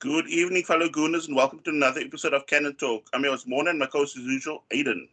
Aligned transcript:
Good 0.00 0.30
evening, 0.30 0.62
fellow 0.62 0.88
Gooners, 0.88 1.26
and 1.26 1.36
welcome 1.36 1.58
to 1.58 1.68
another 1.68 2.00
episode 2.00 2.32
of 2.32 2.46
Cannon 2.46 2.74
Talk. 2.76 3.10
I'm 3.12 3.22
your 3.22 3.32
host, 3.32 3.46
Morning, 3.46 3.72
and 3.72 3.78
my 3.78 3.84
co-host 3.84 4.16
as 4.16 4.22
usual, 4.22 4.64
Aiden. 4.72 5.08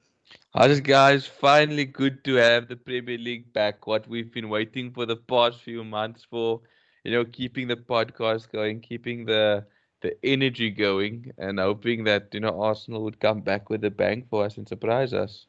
Hi, 0.55 0.73
guys. 0.79 1.27
Finally, 1.27 1.83
good 1.83 2.23
to 2.23 2.35
have 2.35 2.69
the 2.69 2.77
Premier 2.77 3.17
League 3.17 3.51
back. 3.51 3.85
What 3.85 4.07
we've 4.07 4.31
been 4.31 4.47
waiting 4.47 4.91
for 4.93 5.05
the 5.05 5.17
past 5.17 5.59
few 5.59 5.83
months 5.83 6.25
for, 6.29 6.61
you 7.03 7.11
know, 7.11 7.25
keeping 7.25 7.67
the 7.67 7.75
podcast 7.75 8.49
going, 8.49 8.79
keeping 8.79 9.25
the 9.25 9.65
the 9.99 10.15
energy 10.23 10.69
going, 10.71 11.33
and 11.37 11.59
hoping 11.59 12.05
that 12.05 12.29
you 12.33 12.39
know 12.39 12.57
Arsenal 12.61 13.03
would 13.03 13.19
come 13.19 13.41
back 13.41 13.69
with 13.69 13.83
a 13.83 13.91
bang 13.91 14.25
for 14.29 14.45
us 14.45 14.55
and 14.55 14.69
surprise 14.69 15.11
us. 15.11 15.47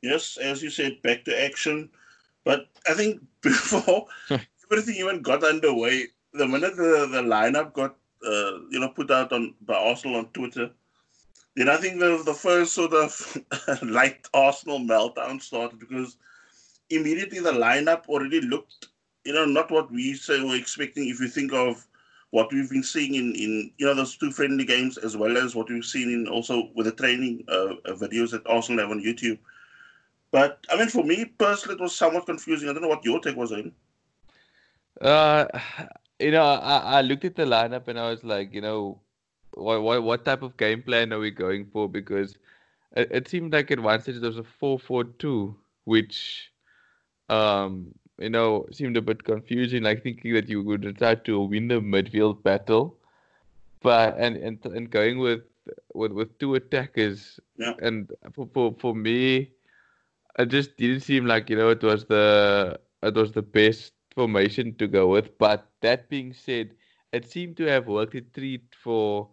Yes, 0.00 0.38
as 0.38 0.62
you 0.62 0.70
said, 0.70 1.02
back 1.02 1.26
to 1.26 1.44
action. 1.44 1.90
But 2.42 2.68
I 2.88 2.94
think 2.94 3.20
before 3.42 4.06
everything 4.72 4.96
even 4.96 5.20
got 5.20 5.44
underway, 5.44 6.06
the 6.32 6.48
minute 6.48 6.74
the, 6.76 7.06
the 7.12 7.20
lineup 7.20 7.74
got 7.74 7.96
uh, 8.26 8.58
you 8.70 8.80
know 8.80 8.88
put 8.88 9.10
out 9.10 9.32
on 9.32 9.54
by 9.62 9.74
Arsenal 9.74 10.18
on 10.18 10.26
Twitter, 10.26 10.70
then 11.54 11.68
I 11.68 11.76
think 11.76 12.00
the 12.00 12.22
the 12.24 12.34
first 12.34 12.74
sort 12.74 12.92
of 12.92 13.42
light 13.82 14.26
Arsenal 14.34 14.80
meltdown 14.80 15.40
started 15.40 15.78
because 15.78 16.16
immediately 16.90 17.40
the 17.40 17.50
lineup 17.50 18.06
already 18.06 18.40
looked 18.40 18.88
you 19.24 19.32
know 19.32 19.44
not 19.44 19.70
what 19.70 19.90
we 19.90 20.14
say 20.14 20.42
were 20.42 20.56
expecting. 20.56 21.08
If 21.08 21.20
you 21.20 21.28
think 21.28 21.52
of 21.52 21.86
what 22.30 22.52
we've 22.52 22.70
been 22.70 22.82
seeing 22.82 23.14
in, 23.14 23.34
in 23.34 23.70
you 23.78 23.86
know 23.86 23.94
those 23.94 24.16
two 24.16 24.30
friendly 24.30 24.64
games 24.64 24.96
as 24.98 25.16
well 25.16 25.36
as 25.36 25.54
what 25.54 25.68
we've 25.68 25.84
seen 25.84 26.10
in 26.10 26.28
also 26.28 26.70
with 26.74 26.86
the 26.86 26.92
training 26.92 27.44
uh, 27.48 27.74
uh 27.84 27.94
videos 27.94 28.30
that 28.30 28.46
Arsenal 28.46 28.82
have 28.82 28.90
on 28.90 29.02
YouTube. 29.02 29.38
But 30.30 30.64
I 30.70 30.76
mean, 30.76 30.88
for 30.88 31.04
me 31.04 31.24
personally, 31.24 31.76
it 31.76 31.82
was 31.82 31.94
somewhat 31.94 32.26
confusing. 32.26 32.68
I 32.68 32.72
don't 32.72 32.82
know 32.82 32.88
what 32.88 33.04
your 33.04 33.20
take 33.20 33.36
was 33.36 33.52
on. 33.52 33.72
Uh, 35.00 35.46
you 36.18 36.30
know, 36.30 36.42
I, 36.42 36.98
I 36.98 37.00
looked 37.02 37.24
at 37.24 37.36
the 37.36 37.44
lineup 37.44 37.88
and 37.88 37.98
I 37.98 38.10
was 38.10 38.24
like, 38.24 38.54
you 38.54 38.60
know, 38.60 39.00
what 39.54 39.82
what 39.82 40.02
what 40.02 40.24
type 40.24 40.42
of 40.42 40.56
game 40.56 40.82
plan 40.82 41.12
are 41.12 41.18
we 41.18 41.30
going 41.30 41.66
for? 41.66 41.88
Because 41.88 42.36
it, 42.94 43.08
it 43.10 43.28
seemed 43.28 43.52
like 43.52 43.70
at 43.70 43.80
one 43.80 44.00
stage 44.00 44.20
there 44.20 44.30
was 44.30 44.38
a 44.38 44.44
four 44.44 44.78
four 44.78 45.04
two, 45.04 45.56
which 45.84 46.50
um 47.28 47.94
you 48.18 48.30
know 48.30 48.66
seemed 48.72 48.96
a 48.96 49.02
bit 49.02 49.24
confusing, 49.24 49.82
like 49.82 50.02
thinking 50.02 50.34
that 50.34 50.48
you 50.48 50.62
would 50.62 50.96
try 50.98 51.14
to 51.14 51.40
win 51.40 51.68
the 51.68 51.80
midfield 51.80 52.42
battle, 52.42 52.96
but 53.82 54.16
and 54.18 54.36
and 54.36 54.64
and 54.66 54.90
going 54.90 55.18
with 55.18 55.42
with 55.94 56.12
with 56.12 56.38
two 56.38 56.54
attackers, 56.54 57.40
yeah. 57.58 57.74
and 57.80 58.12
for, 58.32 58.48
for 58.52 58.74
for 58.78 58.94
me, 58.94 59.50
it 60.38 60.46
just 60.46 60.76
didn't 60.76 61.00
seem 61.00 61.26
like 61.26 61.50
you 61.50 61.56
know 61.56 61.70
it 61.70 61.82
was 61.82 62.04
the 62.04 62.78
it 63.02 63.14
was 63.14 63.32
the 63.32 63.42
best 63.42 63.92
formation 64.14 64.74
to 64.76 64.86
go 64.86 65.08
with. 65.08 65.36
But 65.38 65.66
that 65.86 66.08
being 66.08 66.32
said, 66.32 66.70
it 67.12 67.30
seemed 67.30 67.56
to 67.58 67.64
have 67.64 67.86
worked 67.86 68.14
a 68.14 68.20
treat 68.20 68.64
for 68.82 69.28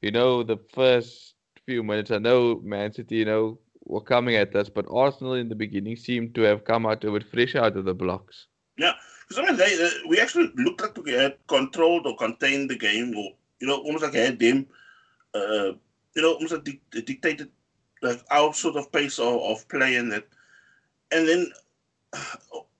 you 0.00 0.10
know 0.10 0.42
the 0.42 0.58
first 0.72 1.34
few 1.66 1.82
minutes. 1.82 2.10
I 2.10 2.18
know 2.18 2.60
Man 2.62 2.92
City, 2.92 3.16
you 3.16 3.24
know, 3.24 3.58
were 3.84 4.00
coming 4.00 4.36
at 4.36 4.54
us, 4.54 4.68
but 4.68 4.86
Arsenal 4.88 5.34
in 5.34 5.48
the 5.48 5.54
beginning 5.64 5.96
seemed 5.96 6.34
to 6.36 6.42
have 6.42 6.64
come 6.64 6.86
out 6.86 7.04
of 7.04 7.16
it 7.16 7.24
fresh 7.32 7.54
out 7.56 7.76
of 7.76 7.84
the 7.84 7.94
blocks. 7.94 8.46
Yeah, 8.78 8.94
because 9.22 9.42
I 9.42 9.46
mean, 9.46 9.56
they, 9.56 9.76
they, 9.76 9.90
we 10.08 10.20
actually 10.20 10.52
looked 10.56 10.80
like 10.80 10.96
we 11.04 11.12
had 11.12 11.36
controlled 11.48 12.06
or 12.06 12.16
contained 12.16 12.70
the 12.70 12.78
game, 12.78 13.16
or 13.16 13.30
you 13.60 13.66
know, 13.66 13.78
almost 13.78 14.04
like 14.04 14.14
had 14.14 14.38
them, 14.38 14.66
uh, 15.34 15.72
you 16.14 16.22
know, 16.22 16.34
almost 16.34 16.52
like 16.52 16.64
di- 16.64 17.02
dictated 17.02 17.50
like 18.02 18.22
our 18.30 18.52
sort 18.52 18.76
of 18.76 18.92
pace 18.92 19.18
of, 19.18 19.40
of 19.42 19.68
play 19.68 19.96
and 19.96 20.12
that, 20.12 20.26
and 21.10 21.26
then 21.26 21.50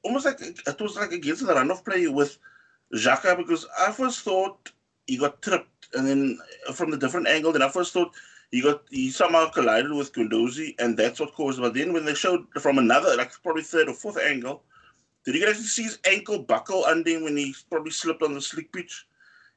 almost 0.04 0.26
like 0.26 0.40
it 0.40 0.80
was 0.80 0.96
like 0.96 1.12
against 1.12 1.46
the 1.46 1.54
run 1.54 1.70
of 1.70 1.84
play 1.84 2.06
with 2.06 2.38
Xhaka 2.94 3.36
because 3.36 3.66
I 3.78 3.92
first 3.92 4.20
thought 4.20 4.70
he 5.06 5.16
got 5.16 5.42
tripped, 5.42 5.88
and 5.94 6.06
then 6.06 6.38
from 6.74 6.90
the 6.90 6.96
different 6.96 7.28
angle, 7.28 7.52
then 7.52 7.62
I 7.62 7.68
first 7.68 7.92
thought 7.92 8.12
he 8.50 8.62
got 8.62 8.82
he 8.90 9.10
somehow 9.10 9.50
collided 9.50 9.92
with 9.92 10.12
Guendouzi, 10.12 10.74
and 10.78 10.96
that's 10.96 11.20
what 11.20 11.34
caused. 11.34 11.58
It. 11.58 11.62
But 11.62 11.74
then 11.74 11.92
when 11.92 12.04
they 12.04 12.14
showed 12.14 12.46
from 12.60 12.78
another, 12.78 13.16
like 13.16 13.32
probably 13.42 13.62
third 13.62 13.88
or 13.88 13.94
fourth 13.94 14.18
angle, 14.18 14.62
did 15.24 15.34
you 15.34 15.44
guys 15.44 15.58
see 15.58 15.82
his 15.82 15.98
ankle 16.04 16.38
buckle 16.38 16.84
under 16.84 17.22
when 17.22 17.36
he 17.36 17.54
probably 17.68 17.90
slipped 17.90 18.22
on 18.22 18.34
the 18.34 18.40
slick 18.40 18.72
pitch? 18.72 19.06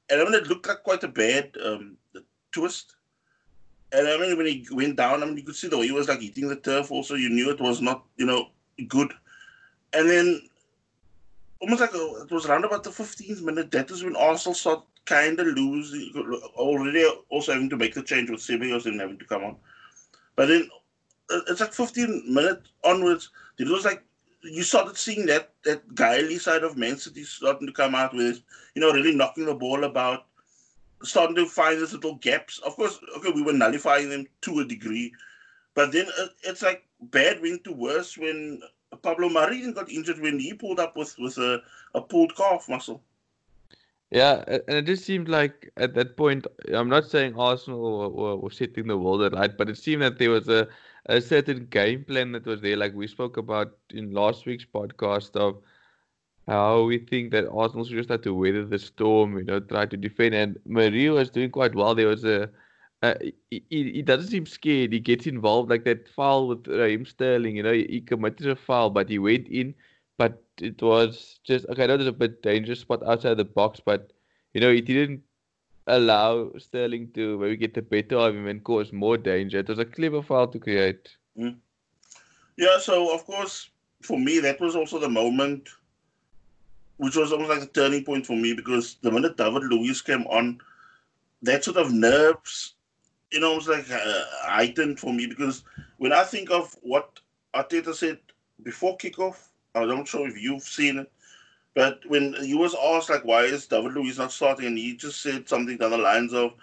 And 0.10 0.20
I 0.20 0.24
mean, 0.24 0.34
it 0.34 0.48
looked 0.48 0.68
like 0.68 0.84
quite 0.84 1.04
a 1.04 1.08
bad 1.08 1.52
um, 1.64 1.98
twist. 2.52 2.96
And 3.92 4.08
I 4.08 4.18
mean, 4.18 4.38
when 4.38 4.48
he 4.48 4.68
went 4.72 4.96
down, 4.96 5.22
I 5.22 5.26
mean, 5.26 5.38
you 5.38 5.44
could 5.44 5.56
see 5.56 5.68
the 5.68 5.78
way 5.78 5.88
he 5.88 5.92
was 5.92 6.08
like 6.08 6.22
hitting 6.22 6.48
the 6.48 6.56
turf. 6.56 6.92
Also, 6.92 7.16
you 7.16 7.30
knew 7.30 7.50
it 7.52 7.62
was 7.62 7.82
not, 7.82 8.04
you 8.18 8.26
know, 8.26 8.50
good. 8.88 9.14
And 9.94 10.10
then 10.10 10.49
almost 11.62 11.82
like 11.82 11.94
a, 11.94 12.22
it 12.24 12.32
was 12.32 12.46
around 12.46 12.66
about 12.66 12.84
the 12.84 12.90
15th 12.90 13.42
minute. 13.42 13.72
That 13.72 13.92
is 13.92 14.04
when 14.04 14.16
Arsenal 14.16 14.54
started 14.54 14.84
kind 15.06 15.40
of 15.40 15.48
losing, 15.48 16.12
already 16.56 17.06
also 17.30 17.54
having 17.54 17.70
to 17.70 17.78
make 17.78 17.94
the 17.94 18.04
change 18.04 18.30
with 18.30 18.40
Ceballos 18.40 18.86
and 18.86 19.00
having 19.00 19.18
to 19.18 19.26
come 19.26 19.44
on. 19.44 19.56
But 20.36 20.48
then 20.48 20.70
it's 21.48 21.60
like 21.60 21.74
15 21.74 22.34
minutes 22.34 22.70
onwards. 22.84 23.30
It 23.58 23.68
was 23.68 23.86
like 23.86 24.04
you 24.42 24.64
started 24.64 24.98
seeing 24.98 25.26
that 25.26 25.52
that 25.66 25.88
guily 25.96 26.40
side 26.40 26.64
of 26.64 26.78
Man 26.78 26.98
City 26.98 27.24
starting 27.24 27.68
to 27.68 27.74
come 27.74 27.94
out 27.94 28.14
with, 28.14 28.42
you 28.74 28.82
know, 28.82 28.92
really 28.92 29.16
knocking 29.16 29.46
the 29.46 29.54
ball 29.54 29.84
about, 29.84 30.26
starting 31.04 31.36
to 31.36 31.46
find 31.46 31.80
these 31.80 31.94
little 31.94 32.16
gaps. 32.16 32.60
Of 32.60 32.76
course, 32.76 33.00
okay, 33.18 33.32
we 33.32 33.42
were 33.42 33.54
nullifying 33.54 34.10
them 34.10 34.28
to 34.42 34.60
a 34.60 34.66
degree, 34.66 35.12
but 35.74 35.92
then 35.92 36.08
it's 36.44 36.62
like 36.62 36.86
bad 37.02 37.42
went 37.42 37.64
to 37.66 37.74
worse 37.74 38.18
when 38.18 38.62
Pablo 38.98 39.30
Mari 39.30 39.72
got 39.72 39.90
injured 39.90 40.20
when 40.20 40.40
he 40.40 40.54
pulled 40.54 40.80
up 40.80 40.96
with 40.96 41.16
with 41.20 41.38
a, 41.38 41.62
a 41.94 42.02
pulled 42.02 42.36
calf 42.36 42.68
muscle. 42.70 43.02
Yeah, 44.12 44.44
and 44.48 44.78
it 44.78 44.86
just 44.86 45.06
seemed 45.06 45.30
like 45.30 45.72
at 45.78 45.94
that 45.94 46.18
point, 46.18 46.48
I'm 46.74 46.90
not 46.90 47.06
saying 47.06 47.36
Arsenal 47.38 48.10
were, 48.10 48.38
were, 48.38 48.50
setting 48.50 48.88
the 48.88 48.98
world 48.98 49.22
alight, 49.22 49.56
but 49.56 49.70
it 49.70 49.78
seemed 49.78 50.02
that 50.02 50.18
there 50.18 50.32
was 50.32 50.50
a, 50.50 50.68
a 51.06 51.22
certain 51.22 51.68
game 51.68 52.06
plan 52.06 52.32
that 52.32 52.46
was 52.48 52.60
there, 52.60 52.76
like 52.76 52.96
we 52.96 53.06
spoke 53.06 53.38
about 53.38 53.78
in 53.92 54.12
last 54.12 54.48
week's 54.48 54.66
podcast 54.66 55.36
of 55.36 55.62
how 56.48 56.84
we 56.84 56.98
think 56.98 57.30
that 57.32 57.48
Arsenal 57.52 57.86
should 57.86 57.98
just 57.98 58.10
have 58.10 58.24
to 58.24 58.34
weather 58.34 58.66
the 58.66 58.80
storm, 58.80 59.38
you 59.38 59.44
know, 59.44 59.60
try 59.60 59.86
to 59.86 59.96
defend. 59.98 60.34
And 60.34 60.60
Mari 60.66 61.08
was 61.10 61.30
doing 61.30 61.52
quite 61.52 61.76
well. 61.76 61.94
There 61.94 62.08
was 62.08 62.26
a 62.26 62.50
uh, 63.02 63.16
he, 63.50 63.64
he 63.70 64.02
doesn't 64.02 64.30
seem 64.30 64.46
scared. 64.46 64.92
He 64.92 65.00
gets 65.00 65.26
involved 65.26 65.70
like 65.70 65.86
that 65.86 66.10
foul 66.10 66.48
with 66.50 66.68
Raheem 66.68 67.06
Sterling. 67.06 67.56
You 67.56 67.64
know, 67.64 67.72
he, 67.74 67.86
he 67.90 68.02
committed 68.02 68.48
a 68.48 68.56
foul, 68.56 68.90
but 68.90 69.10
he 69.10 69.20
went 69.20 69.48
in. 69.48 69.74
But 70.18 70.44
it 70.58 70.82
was 70.82 71.40
just 71.46 71.66
okay. 71.68 71.86
I 71.86 71.88
know 71.88 71.98
there's 71.98 72.08
a 72.08 72.12
bit 72.12 72.42
dangerous 72.42 72.82
spot 72.82 73.02
outside 73.08 73.38
the 73.38 73.46
box, 73.46 73.80
but 73.84 74.12
you 74.54 74.60
know 74.60 74.72
he 74.72 74.82
didn't 74.82 75.22
allow 75.88 76.52
Sterling 76.58 77.10
to 77.14 77.40
maybe 77.40 77.56
get 77.56 77.74
the 77.74 77.82
better 77.82 78.18
of 78.18 78.36
him 78.36 78.48
and 78.48 78.64
cause 78.64 78.92
more 78.92 79.18
danger. 79.18 79.60
It 79.60 79.70
was 79.70 79.80
a 79.80 79.86
clever 79.86 80.22
foul 80.22 80.48
to 80.48 80.60
create. 80.60 81.16
Mm. 81.38 81.56
Yeah. 82.58 82.80
So 82.80 83.16
of 83.16 83.26
course, 83.26 83.70
for 84.02 84.20
me, 84.20 84.40
that 84.40 84.60
was 84.60 84.76
also 84.76 85.00
the 85.00 85.08
moment, 85.08 85.70
which 86.98 87.16
was 87.16 87.32
almost 87.32 87.52
like 87.52 87.64
a 87.64 87.72
turning 87.72 88.04
point 88.04 88.26
for 88.26 88.36
me 88.36 88.54
because 88.54 88.98
the 89.02 89.12
minute 89.12 89.38
David 89.38 89.64
Luiz 89.64 90.02
came 90.02 90.28
on, 90.28 90.60
that 91.44 91.64
sort 91.64 91.78
of 91.78 91.94
nerves 91.94 92.76
you 93.32 93.40
know, 93.40 93.54
it 93.54 93.56
was 93.58 93.68
like 93.68 93.90
uh, 93.92 94.24
heightened 94.44 95.00
for 95.00 95.14
me 95.14 95.28
because 95.28 95.64
when 95.98 96.14
I 96.14 96.24
think 96.24 96.50
of 96.52 96.76
what 96.82 97.20
Arteta 97.54 97.94
said 97.94 98.20
before 98.64 98.98
kickoff, 98.98 99.48
I 99.76 99.86
don't 99.86 100.08
sure 100.08 100.28
if 100.28 100.42
you've 100.42 100.64
seen 100.64 101.00
it, 101.00 101.12
but 101.76 102.00
when 102.08 102.34
he 102.34 102.56
was 102.56 102.76
asked 102.84 103.10
like 103.10 103.24
why 103.24 103.44
is 103.44 103.68
David 103.68 103.94
Luiz 103.94 104.18
not 104.18 104.32
starting, 104.32 104.66
and 104.66 104.78
he 104.78 104.96
just 104.96 105.22
said 105.22 105.48
something 105.48 105.78
down 105.78 105.92
the 105.92 105.98
lines 105.98 106.34
of, 106.34 106.54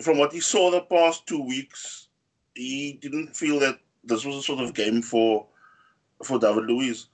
from 0.00 0.18
what 0.18 0.32
he 0.32 0.40
saw 0.40 0.70
the 0.70 0.80
past 0.80 1.26
two 1.26 1.42
weeks, 1.42 2.08
he 2.54 2.98
didn't 3.00 3.36
feel 3.36 3.60
that 3.60 3.78
this 4.02 4.24
was 4.24 4.36
a 4.36 4.42
sort 4.42 4.60
of 4.60 4.74
game 4.74 5.00
for 5.00 5.46
for 6.24 6.38
David 6.38 6.64
Luiz. 6.64 7.06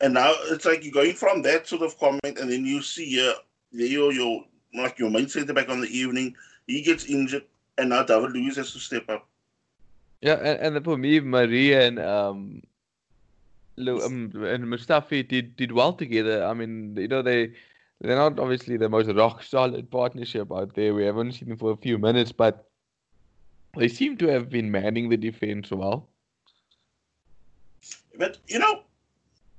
And 0.00 0.14
now 0.14 0.32
it's 0.46 0.64
like 0.64 0.82
you're 0.82 0.92
going 0.92 1.14
from 1.14 1.42
that 1.42 1.68
sort 1.68 1.82
of 1.82 1.98
comment, 1.98 2.38
and 2.38 2.50
then 2.50 2.64
you 2.64 2.80
see 2.82 3.20
uh, 3.28 3.34
your 3.70 4.44
like 4.74 4.98
your 4.98 5.10
main 5.10 5.28
centre 5.28 5.52
back 5.52 5.68
on 5.68 5.80
the 5.80 5.88
evening, 5.88 6.34
he 6.66 6.82
gets 6.82 7.04
injured 7.04 7.44
and 7.78 7.90
now 7.90 8.02
David 8.02 8.32
Luiz 8.32 8.56
has 8.56 8.72
to 8.72 8.78
step 8.78 9.08
up. 9.08 9.28
Yeah, 10.20 10.34
and, 10.34 10.76
and 10.76 10.84
for 10.84 10.96
me, 10.96 11.20
Mari 11.20 11.74
and 11.74 11.98
um, 11.98 12.62
um, 13.78 14.32
and 14.34 14.64
Mustafi 14.64 15.26
did 15.26 15.56
did 15.56 15.72
well 15.72 15.92
together. 15.92 16.44
I 16.44 16.54
mean, 16.54 16.96
you 16.96 17.08
know, 17.08 17.22
they 17.22 17.52
they're 18.00 18.16
not 18.16 18.38
obviously 18.38 18.76
the 18.76 18.88
most 18.88 19.10
rock 19.10 19.42
solid 19.42 19.90
partnership 19.90 20.50
out 20.52 20.74
there. 20.74 20.94
We 20.94 21.04
haven't 21.04 21.32
seen 21.32 21.48
them 21.48 21.58
for 21.58 21.72
a 21.72 21.76
few 21.76 21.98
minutes, 21.98 22.32
but 22.32 22.68
they 23.76 23.88
seem 23.88 24.16
to 24.18 24.28
have 24.28 24.48
been 24.48 24.70
manning 24.70 25.08
the 25.08 25.16
defense 25.16 25.70
well. 25.70 26.08
But 28.16 28.38
you 28.46 28.58
know, 28.58 28.82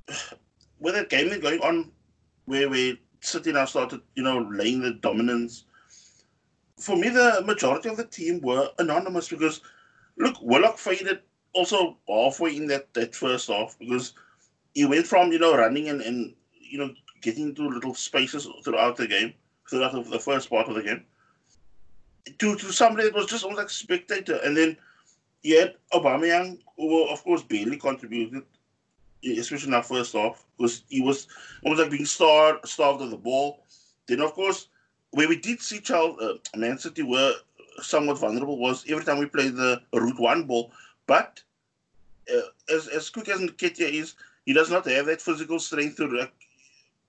with 0.80 0.96
that 0.96 1.10
game 1.10 1.40
going 1.40 1.60
on, 1.62 1.92
where 2.46 2.70
we 2.70 3.00
City 3.22 3.52
now 3.52 3.66
started, 3.66 4.02
you 4.16 4.24
know, 4.24 4.48
laying 4.52 4.82
the 4.82 4.94
dominance 4.94 5.66
for 6.80 6.95
me, 6.95 7.10
the 7.10 7.42
majority 7.45 7.89
of 7.89 7.98
the 7.98 8.06
team 8.06 8.42
were 8.42 8.69
anonymous 8.80 9.30
because, 9.30 9.62
look, 10.18 10.36
Willock 10.42 10.77
faded 10.77 11.22
also 11.54 11.98
halfway 12.07 12.56
in 12.56 12.68
that, 12.68 12.94
that 12.94 13.16
first 13.16 13.50
half 13.50 13.77
because 13.80 14.13
he 14.74 14.86
went 14.86 15.07
from, 15.07 15.31
you 15.31 15.39
know, 15.39 15.57
running 15.57 15.89
and, 15.89 16.01
and, 16.01 16.36
you 16.60 16.77
know, 16.77 16.94
getting 17.22 17.50
into 17.50 17.68
little 17.68 17.95
spaces 17.95 18.48
throughout 18.63 18.98
the 18.98 19.07
game, 19.07 19.33
throughout 19.69 19.94
the 19.94 20.19
first 20.19 20.50
part 20.50 20.68
of 20.68 20.75
the 20.75 20.83
game. 20.83 21.04
to 22.39 22.56
to 22.56 22.72
somebody 22.72 23.07
that 23.07 23.16
was 23.16 23.28
just 23.28 23.44
almost 23.44 23.60
like 23.60 23.68
a 23.68 23.74
spectator. 23.74 24.39
And 24.44 24.56
then 24.57 24.78
you 25.44 25.60
had 25.60 25.75
Aubameyang, 25.94 26.60
who 26.78 27.07
of 27.10 27.24
course 27.24 27.44
barely 27.44 27.78
contributed, 27.78 28.44
especially 29.24 29.69
in 29.69 29.74
our 29.74 29.83
first 29.83 30.13
half, 30.13 30.44
because 30.57 30.83
he 30.89 31.01
was 31.01 31.28
almost 31.63 31.81
like 31.81 31.92
being 31.92 32.06
star 32.06 32.60
starved 32.66 33.01
of 33.01 33.12
the 33.12 33.18
ball. 33.18 33.63
Then 34.07 34.21
of 34.21 34.33
course, 34.33 34.68
where 35.16 35.30
we 35.30 35.38
did 35.38 35.62
see 35.62 35.80
Charles, 35.80 36.20
uh, 36.22 36.34
Man 36.58 36.78
City 36.78 37.02
were 37.02 37.34
somewhat 37.82 38.20
vulnerable 38.20 38.60
was 38.60 38.84
every 38.90 39.06
time 39.06 39.18
we 39.18 39.26
played 39.26 39.56
the 39.56 39.82
route 39.94 40.20
one 40.20 40.44
ball. 40.44 40.74
But 41.08 41.42
uh, 42.30 42.48
as 42.70 42.90
as 42.90 43.10
quick 43.10 43.30
as 43.30 43.40
Nketiah 43.40 43.94
is, 44.02 44.16
he 44.46 44.52
does 44.52 44.70
not 44.70 44.86
have 44.88 45.06
that 45.06 45.22
physical 45.22 45.58
strength 45.60 45.96
to, 45.98 46.30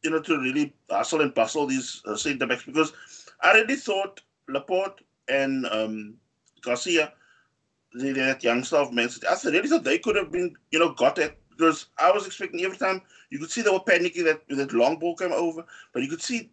you 0.04 0.10
know, 0.10 0.20
to 0.20 0.38
really 0.38 0.72
hustle 0.88 1.20
and 1.20 1.34
bustle 1.34 1.66
these 1.66 2.00
uh, 2.06 2.16
centre 2.16 2.46
backs. 2.46 2.62
Because 2.62 2.92
I 3.40 3.54
really 3.54 3.74
thought 3.74 4.20
Laporte 4.48 5.00
and 5.28 5.66
um, 5.66 6.14
Garcia, 6.62 7.12
the, 7.92 8.12
that 8.12 8.44
youngster 8.44 8.76
of 8.76 8.92
Man 8.92 9.08
City, 9.08 9.26
I 9.26 9.36
really 9.48 9.68
thought 9.68 9.82
they 9.82 9.98
could 9.98 10.14
have 10.14 10.30
been, 10.30 10.54
you 10.70 10.78
know, 10.78 10.92
got 10.92 11.18
at 11.18 11.36
because 11.50 11.86
I 11.98 12.12
was 12.12 12.24
expecting 12.26 12.62
every 12.62 12.76
time 12.76 13.00
you 13.30 13.40
could 13.40 13.50
see 13.50 13.62
they 13.62 13.70
were 13.70 13.80
panicking 13.80 14.24
that 14.24 14.42
that 14.48 14.72
long 14.72 14.98
ball 14.98 15.16
came 15.16 15.32
over, 15.32 15.64
but 15.92 16.02
you 16.02 16.08
could 16.08 16.22
see 16.22 16.50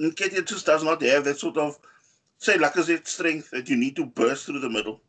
Nketiah 0.00 0.46
just 0.46 0.66
does 0.66 0.82
not 0.82 1.02
have 1.02 1.24
that 1.24 1.38
sort 1.38 1.58
of 1.58 1.78
say 2.38 2.56
Lacazette 2.56 3.06
strength 3.06 3.50
that 3.50 3.68
you 3.68 3.76
need 3.76 3.96
to 3.96 4.06
burst 4.06 4.46
through 4.46 4.60
the 4.60 4.70
middle. 4.70 5.00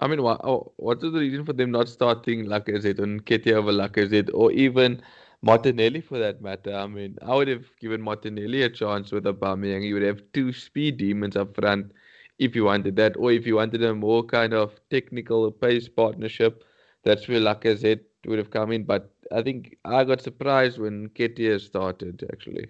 I 0.00 0.06
mean, 0.06 0.22
what, 0.22 0.40
oh, 0.44 0.72
what 0.76 0.98
is 1.02 1.12
the 1.12 1.18
reason 1.18 1.44
for 1.44 1.52
them 1.52 1.70
not 1.70 1.88
starting 1.88 2.46
Lacazette 2.46 3.00
and 3.00 3.24
Nketiah 3.24 3.54
over 3.54 3.72
Lacazette 3.72 4.30
or 4.32 4.52
even 4.52 5.02
Martinelli 5.42 6.00
for 6.00 6.18
that 6.18 6.40
matter? 6.40 6.74
I 6.74 6.86
mean, 6.86 7.16
I 7.22 7.34
would 7.34 7.48
have 7.48 7.64
given 7.80 8.02
Martinelli 8.02 8.62
a 8.62 8.70
chance 8.70 9.10
with 9.12 9.24
Aubameyang. 9.24 9.84
You 9.84 9.94
would 9.94 10.04
have 10.04 10.22
two 10.32 10.52
speed 10.52 10.98
demons 10.98 11.36
up 11.36 11.54
front 11.54 11.92
if 12.38 12.54
you 12.54 12.64
wanted 12.64 12.94
that, 12.96 13.16
or 13.16 13.32
if 13.32 13.46
you 13.46 13.56
wanted 13.56 13.82
a 13.82 13.94
more 13.94 14.22
kind 14.22 14.54
of 14.54 14.80
technical 14.90 15.50
pace 15.50 15.88
partnership, 15.88 16.64
that's 17.02 17.26
where 17.26 17.40
Lacazette 17.40 18.04
would 18.26 18.38
have 18.38 18.50
come 18.50 18.70
in. 18.70 18.84
But 18.84 19.12
I 19.32 19.42
think 19.42 19.76
I 19.84 20.04
got 20.04 20.20
surprised 20.20 20.78
when 20.78 21.08
Nketiah 21.08 21.60
started 21.60 22.24
actually. 22.32 22.68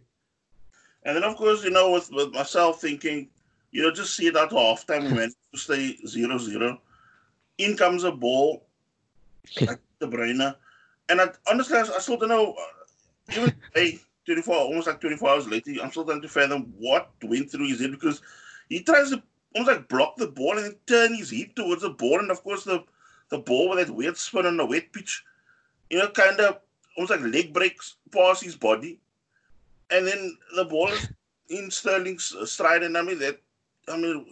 And 1.08 1.16
then, 1.16 1.24
of 1.24 1.36
course, 1.36 1.64
you 1.64 1.70
know, 1.70 1.90
with, 1.92 2.10
with 2.12 2.34
myself 2.34 2.82
thinking, 2.82 3.30
you 3.70 3.80
know, 3.80 3.90
just 3.90 4.14
see 4.14 4.28
that 4.28 4.42
at 4.42 4.50
halftime. 4.50 5.10
We 5.10 5.16
went 5.16 5.34
to 5.54 5.58
stay 5.58 5.96
0 6.06 6.36
0. 6.36 6.78
In 7.56 7.78
comes 7.78 8.04
a 8.04 8.12
ball, 8.12 8.66
like 9.58 9.80
De 10.00 10.06
Bruyne. 10.06 10.54
And 11.08 11.20
I, 11.22 11.30
honestly, 11.48 11.78
I, 11.78 11.80
I 11.80 11.98
still 12.00 12.18
don't 12.18 12.28
know. 12.28 12.52
Uh, 12.52 13.34
even 13.34 13.54
hey, 13.74 14.00
24, 14.26 14.54
almost 14.54 14.86
like 14.86 15.00
24 15.00 15.30
hours 15.30 15.48
later, 15.48 15.72
I'm 15.82 15.90
still 15.90 16.04
trying 16.04 16.20
to 16.20 16.28
fathom 16.28 16.74
what 16.78 17.10
went 17.22 17.50
through 17.50 17.68
his 17.68 17.80
head 17.80 17.92
because 17.92 18.20
he 18.68 18.82
tries 18.82 19.08
to 19.08 19.22
almost 19.54 19.72
like 19.72 19.88
block 19.88 20.16
the 20.18 20.26
ball 20.26 20.58
and 20.58 20.66
then 20.66 20.76
turn 20.86 21.14
his 21.14 21.30
head 21.30 21.56
towards 21.56 21.80
the 21.80 21.88
ball. 21.88 22.18
And 22.18 22.30
of 22.30 22.44
course, 22.44 22.64
the, 22.64 22.84
the 23.30 23.38
ball 23.38 23.70
with 23.70 23.78
that 23.78 23.94
weird 23.94 24.18
spin 24.18 24.44
on 24.44 24.58
the 24.58 24.66
wet 24.66 24.92
pitch, 24.92 25.24
you 25.88 26.00
know, 26.00 26.08
kind 26.08 26.38
of 26.38 26.58
almost 26.98 27.12
like 27.12 27.32
leg 27.32 27.54
breaks 27.54 27.96
past 28.12 28.44
his 28.44 28.56
body. 28.56 29.00
And 29.90 30.06
then 30.06 30.36
the 30.56 30.64
ball 30.64 30.88
is 30.88 31.08
in 31.48 31.70
Sterling's 31.70 32.34
stride. 32.44 32.82
And 32.82 32.96
I 32.96 33.02
mean, 33.02 33.18
that 33.20 33.40
I 33.88 33.96
mean, 33.96 34.26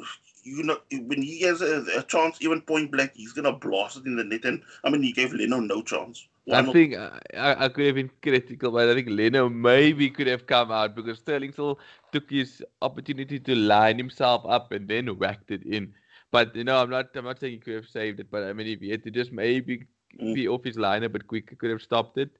you 0.45 0.63
know, 0.63 0.79
when 0.93 1.23
he 1.23 1.41
has 1.43 1.61
a, 1.61 1.85
a, 1.97 2.03
chance, 2.03 2.39
even 2.41 2.61
point 2.61 2.93
blank, 2.93 3.13
he's 3.15 3.33
gonna 3.33 3.53
blast 3.53 3.97
it 3.99 4.07
in 4.07 4.17
the 4.17 4.25
net. 4.25 4.45
And 4.45 4.63
I 4.85 4.91
mean, 4.91 5.03
he 5.03 5.13
gave 5.13 5.33
Leno 5.33 5.59
no 5.59 5.83
chance. 5.83 6.29
One 6.45 6.69
I 6.69 6.73
think 6.73 6.95
I, 6.95 7.65
I 7.65 7.69
could 7.69 7.87
have 7.87 7.97
been 7.97 8.11
critical, 8.23 8.71
but 8.71 8.89
I 8.89 8.95
think 8.95 9.09
Leno 9.11 9.49
maybe 9.49 10.09
could 10.11 10.29
have 10.29 10.47
come 10.47 10.71
out 10.71 10.95
because 10.95 11.19
Sterling 11.19 11.53
still 11.53 11.81
took 12.13 12.31
his 12.31 12.63
opportunity 12.83 13.41
to 13.41 13.55
line 13.57 13.99
himself 13.99 14.45
up 14.47 14.71
and 14.71 14.87
then 14.87 15.09
whacked 15.19 15.51
it 15.51 15.65
in. 15.65 15.93
But 16.31 16.55
you 16.55 16.63
know, 16.63 16.81
I'm 16.81 16.91
not 16.91 17.07
I'm 17.17 17.25
not 17.25 17.41
saying 17.41 17.55
he 17.55 17.59
could 17.59 17.75
have 17.75 17.89
saved 17.89 18.21
it, 18.21 18.31
but 18.31 18.45
I 18.45 18.53
mean, 18.53 18.69
if 18.69 18.81
he 18.81 18.91
had 18.91 19.03
to 19.05 19.11
just 19.11 19.33
maybe 19.33 19.87
mm. 20.21 20.35
be 20.35 20.47
off 20.47 20.63
his 20.63 20.79
line 20.79 21.03
a 21.03 21.09
bit 21.09 21.27
quicker, 21.27 21.57
could 21.57 21.71
have 21.71 21.83
stopped 21.83 22.19
it. 22.19 22.31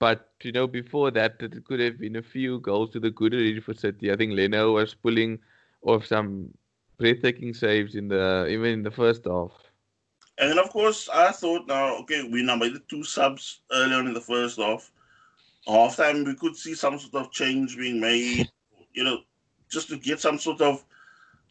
But 0.00 0.30
you 0.42 0.50
know, 0.50 0.66
before 0.66 1.10
that, 1.12 1.36
it 1.40 1.64
could 1.66 1.78
have 1.78 1.98
been 1.98 2.16
a 2.16 2.22
few 2.22 2.58
goals 2.60 2.90
to 2.92 3.00
the 3.00 3.10
good 3.10 3.34
already 3.34 3.60
for 3.60 3.74
City. 3.74 4.10
I 4.10 4.16
think 4.16 4.32
Leno 4.32 4.72
was 4.72 4.94
pulling 4.94 5.38
off 5.82 6.06
some 6.06 6.52
breathtaking 6.96 7.54
saves 7.54 7.94
in 7.94 8.08
the 8.08 8.46
even 8.48 8.72
in 8.72 8.82
the 8.82 8.90
first 8.90 9.26
half. 9.26 9.52
And 10.38 10.50
then 10.50 10.58
of 10.58 10.70
course 10.70 11.08
I 11.12 11.32
thought 11.32 11.66
now 11.66 11.96
okay 11.98 12.26
we 12.26 12.42
now 12.42 12.56
made 12.56 12.74
the 12.74 12.82
two 12.88 13.04
subs 13.04 13.60
early 13.72 13.94
on 13.94 14.06
in 14.06 14.14
the 14.14 14.20
first 14.20 14.58
half. 14.58 14.90
Half 15.68 15.96
time, 15.96 16.24
we 16.24 16.34
could 16.34 16.56
see 16.56 16.74
some 16.74 16.98
sort 16.98 17.14
of 17.14 17.30
change 17.30 17.76
being 17.76 18.00
made, 18.00 18.48
you 18.94 19.04
know, 19.04 19.18
just 19.70 19.88
to 19.90 19.98
get 19.98 20.18
some 20.18 20.38
sort 20.38 20.62
of 20.62 20.82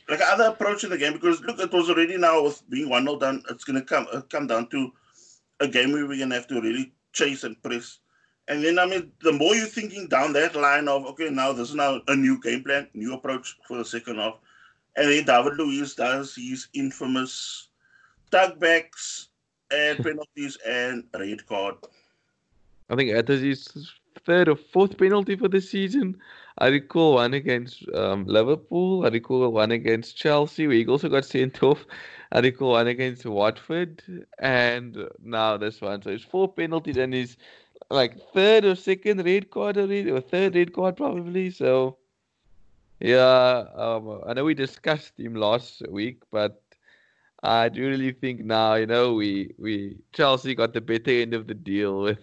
like 0.10 0.22
other 0.22 0.46
approach 0.46 0.84
in 0.84 0.90
the 0.90 0.98
game 0.98 1.14
because 1.14 1.40
look 1.42 1.60
it 1.60 1.72
was 1.72 1.88
already 1.88 2.18
now 2.18 2.44
with 2.44 2.68
being 2.70 2.90
one 2.90 3.06
0 3.06 3.20
done 3.20 3.44
it's 3.52 3.64
gonna 3.64 3.84
come 3.84 4.08
uh, 4.12 4.22
come 4.22 4.48
down 4.48 4.68
to 4.70 4.92
a 5.60 5.68
game 5.68 5.92
where 5.92 6.08
we're 6.08 6.18
gonna 6.18 6.34
have 6.34 6.48
to 6.48 6.60
really 6.60 6.92
chase 7.14 7.44
and 7.44 7.62
press. 7.62 8.00
And 8.50 8.64
then 8.64 8.80
I 8.80 8.86
mean 8.86 9.12
the 9.22 9.32
more 9.32 9.56
you're 9.56 9.68
thinking 9.68 10.08
down 10.08 10.34
that 10.34 10.56
line 10.56 10.88
of 10.88 11.06
okay 11.06 11.30
now 11.30 11.54
this 11.54 11.70
is 11.70 11.76
now 11.76 12.02
a 12.08 12.16
new 12.16 12.42
game 12.42 12.64
plan, 12.64 12.88
new 12.94 13.14
approach 13.14 13.58
for 13.68 13.78
the 13.78 13.86
second 13.86 14.18
half 14.18 14.36
and 15.00 15.10
then 15.10 15.24
David 15.24 15.58
Luiz 15.58 15.96
does 15.96 16.36
his 16.36 16.68
infamous 16.74 17.70
tugbacks 18.32 19.28
and 19.72 19.98
penalties 20.04 20.58
and 20.68 21.06
red 21.18 21.46
card. 21.48 21.76
I 22.90 22.96
think 22.96 23.12
that 23.14 23.30
is 23.30 23.42
his 23.42 23.92
third 24.26 24.50
or 24.50 24.56
fourth 24.56 24.98
penalty 24.98 25.36
for 25.36 25.48
the 25.48 25.62
season. 25.62 26.18
I 26.58 26.68
recall 26.68 27.14
one 27.14 27.34
against 27.34 27.88
um, 27.94 28.26
Liverpool. 28.26 29.06
I 29.06 29.10
recall 29.10 29.50
one 29.50 29.72
against 29.72 30.18
Chelsea, 30.18 30.68
where 30.68 30.76
he 30.76 30.88
also 30.88 31.08
got 31.08 31.24
sent 31.24 31.64
off. 31.64 31.86
I 32.32 32.40
recall 32.40 32.72
one 32.72 32.88
against 32.88 33.26
Watford, 33.26 34.04
and 34.40 34.98
now 35.24 35.56
this 35.56 35.80
one. 35.80 36.02
So 36.02 36.10
it's 36.10 36.24
four 36.24 36.52
penalties, 36.52 36.98
and 36.98 37.14
he's 37.14 37.38
like 37.90 38.16
third 38.34 38.66
or 38.66 38.76
second 38.76 39.26
red 39.26 39.50
card 39.50 39.78
already, 39.78 40.12
or 40.12 40.22
third 40.22 40.56
red 40.56 40.74
card 40.74 40.98
probably. 40.98 41.50
So 41.50 41.98
yeah, 43.00 43.66
um, 43.76 44.22
I 44.28 44.34
know 44.34 44.44
we 44.44 44.54
discussed 44.54 45.18
him 45.18 45.36
last 45.36 45.82
week, 45.90 46.22
but 46.32 46.62
I 47.42 47.70
do 47.70 47.88
really 47.88 48.12
think 48.12 48.42
now, 48.42 48.76
you 48.76 48.86
know, 48.86 49.14
we 49.14 49.54
we 49.58 49.98
Chelsea 50.14 50.56
got 50.56 50.74
the 50.74 50.82
better 50.82 51.12
end 51.12 51.34
of 51.34 51.48
the 51.48 51.54
deal 51.54 52.02
with 52.02 52.20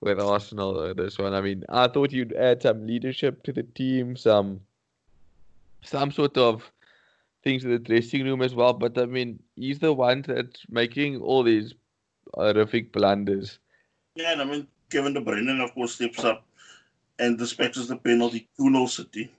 with 0.00 0.18
Arsenal 0.18 0.92
this 0.94 1.18
one. 1.18 1.32
I 1.32 1.40
mean, 1.40 1.64
I 1.68 1.86
thought 1.86 2.12
you'd 2.12 2.32
add 2.34 2.62
some 2.62 2.86
leadership 2.86 3.44
to 3.44 3.52
the 3.52 3.62
team, 3.62 4.16
some 4.16 4.60
some 5.82 6.10
sort 6.10 6.36
of 6.36 6.70
things 7.44 7.64
in 7.64 7.70
the 7.70 7.78
dressing 7.78 8.24
room 8.24 8.42
as 8.42 8.54
well. 8.54 8.72
But 8.72 8.98
I 8.98 9.06
mean, 9.06 9.38
he's 9.54 9.78
the 9.78 9.92
one 9.92 10.22
that's 10.22 10.62
making 10.68 11.20
all 11.20 11.44
these 11.44 11.74
horrific 12.34 12.92
blunders. 12.92 13.60
Yeah, 14.16 14.32
and 14.32 14.42
I 14.42 14.44
mean, 14.44 14.66
Kevin 14.92 15.14
De 15.14 15.20
Bruyne, 15.20 15.60
of 15.60 15.74
course, 15.74 15.94
steps 15.94 16.24
up 16.24 16.44
and 17.18 17.38
dispatches 17.38 17.88
the 17.88 17.96
penalty 17.96 18.48
2 18.58 18.70
0 18.70 18.86
City 18.86 19.30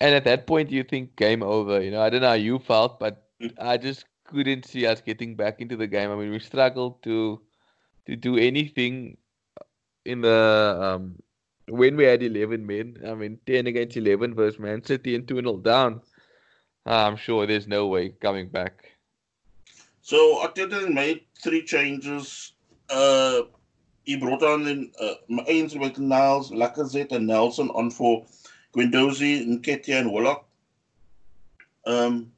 and 0.00 0.14
at 0.14 0.24
that 0.24 0.46
point, 0.46 0.70
you 0.70 0.82
think 0.82 1.16
game 1.16 1.42
over. 1.42 1.80
You 1.80 1.90
know, 1.90 2.02
I 2.02 2.10
don't 2.10 2.22
know 2.22 2.28
how 2.28 2.34
you 2.34 2.58
felt, 2.58 2.98
but 2.98 3.26
I 3.58 3.76
just 3.76 4.04
couldn't 4.24 4.66
see 4.66 4.86
us 4.86 5.00
getting 5.00 5.36
back 5.36 5.60
into 5.60 5.76
the 5.76 5.86
game. 5.86 6.10
I 6.10 6.16
mean, 6.16 6.30
we 6.30 6.40
struggled 6.40 7.02
to 7.04 7.40
to 8.06 8.16
do 8.16 8.36
anything 8.36 9.16
in 10.04 10.20
the 10.20 10.78
um, 10.80 11.16
when 11.68 11.96
we 11.96 12.04
had 12.04 12.22
11 12.22 12.66
men. 12.66 12.98
I 13.06 13.14
mean, 13.14 13.38
10 13.46 13.66
against 13.66 13.96
11 13.96 14.34
versus 14.34 14.58
Man 14.58 14.84
City 14.84 15.14
and 15.14 15.26
2 15.26 15.36
0 15.36 15.56
down. 15.58 16.02
I'm 16.86 17.16
sure 17.16 17.46
there's 17.46 17.66
no 17.66 17.86
way 17.86 18.10
coming 18.10 18.48
back. 18.48 18.90
So 20.02 20.44
Arteta 20.44 20.92
made 20.92 21.24
three 21.42 21.64
changes. 21.64 22.52
Uh, 22.90 23.42
he 24.04 24.16
brought 24.16 24.42
on 24.42 24.66
in 24.66 24.92
uh, 25.00 25.14
Ainsley 25.46 25.92
Niles, 25.98 26.50
Lacazette, 26.50 27.12
and 27.12 27.26
Nelson 27.26 27.70
on 27.70 27.90
for 27.90 28.24
Guendouzi, 28.76 29.46
Nketiah, 29.46 30.00
and 30.00 30.12
Willock. 30.12 30.46
Um, 31.86 32.32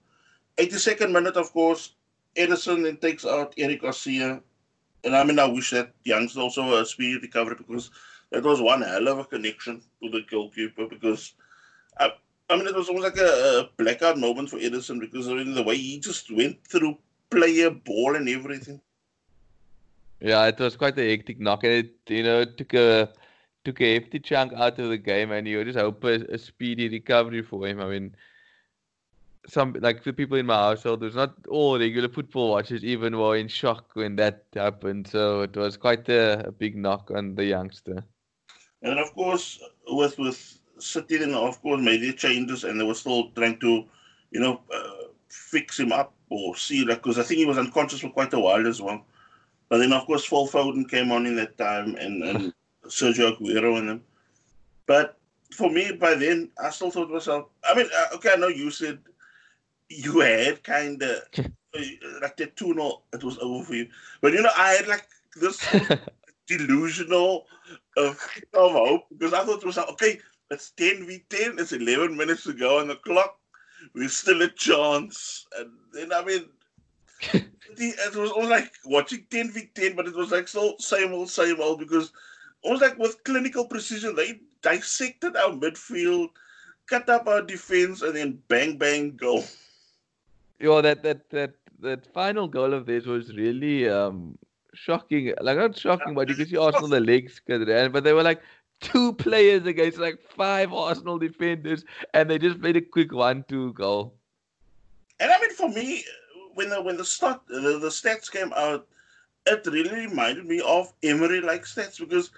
82nd 0.58 1.12
minute, 1.12 1.36
of 1.36 1.52
course, 1.52 1.92
Ederson 2.36 2.84
then 2.84 2.96
takes 2.96 3.24
out 3.24 3.54
Eric 3.58 3.82
Garcia. 3.82 4.40
And 5.04 5.16
I 5.16 5.24
mean, 5.24 5.38
I 5.38 5.46
wish 5.46 5.70
that 5.70 5.92
youngster 6.04 6.40
also 6.40 6.80
a 6.80 6.86
speedy 6.86 7.18
recovery 7.20 7.56
because 7.56 7.90
that 8.30 8.42
was 8.42 8.60
one 8.60 8.82
hell 8.82 9.08
of 9.08 9.18
a 9.18 9.24
connection 9.24 9.82
to 10.02 10.10
the 10.10 10.22
goalkeeper. 10.30 10.86
Because 10.88 11.34
I, 11.98 12.10
I 12.50 12.56
mean, 12.56 12.66
it 12.66 12.74
was 12.74 12.88
almost 12.88 13.04
like 13.04 13.18
a, 13.18 13.60
a 13.60 13.70
blackout 13.76 14.18
moment 14.18 14.50
for 14.50 14.58
Ederson 14.58 15.00
because 15.00 15.28
I 15.28 15.34
mean, 15.34 15.54
the 15.54 15.62
way 15.62 15.76
he 15.76 16.00
just 16.00 16.34
went 16.34 16.64
through 16.66 16.98
player, 17.30 17.70
ball, 17.70 18.16
and 18.16 18.28
everything. 18.28 18.80
Yeah, 20.20 20.46
it 20.46 20.58
was 20.58 20.76
quite 20.76 20.98
a 20.98 21.08
hectic 21.08 21.40
knock, 21.40 21.64
and 21.64 21.72
it 21.72 21.94
you 22.08 22.22
know 22.22 22.44
took 22.44 22.74
a 22.74 23.12
took 23.64 23.80
a 23.80 23.94
hefty 23.94 24.18
chunk 24.18 24.52
out 24.54 24.78
of 24.78 24.88
the 24.88 24.98
game, 24.98 25.32
and 25.32 25.46
you 25.46 25.64
just 25.64 25.78
hope 25.78 26.04
a, 26.04 26.22
a 26.32 26.38
speedy 26.38 26.88
recovery 26.88 27.42
for 27.42 27.66
him. 27.66 27.80
I 27.80 27.86
mean, 27.86 28.16
some 29.46 29.74
like 29.80 30.02
the 30.02 30.12
people 30.12 30.38
in 30.38 30.46
my 30.46 30.56
household, 30.56 31.00
there's 31.00 31.14
not 31.14 31.34
all 31.48 31.78
regular 31.78 32.08
football 32.08 32.50
watchers 32.50 32.84
even 32.84 33.18
were 33.18 33.36
in 33.36 33.48
shock 33.48 33.90
when 33.94 34.16
that 34.16 34.44
happened. 34.54 35.08
So 35.08 35.42
it 35.42 35.56
was 35.56 35.76
quite 35.76 36.08
a, 36.08 36.46
a 36.48 36.52
big 36.52 36.76
knock 36.76 37.10
on 37.14 37.34
the 37.34 37.44
youngster. 37.44 38.04
And 38.82 38.98
of 38.98 39.14
course, 39.14 39.60
with 39.88 40.18
with 40.18 40.58
City, 40.78 41.18
then 41.18 41.34
of 41.34 41.60
course 41.62 41.80
made 41.80 42.02
their 42.02 42.12
changes, 42.12 42.64
and 42.64 42.80
they 42.80 42.84
were 42.84 42.94
still 42.94 43.30
trying 43.30 43.58
to, 43.60 43.84
you 44.30 44.40
know, 44.40 44.60
uh, 44.72 45.08
fix 45.28 45.78
him 45.78 45.92
up 45.92 46.14
or 46.30 46.56
see 46.56 46.84
like 46.84 47.02
because 47.02 47.18
I 47.18 47.22
think 47.22 47.38
he 47.38 47.46
was 47.46 47.58
unconscious 47.58 48.00
for 48.00 48.10
quite 48.10 48.32
a 48.32 48.40
while 48.40 48.66
as 48.66 48.80
well. 48.80 49.04
But 49.68 49.78
then 49.78 49.92
of 49.92 50.06
course 50.06 50.24
Phil 50.24 50.46
Foden 50.46 50.88
came 50.88 51.10
on 51.12 51.26
in 51.26 51.36
that 51.36 51.58
time 51.58 51.96
and, 51.96 52.22
and 52.22 52.52
Sergio 52.86 53.36
Aguero 53.36 53.78
and 53.78 53.88
them. 53.88 54.02
But 54.86 55.18
for 55.52 55.70
me 55.70 55.92
by 55.92 56.14
then 56.14 56.50
I 56.62 56.70
still 56.70 56.90
thought 56.90 57.10
myself 57.10 57.46
I 57.64 57.74
mean 57.74 57.88
uh, 57.96 58.16
okay 58.16 58.30
I 58.32 58.36
know 58.36 58.48
you 58.48 58.70
said 58.70 58.98
you 59.88 60.20
had 60.20 60.62
kind 60.62 61.02
of 61.02 61.20
like 62.22 62.36
the 62.36 62.46
2 62.54 62.74
0 62.74 63.02
it 63.12 63.24
was 63.24 63.38
over 63.38 63.64
for 63.64 63.74
you. 63.74 63.88
But 64.20 64.32
you 64.32 64.42
know 64.42 64.50
I 64.56 64.72
had 64.72 64.86
like 64.86 65.08
this 65.40 65.64
delusional 66.46 67.46
of, 67.96 68.18
of 68.54 68.72
hope 68.72 69.06
because 69.10 69.32
I 69.32 69.44
thought 69.44 69.64
was 69.64 69.76
like, 69.76 69.88
okay, 69.90 70.18
it's 70.50 70.70
10 70.70 71.06
v 71.06 71.24
10, 71.28 71.58
it's 71.58 71.72
11 71.72 72.16
minutes 72.16 72.44
to 72.44 72.52
go 72.52 72.78
on 72.78 72.88
the 72.88 72.96
clock, 72.96 73.38
we're 73.94 74.08
still 74.08 74.42
a 74.42 74.48
chance. 74.48 75.46
And 75.58 75.70
then, 75.92 76.12
I 76.12 76.24
mean, 76.24 76.46
it 77.78 78.14
was 78.14 78.30
almost 78.30 78.50
like 78.50 78.72
watching 78.84 79.26
10 79.30 79.50
v 79.50 79.70
10, 79.74 79.96
but 79.96 80.06
it 80.06 80.14
was 80.14 80.30
like 80.30 80.48
so 80.48 80.74
same 80.78 81.12
old, 81.12 81.30
same 81.30 81.60
old 81.60 81.78
because 81.78 82.12
almost 82.62 82.82
like 82.82 82.98
with 82.98 83.22
clinical 83.24 83.64
precision, 83.64 84.14
they 84.14 84.40
dissected 84.62 85.36
our 85.36 85.50
midfield, 85.50 86.28
cut 86.86 87.08
up 87.08 87.26
our 87.26 87.42
defense, 87.42 88.02
and 88.02 88.14
then 88.16 88.38
bang, 88.48 88.76
bang, 88.76 89.16
go. 89.16 89.42
Yeah, 90.58 90.80
that 90.80 91.02
that 91.02 91.30
that 91.30 91.54
that 91.80 92.12
final 92.12 92.48
goal 92.48 92.72
of 92.72 92.86
theirs 92.86 93.06
was 93.06 93.34
really 93.36 93.88
um 93.88 94.38
shocking. 94.74 95.34
Like 95.40 95.58
not 95.58 95.78
shocking, 95.78 96.14
but 96.14 96.28
you 96.28 96.34
can 96.34 96.46
see 96.46 96.56
Arsenal 96.56 96.88
the 96.88 97.00
legs 97.00 97.40
but 97.46 98.04
they 98.04 98.12
were 98.12 98.22
like 98.22 98.42
two 98.80 99.12
players 99.14 99.66
against 99.66 99.98
like 99.98 100.20
five 100.20 100.72
Arsenal 100.72 101.18
defenders, 101.18 101.84
and 102.14 102.30
they 102.30 102.38
just 102.38 102.58
made 102.58 102.76
a 102.76 102.80
quick 102.80 103.12
one-two 103.12 103.72
goal. 103.72 104.14
And 105.18 105.30
I 105.30 105.40
mean, 105.40 105.54
for 105.54 105.68
me, 105.68 106.04
when 106.56 106.70
the 106.70 106.82
when 106.82 106.96
the 106.96 107.04
start 107.04 107.40
the, 107.48 107.78
the 107.78 107.88
stats 107.88 108.30
came 108.30 108.52
out, 108.56 108.86
it 109.46 109.66
really 109.66 110.06
reminded 110.06 110.46
me 110.46 110.60
of 110.60 110.92
Emery-like 111.02 111.64
stats 111.64 111.98
because 111.98 112.30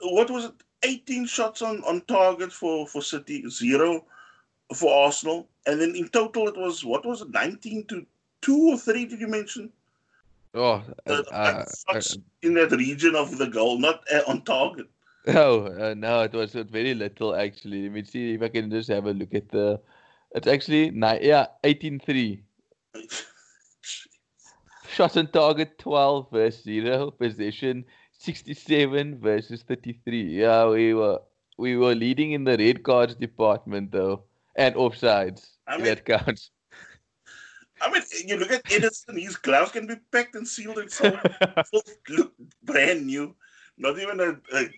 what 0.00 0.30
was 0.30 0.44
it? 0.46 0.52
18 0.84 1.26
shots 1.26 1.62
on, 1.62 1.82
on 1.84 2.02
target 2.02 2.52
for, 2.52 2.86
for 2.86 3.00
City, 3.00 3.48
zero 3.48 4.04
for 4.74 5.06
Arsenal. 5.06 5.48
And 5.66 5.80
then 5.80 5.96
in 5.96 6.08
total, 6.08 6.46
it 6.48 6.56
was, 6.56 6.84
what 6.84 7.06
was 7.06 7.22
it, 7.22 7.30
19 7.30 7.86
to 7.86 8.06
2 8.42 8.68
or 8.68 8.76
3, 8.76 9.06
did 9.06 9.20
you 9.20 9.28
mention? 9.28 9.72
Oh, 10.52 10.82
uh, 11.08 11.22
uh, 11.32 11.64
uh, 11.88 12.00
in 12.42 12.54
that 12.54 12.70
region 12.72 13.16
of 13.16 13.38
the 13.38 13.46
goal, 13.46 13.78
not 13.78 14.04
uh, 14.12 14.20
on 14.28 14.42
target. 14.42 14.86
No, 15.26 15.66
uh, 15.66 15.94
no, 15.96 16.20
it 16.20 16.32
was 16.32 16.52
very 16.52 16.94
little 16.94 17.34
actually. 17.34 17.84
Let 17.84 17.92
me 17.92 18.04
see 18.04 18.34
if 18.34 18.42
I 18.42 18.48
can 18.48 18.70
just 18.70 18.88
have 18.90 19.06
a 19.06 19.12
look 19.12 19.34
at 19.34 19.48
the. 19.48 19.80
It's 20.32 20.46
actually 20.46 20.90
yeah, 21.22 21.46
eighteen 21.64 21.98
three. 21.98 22.42
Shot 24.94 25.16
on 25.16 25.26
target 25.26 25.76
twelve 25.76 26.30
versus 26.30 26.62
zero. 26.62 27.10
Possession 27.10 27.84
sixty 28.12 28.54
seven 28.54 29.18
versus 29.18 29.64
thirty 29.64 29.98
three. 30.04 30.38
Yeah, 30.40 30.68
we 30.68 30.94
were 30.94 31.18
we 31.58 31.76
were 31.76 31.96
leading 31.96 32.30
in 32.30 32.44
the 32.44 32.56
red 32.56 32.84
cards 32.84 33.16
department 33.16 33.90
though, 33.90 34.22
and 34.54 34.76
offsides. 34.76 35.56
I 35.66 35.78
mean, 35.78 35.86
that 35.86 36.04
counts. 36.04 36.52
I 37.80 37.90
mean, 37.90 38.02
you 38.24 38.36
look 38.36 38.52
at 38.52 38.62
Ederson; 38.66 39.20
his 39.20 39.34
gloves 39.34 39.72
can 39.72 39.88
be 39.88 39.96
packed 40.12 40.36
and 40.36 40.46
sealed 40.46 40.78
and 40.78 40.88
so, 40.88 41.18
look 42.08 42.32
brand 42.62 43.04
new. 43.04 43.34
Not 43.76 43.98
even 43.98 44.20
a, 44.20 44.30
a, 44.56 44.68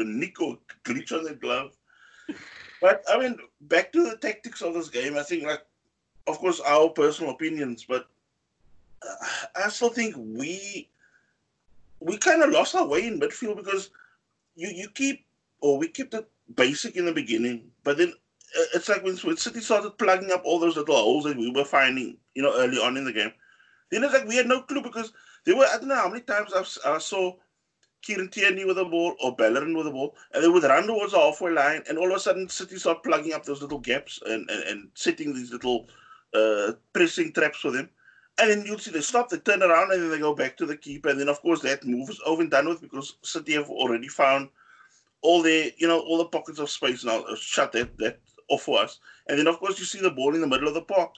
a 0.00 0.04
nick 0.04 0.40
or 0.40 0.56
glitch 0.84 1.12
on 1.12 1.24
the 1.24 1.34
glove. 1.34 1.76
But 2.80 3.04
I 3.06 3.18
mean, 3.18 3.36
back 3.60 3.92
to 3.92 4.02
the 4.02 4.16
tactics 4.16 4.62
of 4.62 4.72
this 4.72 4.88
game. 4.88 5.18
I 5.18 5.22
think, 5.22 5.44
like, 5.44 5.60
of 6.26 6.38
course, 6.38 6.58
our 6.60 6.88
personal 6.88 7.32
opinions, 7.32 7.84
but 7.86 8.06
I 9.54 9.68
still 9.68 9.90
think 9.90 10.14
we 10.16 10.88
we 12.00 12.16
kind 12.16 12.42
of 12.42 12.50
lost 12.50 12.74
our 12.74 12.86
way 12.86 13.06
in 13.06 13.20
midfield 13.20 13.56
because 13.56 13.90
you 14.54 14.68
you 14.68 14.88
keep 14.88 15.24
or 15.60 15.78
we 15.78 15.88
kept 15.88 16.14
it 16.14 16.28
basic 16.54 16.96
in 16.96 17.06
the 17.06 17.12
beginning, 17.12 17.70
but 17.84 17.96
then 17.96 18.12
uh, 18.58 18.64
it's 18.74 18.88
like 18.88 19.02
when, 19.04 19.16
when 19.16 19.36
City 19.36 19.60
started 19.60 19.96
plugging 19.98 20.32
up 20.32 20.42
all 20.44 20.58
those 20.58 20.76
little 20.76 20.96
holes 20.96 21.24
that 21.24 21.36
we 21.36 21.50
were 21.50 21.64
finding, 21.64 22.16
you 22.34 22.42
know, 22.42 22.52
early 22.56 22.78
on 22.78 22.96
in 22.96 23.04
the 23.04 23.12
game. 23.12 23.32
Then 23.90 24.04
it's 24.04 24.12
like 24.12 24.26
we 24.26 24.36
had 24.36 24.46
no 24.46 24.60
clue 24.62 24.82
because 24.82 25.12
there 25.44 25.56
were 25.56 25.66
I 25.66 25.76
don't 25.78 25.88
know 25.88 25.96
how 25.96 26.08
many 26.08 26.20
times 26.22 26.52
I've, 26.52 26.68
I 26.84 26.98
saw 26.98 27.34
Kieran 28.02 28.28
Tierney 28.28 28.64
with 28.64 28.76
the 28.76 28.84
ball 28.84 29.14
or 29.22 29.34
Bellerin 29.36 29.76
with 29.76 29.86
the 29.86 29.92
ball, 29.92 30.14
and 30.34 30.42
they 30.42 30.48
would 30.48 30.64
run 30.64 30.86
towards 30.86 31.12
the 31.12 31.18
halfway 31.18 31.52
line, 31.52 31.82
and 31.88 31.98
all 31.98 32.10
of 32.10 32.16
a 32.16 32.20
sudden 32.20 32.48
City 32.48 32.76
start 32.76 33.02
plugging 33.02 33.32
up 33.32 33.44
those 33.44 33.62
little 33.62 33.78
gaps 33.78 34.20
and, 34.26 34.48
and, 34.50 34.62
and 34.64 34.88
setting 34.94 35.32
these 35.32 35.52
little 35.52 35.86
uh, 36.34 36.72
pressing 36.92 37.32
traps 37.32 37.58
for 37.58 37.70
them. 37.70 37.88
And 38.38 38.50
then 38.50 38.64
you'll 38.66 38.78
see 38.78 38.90
they 38.90 39.00
stop, 39.00 39.28
they 39.28 39.38
turn 39.38 39.62
around, 39.62 39.92
and 39.92 40.02
then 40.02 40.10
they 40.10 40.18
go 40.18 40.34
back 40.34 40.56
to 40.56 40.66
the 40.66 40.76
keeper. 40.76 41.10
And 41.10 41.20
then, 41.20 41.28
of 41.28 41.40
course, 41.42 41.60
that 41.62 41.84
move 41.84 42.08
is 42.10 42.20
over 42.24 42.42
and 42.42 42.50
done 42.50 42.68
with 42.68 42.80
because 42.80 43.16
City 43.22 43.52
have 43.52 43.68
already 43.68 44.08
found 44.08 44.48
all 45.20 45.42
the, 45.42 45.72
you 45.76 45.86
know, 45.86 46.00
all 46.00 46.18
the 46.18 46.24
pockets 46.24 46.58
of 46.58 46.70
space 46.70 47.04
now. 47.04 47.24
Shut 47.36 47.72
that, 47.72 47.96
that 47.98 48.20
off 48.48 48.62
for 48.62 48.80
us. 48.80 48.98
And 49.28 49.38
then, 49.38 49.46
of 49.46 49.58
course, 49.58 49.78
you 49.78 49.84
see 49.84 50.00
the 50.00 50.10
ball 50.10 50.34
in 50.34 50.40
the 50.40 50.46
middle 50.46 50.68
of 50.68 50.74
the 50.74 50.82
park. 50.82 51.14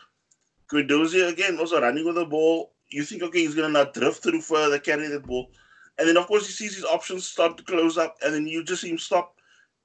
Guendouzi 0.71 1.28
again 1.28 1.59
also 1.59 1.80
running 1.80 2.04
with 2.04 2.16
the 2.16 2.26
ball. 2.26 2.73
You 2.88 3.04
think, 3.04 3.23
okay, 3.23 3.40
he's 3.40 3.54
going 3.54 3.73
to 3.73 3.85
now 3.85 3.90
drift 3.90 4.23
through 4.23 4.40
further, 4.40 4.78
carry 4.78 5.09
that 5.09 5.26
ball. 5.26 5.50
And 5.99 6.09
then, 6.09 6.16
of 6.16 6.26
course, 6.26 6.47
he 6.47 6.52
sees 6.52 6.75
his 6.75 6.85
options 6.85 7.26
start 7.26 7.56
to 7.56 7.62
close 7.62 7.97
up, 7.97 8.16
and 8.25 8.35
then 8.35 8.47
you 8.47 8.64
just 8.64 8.83
see 8.83 8.90
him 8.90 8.99
stop, 8.99 9.37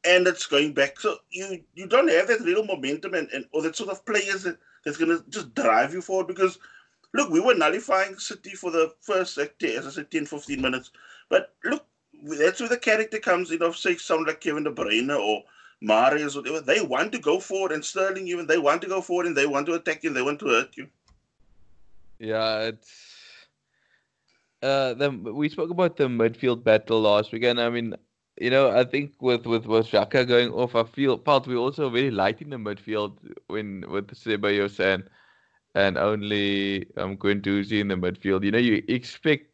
and 0.03 0.27
it's 0.27 0.47
going 0.47 0.73
back. 0.73 0.99
So 0.99 1.17
you 1.29 1.63
you 1.75 1.85
don't 1.85 2.09
have 2.09 2.27
that 2.27 2.41
real 2.41 2.65
momentum 2.65 3.13
and, 3.13 3.29
and 3.31 3.45
or 3.51 3.61
that 3.61 3.75
sort 3.75 3.89
of 3.89 4.05
players 4.05 4.43
that, 4.43 4.57
that's 4.83 4.97
going 4.97 5.15
to 5.15 5.23
just 5.29 5.53
drive 5.53 5.93
you 5.93 6.01
forward 6.01 6.27
because, 6.27 6.57
look, 7.13 7.29
we 7.29 7.39
were 7.39 7.55
nullifying 7.55 8.17
City 8.17 8.51
for 8.51 8.71
the 8.71 8.93
first, 9.01 9.37
as 9.37 9.87
I 9.87 9.89
said, 9.89 10.11
10, 10.11 10.25
15 10.25 10.61
minutes. 10.61 10.91
But 11.29 11.53
look, 11.63 11.85
that's 12.23 12.59
where 12.59 12.69
the 12.69 12.77
character 12.77 13.19
comes 13.19 13.51
in 13.51 13.61
of, 13.61 13.77
say, 13.77 13.95
someone 13.97 14.27
like 14.27 14.41
Kevin 14.41 14.63
De 14.63 14.71
Bruyne 14.71 15.17
or– 15.17 15.43
Mahrez, 15.81 16.35
whatever, 16.35 16.59
they 16.59 16.81
want 16.81 17.11
to 17.13 17.19
go 17.19 17.39
forward, 17.39 17.71
and 17.71 17.83
Sterling 17.83 18.27
even 18.27 18.47
they 18.47 18.57
want 18.57 18.81
to 18.81 18.87
go 18.87 19.01
forward 19.01 19.27
and 19.27 19.35
they 19.35 19.47
want 19.47 19.65
to 19.67 19.73
attack 19.73 20.03
you, 20.03 20.09
and 20.09 20.17
they 20.17 20.21
want 20.21 20.39
to 20.39 20.47
hurt 20.47 20.75
you. 20.75 20.87
Yeah, 22.19 22.59
it's 22.63 23.47
uh, 24.61 24.93
the, 24.93 25.09
we 25.09 25.47
spoke 25.47 25.69
about 25.69 25.95
the 25.95 26.07
midfield 26.07 26.63
battle 26.63 26.99
last 27.01 27.31
week, 27.31 27.43
and 27.43 27.61
I 27.61 27.69
mean, 27.69 27.95
you 28.41 28.49
know, 28.49 28.71
I 28.71 28.83
think 28.83 29.13
with 29.21 29.45
with 29.45 29.65
with 29.65 29.87
Xhaka 29.87 30.27
going 30.27 30.51
off, 30.51 30.75
I 30.75 30.83
feel 30.83 31.17
felt 31.17 31.47
we 31.47 31.55
also 31.55 31.89
very 31.89 32.11
light 32.11 32.41
in 32.41 32.49
the 32.49 32.57
midfield 32.57 33.17
when 33.47 33.85
with 33.89 34.07
Ceballos 34.07 34.81
and 34.81 35.09
and 35.75 35.97
only 35.97 36.87
um 36.97 37.17
Guendouzi 37.17 37.79
in 37.79 37.87
the 37.89 37.95
midfield. 37.95 38.43
You 38.43 38.51
know, 38.51 38.57
you 38.57 38.83
expect 38.87 39.51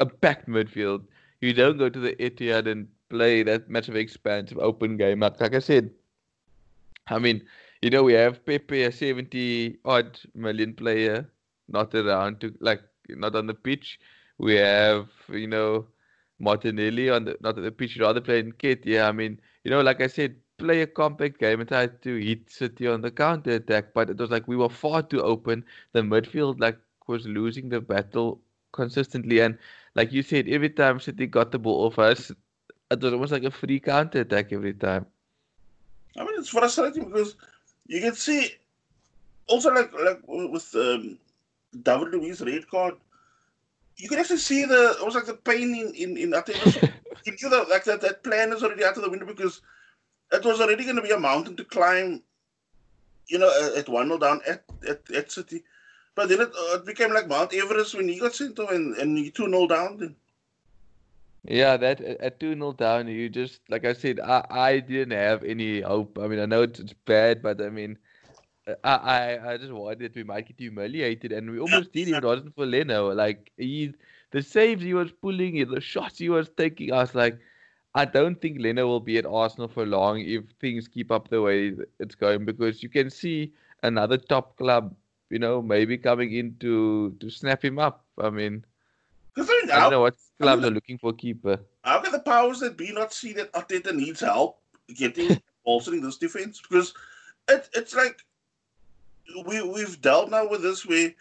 a 0.00 0.06
packed 0.06 0.48
midfield. 0.48 1.04
You 1.40 1.52
don't 1.52 1.78
go 1.78 1.88
to 1.88 1.98
the 2.00 2.14
Etihad 2.16 2.66
and 2.70 2.88
play 3.08 3.42
that 3.42 3.68
much 3.70 3.88
of 3.88 3.96
expansive 3.96 4.58
open 4.58 4.96
game. 4.96 5.20
Like, 5.20 5.40
like 5.40 5.54
I 5.54 5.58
said, 5.60 5.90
I 7.08 7.18
mean, 7.18 7.42
you 7.82 7.90
know, 7.90 8.02
we 8.02 8.14
have 8.14 8.44
Pepe, 8.44 8.82
a 8.84 8.92
70 8.92 9.78
odd 9.84 10.18
million 10.34 10.74
player, 10.74 11.30
not 11.68 11.94
around 11.94 12.40
to 12.40 12.54
like 12.60 12.82
not 13.08 13.34
on 13.34 13.46
the 13.46 13.54
pitch. 13.54 13.98
We 14.38 14.54
have, 14.56 15.08
you 15.28 15.46
know, 15.46 15.86
Martinelli 16.38 17.10
on 17.10 17.24
the 17.24 17.36
not 17.40 17.56
on 17.56 17.64
the 17.64 17.72
pitch, 17.72 17.98
rather 17.98 18.20
playing 18.20 18.52
Kit. 18.58 18.84
Yeah, 18.86 19.08
I 19.08 19.12
mean, 19.12 19.40
you 19.64 19.70
know, 19.70 19.80
like 19.80 20.00
I 20.00 20.06
said, 20.06 20.36
play 20.58 20.82
a 20.82 20.86
compact 20.86 21.38
game 21.38 21.60
and 21.60 21.68
try 21.68 21.86
to 21.86 22.16
hit 22.16 22.50
City 22.50 22.86
on 22.86 23.00
the 23.00 23.10
counter 23.10 23.52
attack. 23.52 23.94
But 23.94 24.10
it 24.10 24.18
was 24.18 24.30
like 24.30 24.46
we 24.48 24.56
were 24.56 24.68
far 24.68 25.02
too 25.02 25.22
open. 25.22 25.64
The 25.92 26.00
midfield 26.00 26.60
like 26.60 26.78
was 27.06 27.26
losing 27.26 27.68
the 27.68 27.80
battle 27.80 28.40
consistently, 28.72 29.40
and 29.40 29.58
like 29.94 30.12
you 30.12 30.22
said, 30.22 30.48
every 30.48 30.70
time 30.70 31.00
City 31.00 31.26
got 31.26 31.52
the 31.52 31.58
ball 31.58 31.86
off 31.86 31.98
us, 31.98 32.30
it 32.90 33.00
was 33.00 33.12
almost 33.12 33.32
like 33.32 33.44
a 33.44 33.50
free 33.50 33.80
counter 33.80 34.20
attack 34.20 34.52
every 34.52 34.74
time. 34.74 35.06
I 36.16 36.24
mean, 36.24 36.34
it's 36.38 36.48
frustrating 36.48 37.06
because 37.06 37.36
you 37.86 38.00
can 38.00 38.14
see 38.14 38.50
also 39.46 39.72
like 39.72 39.92
like 39.92 40.20
with 40.26 40.74
um, 40.74 41.18
David 41.82 42.12
Luiz 42.12 42.40
red 42.40 42.68
card, 42.68 42.94
you 43.96 44.08
can 44.08 44.18
actually 44.18 44.38
see 44.38 44.64
the 44.64 44.96
almost 44.98 45.16
like 45.16 45.26
the 45.26 45.34
pain 45.34 45.74
in 45.74 45.94
in, 45.94 46.16
in 46.16 46.34
I 46.34 46.40
think 46.40 46.58
you 47.24 47.32
knew 47.32 47.50
that 47.50 47.68
like 47.68 47.84
that 47.84 48.00
that 48.02 48.22
plan 48.22 48.52
is 48.52 48.62
already 48.62 48.84
out 48.84 48.96
of 48.96 49.02
the 49.02 49.10
window 49.10 49.26
because 49.26 49.60
it 50.32 50.44
was 50.44 50.60
already 50.60 50.84
going 50.84 50.96
to 50.96 51.02
be 51.02 51.10
a 51.10 51.18
mountain 51.18 51.56
to 51.56 51.64
climb. 51.64 52.22
You 53.28 53.38
know, 53.38 53.50
at 53.76 53.88
one 53.88 54.08
0 54.08 54.18
down 54.18 54.40
at, 54.48 54.64
at 54.86 55.10
at 55.14 55.30
City, 55.30 55.62
but 56.14 56.28
then 56.28 56.40
it, 56.40 56.48
uh, 56.48 56.76
it 56.76 56.84
became 56.84 57.14
like 57.14 57.28
Mount 57.28 57.54
Everest 57.54 57.94
when 57.94 58.08
he 58.08 58.18
got 58.18 58.34
sent 58.34 58.58
off 58.58 58.70
and 58.70 58.96
and 58.96 59.18
you 59.18 59.30
two 59.30 59.48
0 59.48 59.68
down. 59.68 59.96
Then 59.98 60.16
yeah, 61.44 61.76
that 61.76 62.00
uh, 62.00 62.14
at 62.20 62.38
2 62.40 62.54
0 62.54 62.72
down, 62.74 63.08
you 63.08 63.28
just, 63.28 63.60
like 63.68 63.84
I 63.84 63.92
said, 63.94 64.20
I, 64.20 64.46
I 64.50 64.78
didn't 64.78 65.16
have 65.16 65.42
any 65.42 65.80
hope. 65.80 66.18
I 66.20 66.28
mean, 66.28 66.38
I 66.38 66.46
know 66.46 66.62
it's, 66.62 66.78
it's 66.78 66.92
bad, 66.92 67.42
but 67.42 67.60
I 67.60 67.68
mean, 67.68 67.98
uh, 68.68 68.74
I, 68.84 68.94
I, 68.94 69.52
I 69.52 69.56
just 69.56 69.72
wanted 69.72 70.14
we 70.14 70.22
might 70.22 70.46
get 70.46 70.58
humiliated, 70.58 71.32
and 71.32 71.50
we 71.50 71.58
almost 71.58 71.92
did 71.92 72.08
if 72.08 72.16
it 72.16 72.24
wasn't 72.24 72.54
for 72.54 72.64
Leno. 72.64 73.12
Like, 73.12 73.50
he, 73.56 73.92
the 74.30 74.42
saves 74.42 74.82
he 74.82 74.94
was 74.94 75.10
pulling, 75.10 75.68
the 75.68 75.80
shots 75.80 76.18
he 76.18 76.28
was 76.28 76.48
taking, 76.56 76.92
I 76.92 76.98
was 76.98 77.14
like, 77.14 77.38
I 77.94 78.04
don't 78.06 78.40
think 78.40 78.58
Leno 78.58 78.86
will 78.86 79.00
be 79.00 79.18
at 79.18 79.26
Arsenal 79.26 79.68
for 79.68 79.84
long 79.84 80.20
if 80.20 80.44
things 80.60 80.88
keep 80.88 81.10
up 81.10 81.28
the 81.28 81.42
way 81.42 81.74
it's 81.98 82.14
going 82.14 82.44
because 82.44 82.82
you 82.82 82.88
can 82.88 83.10
see 83.10 83.52
another 83.82 84.16
top 84.16 84.56
club, 84.56 84.94
you 85.28 85.38
know, 85.38 85.60
maybe 85.60 85.98
coming 85.98 86.32
in 86.32 86.56
to 86.60 87.14
to 87.20 87.28
snap 87.28 87.62
him 87.62 87.78
up. 87.78 88.04
I 88.18 88.30
mean, 88.30 88.64
I, 89.36 89.42
I 89.42 89.80
don't 89.80 89.90
know 89.90 90.00
what 90.00 90.16
clubs 90.40 90.62
mean, 90.62 90.72
are 90.72 90.74
looking 90.74 90.98
for 90.98 91.12
keeper. 91.12 91.60
how 91.84 92.00
can 92.00 92.12
the 92.12 92.20
powers 92.20 92.60
that 92.60 92.76
be 92.76 92.92
not 92.92 93.12
see 93.12 93.32
that 93.34 93.52
Arteta 93.52 93.94
needs 93.94 94.20
help 94.20 94.58
getting 94.94 95.40
bolstering 95.64 96.00
this 96.00 96.16
defense? 96.16 96.60
Because 96.60 96.94
it, 97.48 97.68
it's 97.74 97.94
like 97.94 98.24
we 99.46 99.62
we've 99.62 100.00
dealt 100.00 100.30
now 100.30 100.48
with 100.48 100.62
this 100.62 100.86
where 100.86 101.12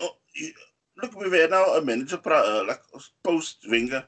oh, 0.00 0.16
look 1.02 1.16
we've 1.16 1.32
had 1.32 1.50
now 1.50 1.64
a 1.74 1.82
manager 1.82 2.20
uh, 2.24 2.64
like 2.66 2.82
post 3.22 3.58
Wenger, 3.68 4.04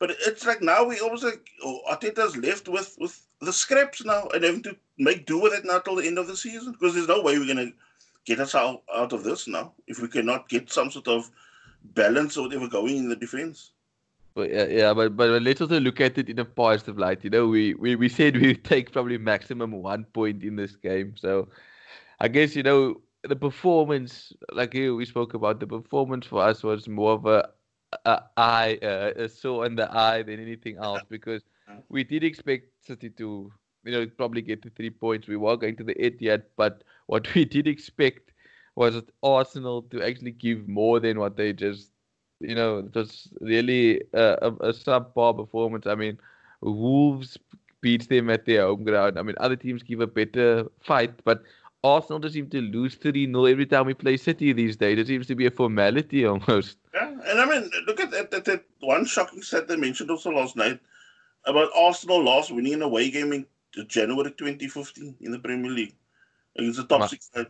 but 0.00 0.10
it's 0.26 0.44
like 0.44 0.60
now 0.60 0.82
we 0.82 0.98
almost 0.98 1.22
like 1.22 1.48
oh, 1.62 1.80
Arteta's 1.88 2.36
left 2.36 2.66
with 2.66 2.96
with 2.98 3.24
the 3.40 3.52
scraps 3.52 4.04
now 4.04 4.26
and 4.34 4.42
having 4.42 4.62
to 4.62 4.76
make 4.98 5.26
do 5.26 5.38
with 5.38 5.52
it 5.52 5.64
now 5.64 5.78
till 5.78 5.94
the 5.94 6.06
end 6.06 6.18
of 6.18 6.26
the 6.26 6.36
season 6.36 6.72
because 6.72 6.94
there's 6.94 7.06
no 7.06 7.22
way 7.22 7.38
we're 7.38 7.46
gonna 7.46 7.70
get 8.24 8.40
us 8.40 8.54
out, 8.54 8.82
out 8.94 9.12
of 9.12 9.22
this 9.22 9.46
now 9.46 9.72
if 9.86 10.00
we 10.00 10.08
cannot 10.08 10.48
get 10.48 10.70
some 10.72 10.90
sort 10.90 11.06
of 11.06 11.30
balance 11.94 12.36
or 12.36 12.46
whatever 12.46 12.66
going 12.66 12.96
in 12.96 13.08
the 13.08 13.16
defense. 13.16 13.70
Yeah, 14.36 14.66
yeah, 14.66 14.94
but 14.94 15.16
but 15.16 15.42
let's 15.42 15.60
also 15.60 15.80
look 15.80 16.00
at 16.00 16.16
it 16.16 16.30
in 16.30 16.38
a 16.38 16.44
positive 16.44 16.96
light. 16.96 17.22
You 17.24 17.30
know, 17.30 17.46
we 17.46 17.74
we, 17.74 17.96
we 17.96 18.08
said 18.08 18.36
we 18.36 18.54
take 18.72 18.92
probably 18.92 19.18
maximum 19.18 19.72
one 19.72 20.04
point 20.04 20.42
in 20.42 20.56
this 20.56 20.76
game. 20.76 21.14
So 21.16 21.48
I 22.20 22.28
guess 22.28 22.56
you 22.56 22.62
know 22.62 23.02
the 23.22 23.36
performance, 23.36 24.32
like 24.52 24.72
you 24.72 24.96
we 24.96 25.04
spoke 25.04 25.34
about, 25.34 25.60
the 25.60 25.66
performance 25.66 26.26
for 26.26 26.42
us 26.42 26.62
was 26.62 26.88
more 26.88 27.12
of 27.12 27.26
a, 27.26 27.50
a 28.04 28.22
eye, 28.36 28.78
uh, 28.82 29.12
a 29.16 29.28
saw 29.28 29.62
in 29.64 29.74
the 29.76 29.90
eye 29.96 30.22
than 30.22 30.40
anything 30.40 30.76
else 30.78 31.02
because 31.08 31.42
we 31.88 32.04
did 32.04 32.24
expect 32.24 32.68
City 32.84 33.10
to, 33.10 33.52
you 33.84 33.92
know, 33.92 34.06
probably 34.16 34.42
get 34.42 34.62
to 34.62 34.70
three 34.70 34.90
points. 34.90 35.28
We 35.28 35.36
were 35.36 35.56
going 35.56 35.76
to 35.76 35.84
the 35.84 35.94
Etihad, 35.94 36.42
but 36.56 36.84
what 37.06 37.32
we 37.34 37.44
did 37.44 37.66
expect 37.66 38.32
was 38.74 39.02
Arsenal 39.22 39.82
to 39.82 40.02
actually 40.02 40.32
give 40.32 40.68
more 40.68 41.00
than 41.00 41.18
what 41.18 41.36
they 41.36 41.52
just 41.52 41.90
you 42.40 42.54
know, 42.54 42.78
it 42.78 42.94
was 42.94 43.28
really 43.40 44.00
a, 44.12 44.38
a, 44.42 44.48
a 44.48 44.72
subpar 44.72 45.36
performance. 45.36 45.86
I 45.86 45.94
mean, 45.94 46.18
Wolves 46.60 47.38
beats 47.80 48.06
them 48.06 48.30
at 48.30 48.46
their 48.46 48.62
home 48.62 48.84
ground. 48.84 49.18
I 49.18 49.22
mean, 49.22 49.36
other 49.38 49.56
teams 49.56 49.82
give 49.82 50.00
a 50.00 50.06
better 50.06 50.66
fight, 50.80 51.12
but 51.24 51.42
Arsenal 51.82 52.18
just 52.20 52.34
seem 52.34 52.48
to 52.50 52.60
lose 52.60 52.94
3 52.96 53.26
0 53.26 53.44
every 53.46 53.66
time 53.66 53.86
we 53.86 53.94
play 53.94 54.16
City 54.16 54.52
these 54.52 54.76
days. 54.76 54.98
It 54.98 55.06
seems 55.06 55.26
to 55.28 55.34
be 55.34 55.46
a 55.46 55.50
formality 55.50 56.24
almost. 56.26 56.76
Yeah, 56.94 57.08
and 57.26 57.40
I 57.40 57.46
mean, 57.46 57.70
look 57.86 58.00
at 58.00 58.10
that, 58.10 58.30
that, 58.30 58.44
that 58.44 58.64
one 58.80 59.04
shocking 59.06 59.42
stat 59.42 59.68
they 59.68 59.76
mentioned 59.76 60.10
also 60.10 60.30
last 60.30 60.56
night 60.56 60.78
about 61.46 61.70
Arsenal 61.76 62.22
last 62.22 62.50
winning 62.50 62.74
an 62.74 62.82
away 62.82 63.10
game 63.10 63.32
in 63.32 63.46
January 63.86 64.30
2015 64.32 65.16
in 65.20 65.32
the 65.32 65.38
Premier 65.38 65.70
League 65.70 65.94
against 66.56 66.78
the 66.78 66.86
top 66.86 67.00
Ma- 67.00 67.06
six 67.06 67.30
side. 67.32 67.46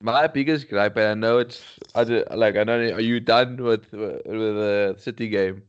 My 0.00 0.26
biggest 0.26 0.68
gripe, 0.68 0.96
and 0.96 1.06
I 1.06 1.14
know 1.14 1.38
it's 1.38 1.62
I 1.94 2.04
ju- 2.04 2.24
like 2.30 2.56
I 2.56 2.64
know 2.64 2.78
are 2.78 3.00
you 3.00 3.20
done 3.20 3.56
with 3.56 3.90
with 3.92 4.22
the 4.24 4.94
City 4.98 5.28
game 5.28 5.62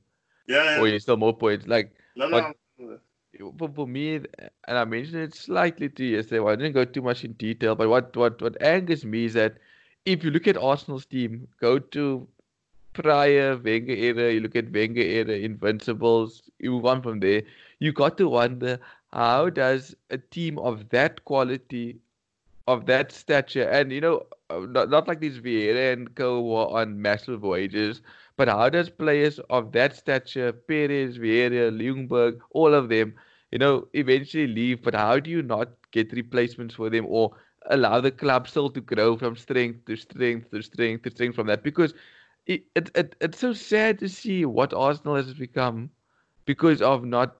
Yeah, 0.48 0.80
or 0.80 0.88
yeah. 0.88 0.94
you 0.94 1.00
still 1.00 1.18
more 1.18 1.36
points? 1.36 1.66
Like 1.68 1.94
No, 2.16 2.30
What- 2.30 2.56
no. 2.78 3.00
For, 3.58 3.70
for 3.70 3.88
me, 3.88 4.16
and 4.16 4.78
I 4.78 4.86
mentioned 4.86 5.22
it 5.22 5.36
slightly 5.36 5.90
to 5.90 6.04
you 6.04 6.18
yesterday. 6.18 6.40
Well, 6.40 6.54
I 6.54 6.56
didn't 6.56 6.74
go 6.74 6.86
too 6.86 7.02
much 7.02 7.24
in 7.24 7.34
detail, 7.34 7.76
but 7.76 7.90
what, 7.90 8.16
what, 8.16 8.42
what 8.42 8.62
angers 8.62 9.06
me 9.06 9.26
is 9.26 9.34
that 9.34 9.58
if 10.06 10.24
you 10.24 10.32
look 10.32 10.48
at 10.48 10.58
Arsenal's 10.58 11.06
team, 11.06 11.48
go 11.60 11.80
to 11.80 12.28
prior 12.94 13.58
Wenger 13.58 13.94
era, 13.94 14.32
you 14.34 14.40
look 14.40 14.56
at 14.56 14.72
Wenger 14.72 15.02
era, 15.02 15.34
Invincibles, 15.34 16.44
you 16.60 16.72
move 16.72 16.86
on 16.86 17.02
from 17.02 17.20
there, 17.20 17.44
you 17.80 17.92
got 17.92 18.18
to 18.18 18.30
wonder 18.30 18.80
how 19.12 19.50
does 19.50 19.96
a 20.10 20.18
team 20.18 20.58
of 20.60 20.90
that 20.90 21.24
quality, 21.26 21.98
of 22.68 22.86
that 22.86 23.12
stature, 23.12 23.68
and 23.70 23.92
you 23.92 24.02
know, 24.02 24.26
uh, 24.50 24.60
not, 24.60 24.90
not 24.90 25.08
like 25.08 25.20
these 25.20 25.40
Vieira 25.40 25.94
and 25.94 26.16
co 26.16 26.42
were 26.42 26.68
on 26.68 27.02
massive 27.02 27.42
wages, 27.44 28.02
but 28.38 28.48
how 28.48 28.70
does 28.70 28.90
players 28.90 29.40
of 29.50 29.72
that 29.74 29.96
stature, 29.96 30.52
Pires, 30.54 31.18
Vieira, 31.18 31.72
Ljungberg, 31.72 32.40
all 32.52 32.74
of 32.74 32.90
them, 32.90 33.14
you 33.52 33.60
know, 33.60 33.88
eventually 33.94 34.48
leave? 34.48 34.82
But 34.84 34.96
how 34.96 35.20
do 35.20 35.30
you 35.30 35.42
not 35.42 35.70
get 35.92 36.12
replacements 36.14 36.76
for 36.76 36.90
them 36.90 37.06
or 37.08 37.36
allow 37.70 38.00
the 38.02 38.12
club 38.12 38.48
still 38.48 38.70
to 38.72 38.82
grow 38.82 39.18
from 39.18 39.36
strength 39.36 39.86
to 39.86 39.96
strength 39.96 40.52
to 40.52 40.62
strength 40.62 41.04
to 41.04 41.12
strength 41.12 41.36
from 41.36 41.48
that? 41.48 41.64
Because 41.64 41.94
it, 42.46 42.64
it, 42.76 42.92
it 42.96 43.16
it's 43.22 43.40
so 43.40 43.54
sad 43.54 44.00
to 44.00 44.10
see 44.10 44.46
what 44.46 44.74
Arsenal 44.74 45.16
has 45.16 45.34
become 45.34 45.90
because 46.46 46.82
of 46.82 47.04
not 47.06 47.38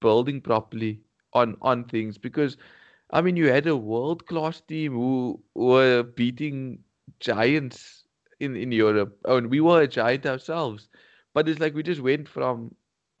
building 0.00 0.40
properly 0.40 1.02
on 1.32 1.56
on 1.62 1.84
things. 1.84 2.18
Because 2.18 2.56
I 3.10 3.20
mean, 3.22 3.36
you 3.36 3.48
had 3.48 3.66
a 3.66 3.76
world 3.76 4.26
class 4.26 4.60
team 4.60 4.92
who 4.92 5.42
were 5.54 6.02
beating 6.02 6.84
giants 7.20 8.03
in 8.40 8.56
in 8.56 8.72
Europe. 8.72 9.18
Oh, 9.24 9.36
and 9.36 9.50
we 9.50 9.60
were 9.60 9.82
a 9.82 9.88
giant 9.88 10.26
ourselves. 10.26 10.88
But 11.34 11.48
it's 11.48 11.60
like 11.60 11.74
we 11.74 11.82
just 11.82 12.00
went 12.00 12.28
from 12.28 12.74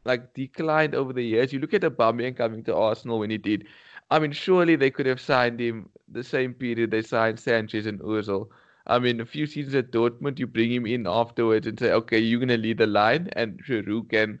like 0.04 0.34
declined 0.34 0.94
over 0.94 1.12
the 1.12 1.24
years. 1.24 1.52
You 1.52 1.58
look 1.60 1.74
at 1.74 1.82
Aubameyang 1.82 2.36
coming 2.36 2.62
to 2.64 2.76
Arsenal 2.76 3.18
when 3.18 3.30
he 3.30 3.38
did. 3.38 3.66
I 4.10 4.18
mean, 4.18 4.32
surely 4.32 4.76
they 4.76 4.90
could 4.90 5.06
have 5.06 5.20
signed 5.20 5.60
him 5.60 5.88
the 6.08 6.22
same 6.22 6.54
period 6.54 6.90
they 6.90 7.02
signed 7.02 7.40
Sanchez 7.40 7.86
and 7.86 8.00
Ozil. 8.00 8.48
I 8.86 8.98
mean, 8.98 9.20
a 9.20 9.24
few 9.26 9.46
seasons 9.46 9.74
at 9.74 9.90
Dortmund, 9.92 10.38
you 10.38 10.46
bring 10.46 10.70
him 10.70 10.86
in 10.86 11.06
afterwards 11.06 11.66
and 11.66 11.78
say, 11.78 11.92
okay, 11.92 12.18
you're 12.18 12.40
gonna 12.40 12.58
lead 12.58 12.78
the 12.78 12.86
line, 12.86 13.30
and 13.34 13.62
Giroud 13.64 14.10
can 14.10 14.38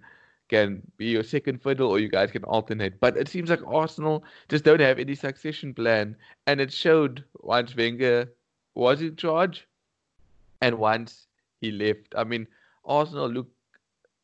can 0.48 0.82
be 0.98 1.06
your 1.06 1.22
second 1.22 1.62
fiddle, 1.62 1.90
or 1.90 1.98
you 1.98 2.08
guys 2.08 2.30
can 2.30 2.44
alternate. 2.44 3.00
But 3.00 3.16
it 3.16 3.28
seems 3.28 3.48
like 3.48 3.66
Arsenal 3.66 4.24
just 4.50 4.64
don't 4.64 4.80
have 4.80 4.98
any 4.98 5.14
succession 5.14 5.72
plan, 5.72 6.16
and 6.46 6.60
it 6.60 6.72
showed 6.72 7.24
once 7.40 7.74
Wenger 7.74 8.30
was 8.74 9.00
in 9.00 9.16
charge, 9.16 9.66
and 10.64 10.78
once 10.78 11.26
he 11.60 11.70
left. 11.70 12.14
I 12.16 12.24
mean, 12.24 12.46
Arsenal 12.84 13.28
look 13.28 13.48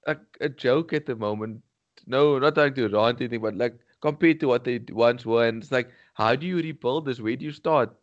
like 0.07 0.20
a 0.40 0.48
joke 0.48 0.94
at 0.94 1.05
the 1.05 1.14
moment. 1.14 1.62
No, 2.07 2.38
not 2.38 2.55
trying 2.55 2.74
to 2.74 2.88
rant 2.88 3.20
anything, 3.20 3.42
but 3.42 3.57
like 3.57 3.79
compared 4.00 4.40
to 4.40 4.48
what 4.48 4.64
they 4.64 4.81
once 4.90 5.26
were, 5.26 5.46
and 5.46 5.62
it's 5.62 5.70
like, 5.70 5.90
how 6.14 6.35
do 6.35 6.46
you 6.46 6.57
rebuild 6.57 7.05
this? 7.05 7.20
Where 7.20 7.37
do 7.37 7.44
you 7.44 7.53
start? 7.53 7.94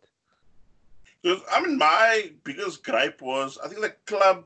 Because 1.22 1.42
I 1.50 1.60
mean, 1.60 1.78
my 1.78 2.30
biggest 2.44 2.84
gripe 2.84 3.20
was 3.20 3.58
I 3.64 3.66
think 3.68 3.80
the 3.80 3.94
club, 4.06 4.44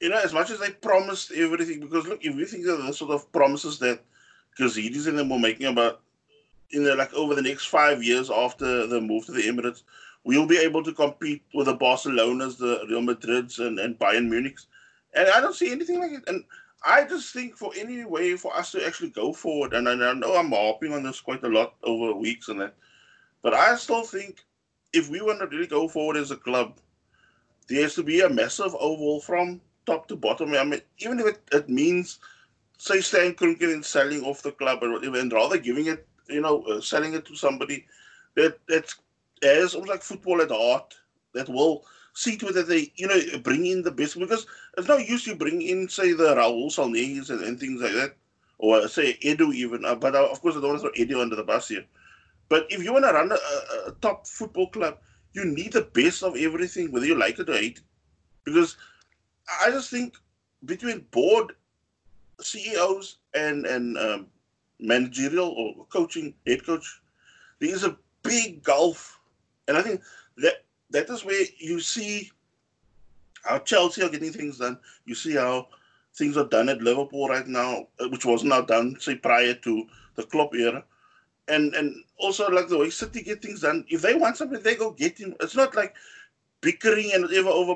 you 0.00 0.10
know, 0.10 0.20
as 0.22 0.32
much 0.32 0.50
as 0.50 0.60
they 0.60 0.70
promised 0.70 1.32
everything. 1.32 1.80
Because 1.80 2.06
look, 2.06 2.24
if 2.24 2.36
you 2.36 2.46
think 2.46 2.66
of 2.68 2.86
the 2.86 2.92
sort 2.92 3.10
of 3.10 3.30
promises 3.32 3.80
that 3.80 4.00
Gazidis 4.60 5.08
and 5.08 5.18
them 5.18 5.28
were 5.28 5.40
making 5.40 5.66
about, 5.66 6.02
you 6.70 6.82
know, 6.82 6.94
like 6.94 7.12
over 7.14 7.34
the 7.34 7.48
next 7.50 7.66
five 7.66 8.04
years 8.04 8.30
after 8.30 8.86
the 8.86 9.00
move 9.00 9.26
to 9.26 9.32
the 9.32 9.42
Emirates, 9.42 9.82
we'll 10.24 10.46
be 10.46 10.58
able 10.58 10.82
to 10.84 10.92
compete 10.92 11.42
with 11.54 11.66
the 11.66 11.76
Barcelonas, 11.76 12.58
the 12.58 12.84
Real 12.88 13.02
Madrids, 13.02 13.58
and, 13.58 13.78
and 13.78 13.98
Bayern 13.98 14.28
Munich's. 14.28 14.66
And 15.14 15.28
I 15.28 15.40
don't 15.40 15.54
see 15.54 15.72
anything 15.72 16.00
like 16.00 16.12
it. 16.12 16.24
And 16.26 16.44
I 16.84 17.04
just 17.04 17.32
think 17.32 17.56
for 17.56 17.72
any 17.76 18.04
way 18.04 18.36
for 18.36 18.54
us 18.54 18.70
to 18.72 18.86
actually 18.86 19.10
go 19.10 19.32
forward, 19.32 19.74
and 19.74 19.88
I 19.88 19.94
know 19.94 20.36
I'm 20.36 20.52
harping 20.52 20.92
on 20.92 21.02
this 21.02 21.20
quite 21.20 21.42
a 21.44 21.48
lot 21.48 21.74
over 21.82 22.14
weeks 22.14 22.48
and 22.48 22.60
that, 22.60 22.74
but 23.42 23.54
I 23.54 23.74
still 23.76 24.04
think 24.04 24.44
if 24.92 25.08
we 25.08 25.20
want 25.20 25.40
to 25.40 25.46
really 25.46 25.66
go 25.66 25.88
forward 25.88 26.16
as 26.16 26.30
a 26.30 26.36
club, 26.36 26.78
there 27.68 27.82
has 27.82 27.94
to 27.94 28.02
be 28.02 28.20
a 28.20 28.28
massive 28.28 28.74
overhaul 28.74 29.20
from 29.20 29.60
top 29.86 30.08
to 30.08 30.16
bottom. 30.16 30.54
I 30.54 30.64
mean, 30.64 30.80
even 30.98 31.20
if 31.20 31.26
it, 31.26 31.42
it 31.52 31.68
means, 31.68 32.18
say, 32.78 33.00
Stan 33.00 33.34
Kroenke 33.34 33.72
and 33.72 33.84
selling 33.84 34.22
off 34.24 34.42
the 34.42 34.52
club 34.52 34.82
or 34.82 34.92
whatever, 34.92 35.18
and 35.18 35.32
rather 35.32 35.58
giving 35.58 35.86
it, 35.86 36.06
you 36.28 36.40
know, 36.40 36.62
uh, 36.62 36.80
selling 36.80 37.14
it 37.14 37.24
to 37.26 37.36
somebody 37.36 37.86
that 38.36 38.58
that's 38.68 38.96
has 39.42 39.74
almost 39.74 39.90
like 39.90 40.02
football 40.02 40.40
at 40.42 40.50
heart 40.50 40.94
that 41.34 41.48
will 41.48 41.84
see 42.14 42.36
to 42.36 42.48
it 42.48 42.54
that 42.54 42.68
they, 42.68 42.92
you 42.96 43.06
know, 43.06 43.20
bring 43.42 43.66
in 43.66 43.82
the 43.82 43.90
best. 43.90 44.18
Because 44.18 44.46
it's 44.76 44.88
no 44.88 44.96
use 44.96 45.26
you 45.26 45.34
bring 45.34 45.62
in, 45.62 45.88
say, 45.88 46.12
the 46.12 46.34
Raul 46.34 46.66
Sanllehi 46.66 47.28
and, 47.30 47.42
and 47.42 47.60
things 47.60 47.80
like 47.80 47.92
that, 47.92 48.16
or 48.58 48.76
uh, 48.76 48.88
say 48.88 49.18
Edu 49.22 49.54
even. 49.54 49.84
Uh, 49.84 49.94
but 49.94 50.14
uh, 50.14 50.28
of 50.30 50.40
course, 50.40 50.56
I 50.56 50.60
don't 50.60 50.70
want 50.70 50.82
to 50.82 50.90
throw 50.90 51.04
Edu 51.06 51.20
under 51.20 51.36
the 51.36 51.44
bus 51.44 51.68
here. 51.68 51.84
But 52.48 52.66
if 52.70 52.82
you 52.82 52.92
want 52.92 53.04
to 53.04 53.12
run 53.12 53.30
a, 53.30 53.34
a, 53.34 53.88
a 53.88 53.92
top 54.00 54.26
football 54.26 54.70
club, 54.70 54.98
you 55.32 55.44
need 55.44 55.72
the 55.72 55.82
best 55.82 56.22
of 56.22 56.36
everything, 56.36 56.90
whether 56.90 57.06
you 57.06 57.14
like 57.14 57.38
it 57.38 57.48
or 57.48 57.54
hate 57.54 57.78
it. 57.78 57.84
Because 58.44 58.76
I 59.62 59.70
just 59.70 59.90
think 59.90 60.16
between 60.64 61.06
board, 61.10 61.52
CEOs, 62.40 63.18
and 63.34 63.66
and 63.66 63.98
um, 63.98 64.26
managerial 64.80 65.48
or 65.48 65.86
coaching 65.86 66.34
head 66.46 66.64
coach, 66.64 67.00
there 67.58 67.74
is 67.74 67.84
a 67.84 67.96
big 68.22 68.62
gulf, 68.62 69.17
and 69.68 69.76
I 69.76 69.82
think 69.82 70.02
that 70.38 70.64
that 70.90 71.08
is 71.10 71.24
where 71.24 71.44
you 71.58 71.80
see 71.80 72.30
how 73.44 73.58
Chelsea 73.58 74.02
are 74.02 74.08
getting 74.08 74.32
things 74.32 74.58
done. 74.58 74.78
You 75.04 75.14
see 75.14 75.34
how 75.34 75.68
things 76.14 76.36
are 76.36 76.48
done 76.48 76.68
at 76.68 76.82
Liverpool 76.82 77.28
right 77.28 77.46
now, 77.46 77.86
uh, 78.00 78.08
which 78.08 78.24
was 78.24 78.42
not 78.42 78.66
done 78.66 78.96
say 78.98 79.14
prior 79.14 79.54
to 79.54 79.86
the 80.16 80.24
Klopp 80.24 80.54
era 80.54 80.84
and 81.48 81.74
and 81.74 82.04
also 82.18 82.48
like 82.50 82.68
the 82.68 82.78
way 82.78 82.90
City 82.90 83.22
get 83.22 83.42
things 83.42 83.60
done. 83.60 83.84
If 83.88 84.02
they 84.02 84.14
want 84.14 84.36
something, 84.36 84.62
they 84.62 84.74
go 84.74 84.90
get 84.90 85.18
him. 85.18 85.34
It's 85.40 85.56
not 85.56 85.74
like 85.74 85.94
bickering 86.60 87.12
and 87.14 87.24
whatever 87.24 87.48
over. 87.48 87.74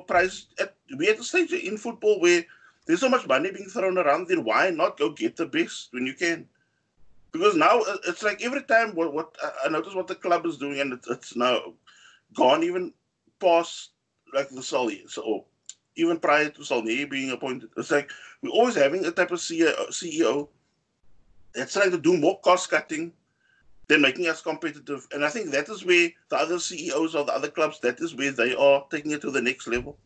At, 0.61 0.75
we 0.97 1.09
at 1.09 1.17
the 1.17 1.25
stage 1.25 1.53
in 1.53 1.77
football 1.77 2.21
where 2.21 2.45
there's 2.87 3.01
so 3.01 3.09
much 3.09 3.27
money 3.27 3.51
being 3.51 3.69
thrown 3.69 3.99
around. 3.99 4.29
Then 4.29 4.45
why 4.45 4.71
not 4.71 4.99
go 4.99 5.11
get 5.11 5.37
the 5.37 5.47
best 5.47 5.89
when 5.93 6.07
you 6.07 6.15
can? 6.15 6.47
Because 7.33 7.57
now 7.57 7.81
uh, 7.81 7.97
it's 8.07 8.23
like 8.23 8.43
every 8.45 8.63
time 8.63 8.95
what, 8.95 9.15
what 9.15 9.35
I 9.65 9.69
notice 9.69 9.95
what 9.95 10.07
the 10.07 10.15
club 10.15 10.45
is 10.45 10.59
doing, 10.59 10.81
and 10.81 10.93
it's, 10.93 11.09
it's 11.09 11.35
now 11.35 11.75
gone 12.35 12.62
even 12.62 12.92
past 13.40 13.90
like 14.35 14.49
the 14.49 14.62
Sully, 14.62 15.05
so 15.09 15.45
even 15.97 16.18
prior 16.18 16.49
to 16.49 16.64
Saulnier 16.64 17.07
being 17.07 17.31
appointed, 17.31 17.71
it's 17.77 17.90
like 17.90 18.11
we're 18.42 18.51
always 18.51 18.75
having 18.75 19.05
a 19.05 19.11
type 19.11 19.31
of 19.31 19.38
CEO 19.38 20.49
that's 21.55 21.75
trying 21.75 21.90
to 21.90 21.99
do 21.99 22.16
more 22.16 22.40
cost 22.40 22.71
cutting 22.71 23.12
than 23.88 24.01
making 24.01 24.27
us 24.29 24.40
competitive. 24.40 25.07
And 25.12 25.25
I 25.25 25.29
think 25.29 25.51
that 25.51 25.68
is 25.68 25.85
where 25.85 26.11
the 26.31 26.37
other 26.37 26.59
CEOs 26.59 27.14
of 27.14 27.27
the 27.27 27.35
other 27.35 27.49
clubs, 27.49 27.81
that 27.81 28.01
is 28.01 28.14
where 28.14 28.33
they 28.33 28.55
are 28.55 28.87
taking 28.90 29.11
it 29.12 29.21
to 29.23 29.31
the 29.31 29.42
next 29.42 29.66
level. 29.66 29.99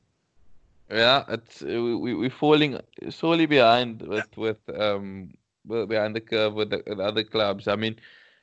Yeah, 0.90 1.24
it's 1.28 1.62
we 1.62 2.14
we're 2.14 2.30
falling 2.30 2.78
sorely 3.10 3.46
behind 3.46 4.02
with 4.02 4.36
with 4.36 4.58
um 4.78 5.32
behind 5.66 6.14
the 6.14 6.20
curve 6.20 6.54
with 6.54 6.70
the, 6.70 6.82
with 6.86 7.00
other 7.00 7.24
clubs. 7.24 7.66
I 7.66 7.74
mean, 7.74 7.96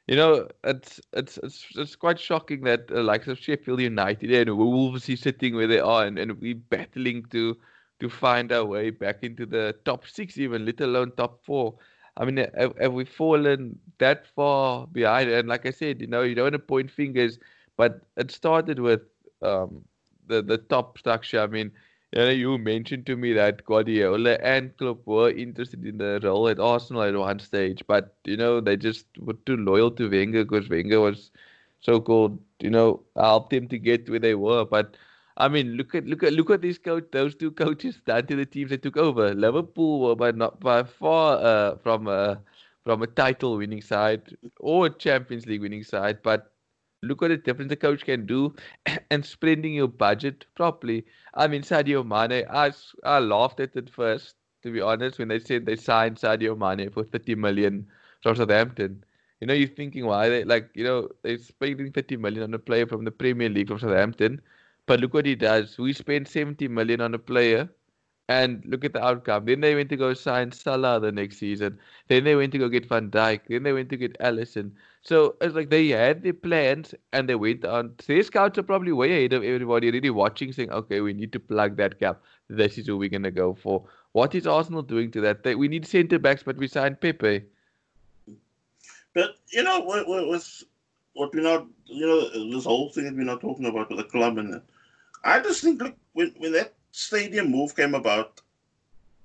you 0.08 0.16
know, 0.16 0.48
it's 0.64 1.00
it's 1.14 1.38
it's 1.44 1.66
it's 1.76 1.96
quite 1.96 2.20
shocking 2.20 2.62
that 2.64 2.92
uh, 2.92 3.02
like 3.04 3.28
of 3.28 3.40
Sheffield 3.40 3.80
United 3.80 4.32
and 4.32 4.58
Wolves 4.58 5.08
is 5.10 5.22
sitting 5.22 5.56
where 5.56 5.68
they 5.68 5.80
are, 5.80 6.06
and, 6.06 6.20
and 6.20 6.40
we 6.42 6.54
battling 6.54 7.26
to 7.32 7.58
to 8.00 8.10
find 8.10 8.52
our 8.52 8.66
way 8.66 8.90
back 8.90 9.24
into 9.24 9.46
the 9.46 9.76
top 9.86 10.06
six, 10.08 10.38
even 10.38 10.66
let 10.66 10.82
alone 10.82 11.14
top 11.16 11.44
four. 11.46 11.76
I 12.18 12.26
mean, 12.26 12.38
have, 12.58 12.78
have 12.80 12.94
we 12.94 13.06
fallen 13.06 13.80
that 14.00 14.28
far 14.28 14.88
behind? 14.88 15.30
And 15.30 15.48
like 15.48 15.66
I 15.66 15.72
said, 15.72 16.02
you 16.02 16.08
know, 16.08 16.22
you 16.22 16.36
don't 16.36 16.46
want 16.46 16.54
to 16.54 16.60
point 16.60 16.92
fingers, 16.92 17.40
but 17.78 18.02
it 18.18 18.30
started 18.32 18.80
with 18.80 19.02
um, 19.42 19.84
the 20.28 20.42
the 20.42 20.58
top 20.58 20.98
structure. 20.98 21.40
I 21.42 21.48
mean, 21.48 21.72
you, 22.14 22.20
know, 22.22 22.30
you 22.30 22.58
mentioned 22.60 23.06
to 23.08 23.18
me 23.18 23.34
that 23.34 23.66
Guardiola 23.66 24.34
and 24.42 24.76
Klopp 24.78 25.06
were 25.08 25.32
interested 25.32 25.86
in 25.86 25.98
the 25.98 26.20
role 26.24 26.48
at 26.48 26.60
Arsenal 26.60 27.04
at 27.04 27.16
one 27.16 27.40
stage, 27.40 27.84
but 27.88 28.16
you 28.26 28.38
know 28.38 28.62
they 28.62 28.78
just 28.78 29.08
were 29.20 29.34
too 29.46 29.58
loyal 29.58 29.92
to 29.92 30.10
Wenger 30.10 30.46
because 30.46 30.70
Wenger 30.70 31.02
was 31.02 31.32
so-called, 31.82 32.40
you 32.62 32.70
know, 32.70 33.04
helped 33.18 33.52
them 33.52 33.68
to 33.70 33.80
get 33.80 34.10
where 34.10 34.20
they 34.20 34.36
were. 34.36 34.66
But 34.66 34.98
I 35.38 35.50
mean, 35.50 35.74
look 35.78 35.96
at 35.96 36.06
look 36.06 36.24
at 36.24 36.34
look 36.34 36.52
at 36.52 36.62
these 36.62 36.80
coach 36.80 37.06
those 37.12 37.36
two 37.36 37.52
coaches 37.52 38.00
done 38.06 38.28
to 38.28 38.36
the 38.38 38.46
teams 38.46 38.72
that 38.72 38.84
took 38.84 38.98
over. 38.98 39.34
Liverpool 39.36 40.02
were 40.02 40.16
by 40.16 40.32
not 40.32 40.60
by 40.62 40.84
far 40.84 41.38
uh, 41.40 41.78
from 41.78 42.08
a 42.08 42.42
from 42.84 43.02
a 43.04 43.08
title 43.08 43.58
winning 43.58 43.82
side 43.82 44.38
or 44.60 44.88
a 44.88 44.90
Champions 44.92 45.48
League 45.48 45.62
winning 45.62 45.84
side, 45.84 46.20
but 46.24 46.53
look 47.04 47.22
what 47.22 47.32
a 47.32 47.38
difference 47.38 47.72
a 47.72 47.76
coach 47.76 48.06
can 48.06 48.26
do 48.26 48.56
and 49.12 49.26
spending 49.26 49.74
your 49.74 49.88
budget 49.88 50.46
properly. 50.56 51.06
I 51.36 51.48
mean, 51.48 51.62
Sadio 51.64 52.06
Mane, 52.06 52.46
I, 52.50 52.72
I 53.04 53.20
laughed 53.20 53.60
at 53.60 53.76
it 53.76 53.90
first, 53.90 54.36
to 54.64 54.72
be 54.72 54.82
honest, 54.82 55.20
when 55.20 55.30
they 55.30 55.40
said 55.40 55.66
they 55.66 55.76
signed 55.76 56.18
Sadio 56.18 56.58
Mane 56.58 56.90
for 56.92 57.04
30 57.04 57.36
million 57.36 57.88
from 58.22 58.36
Southampton. 58.36 59.04
You 59.42 59.48
know, 59.48 59.54
you're 59.54 59.68
thinking, 59.68 60.06
why 60.06 60.30
they 60.30 60.44
like, 60.46 60.70
you 60.76 60.84
know, 60.86 61.10
they're 61.24 61.38
spending 61.38 61.92
30 61.92 62.18
million 62.18 62.44
on 62.44 62.54
a 62.54 62.60
player 62.60 62.88
from 62.88 63.04
the 63.06 63.12
Premier 63.12 63.50
League 63.50 63.68
from 63.68 63.80
Southampton. 63.80 64.42
But 64.86 65.00
look 65.02 65.14
what 65.14 65.26
he 65.26 65.36
does. 65.36 65.78
We 65.78 65.94
spent 65.94 66.28
70 66.28 66.68
million 66.70 67.02
on 67.02 67.14
a 67.14 67.20
player 67.20 67.70
and 68.30 68.64
look 68.66 68.86
at 68.86 68.94
the 68.94 69.04
outcome. 69.04 69.46
Then 69.46 69.60
they 69.60 69.76
went 69.76 69.90
to 69.90 69.98
go 69.98 70.14
sign 70.14 70.52
Salah 70.52 71.00
the 71.00 71.12
next 71.12 71.38
season. 71.38 71.78
Then 72.08 72.24
they 72.24 72.36
went 72.36 72.52
to 72.54 72.58
go 72.58 72.70
get 72.70 72.88
Van 72.88 73.10
Dijk. 73.12 73.42
Then 73.50 73.64
they 73.64 73.74
went 73.74 73.90
to 73.90 73.98
get 73.98 74.18
Alisson. 74.20 74.72
So 75.02 75.36
it's 75.42 75.54
like 75.54 75.70
they 75.70 75.90
had 75.90 76.24
their 76.24 76.34
plans 76.34 76.96
and 77.12 77.28
they 77.28 77.36
went 77.36 77.66
on. 77.66 77.94
Their 78.08 78.24
scouts 78.24 78.58
are 78.58 78.64
probably 78.64 78.94
way 78.94 79.12
ahead 79.12 79.34
of 79.34 79.44
everybody, 79.44 79.92
really 79.92 80.10
watching, 80.10 80.54
saying, 80.54 80.72
okay, 80.72 81.02
we 81.02 81.12
need 81.12 81.34
to 81.34 81.40
plug 81.40 81.76
that 81.78 82.00
gap. 82.00 82.22
This 82.50 82.78
is 82.78 82.88
who 82.88 82.98
we're 82.98 83.10
going 83.10 83.24
to 83.24 83.32
go 83.32 83.54
for. 83.54 83.84
What 84.14 84.34
is 84.36 84.48
Arsenal 84.48 84.82
doing 84.82 85.12
to 85.12 85.22
that? 85.22 85.44
They, 85.44 85.56
we 85.56 85.68
need 85.68 85.86
centre 85.86 86.20
backs, 86.20 86.44
but 86.44 86.56
we 86.56 86.68
signed 86.68 87.02
Pepe. 87.02 87.44
But, 89.14 89.36
you 89.52 89.64
know, 89.64 89.84
with, 89.86 90.06
with 90.08 90.64
what 91.14 91.34
we're 91.34 91.44
not, 91.44 91.68
you 91.86 92.08
know, 92.08 92.52
this 92.56 92.64
whole 92.64 92.90
thing 92.90 93.06
that 93.06 93.16
we're 93.16 93.24
not 93.24 93.42
talking 93.42 93.66
about 93.66 93.90
with 93.90 93.98
the 93.98 94.06
club 94.06 94.38
and 94.38 94.54
that, 94.54 94.64
I 95.26 95.40
just 95.42 95.62
think, 95.62 95.82
look, 95.82 95.96
when, 96.14 96.34
when 96.38 96.54
that 96.54 96.74
stadium 96.94 97.52
move 97.52 97.76
came 97.76 97.96
about, 97.96 98.40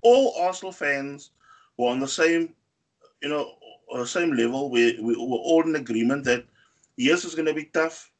all 0.00 0.34
Arsenal 0.40 0.72
fans 0.72 1.30
were 1.76 1.88
on 1.88 2.00
the 2.00 2.08
same, 2.08 2.54
you 3.22 3.28
know, 3.28 3.54
uh, 3.92 4.04
same 4.04 4.32
level. 4.32 4.70
We, 4.70 4.98
we 5.00 5.14
were 5.14 5.36
all 5.36 5.62
in 5.62 5.76
agreement 5.76 6.24
that 6.24 6.44
yes, 6.96 7.24
it's 7.24 7.34
going 7.34 7.46
to 7.46 7.54
be 7.54 7.66
tough 7.66 8.10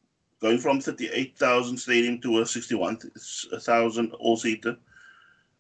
going 0.41 0.59
from 0.59 0.81
38,000 0.81 1.77
stadium 1.77 2.21
to 2.21 2.41
a 2.41 2.47
61,000 2.47 4.13
all 4.13 4.37
seater. 4.37 4.77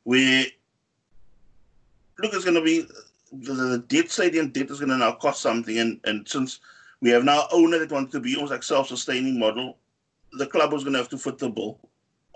We 0.04 0.52
look, 2.18 2.32
it's 2.34 2.44
going 2.44 2.54
to 2.54 2.62
be 2.62 2.86
the, 3.32 3.52
the 3.52 3.78
debt 3.88 4.10
stadium 4.10 4.50
debt 4.50 4.70
is 4.70 4.78
going 4.78 4.90
to 4.90 4.98
now 4.98 5.12
cost 5.12 5.42
something, 5.42 5.78
and 5.78 6.00
and 6.04 6.28
since 6.28 6.60
we 7.00 7.10
have 7.10 7.24
now 7.24 7.46
owner 7.52 7.78
that 7.78 7.92
wants 7.92 8.12
to 8.12 8.20
be 8.20 8.34
almost 8.34 8.52
like 8.52 8.62
self-sustaining 8.62 9.38
model, 9.38 9.76
the 10.32 10.46
club 10.46 10.72
was 10.72 10.84
going 10.84 10.94
to 10.94 11.00
have 11.00 11.10
to 11.10 11.18
foot 11.18 11.38
the 11.38 11.48
bill, 11.48 11.78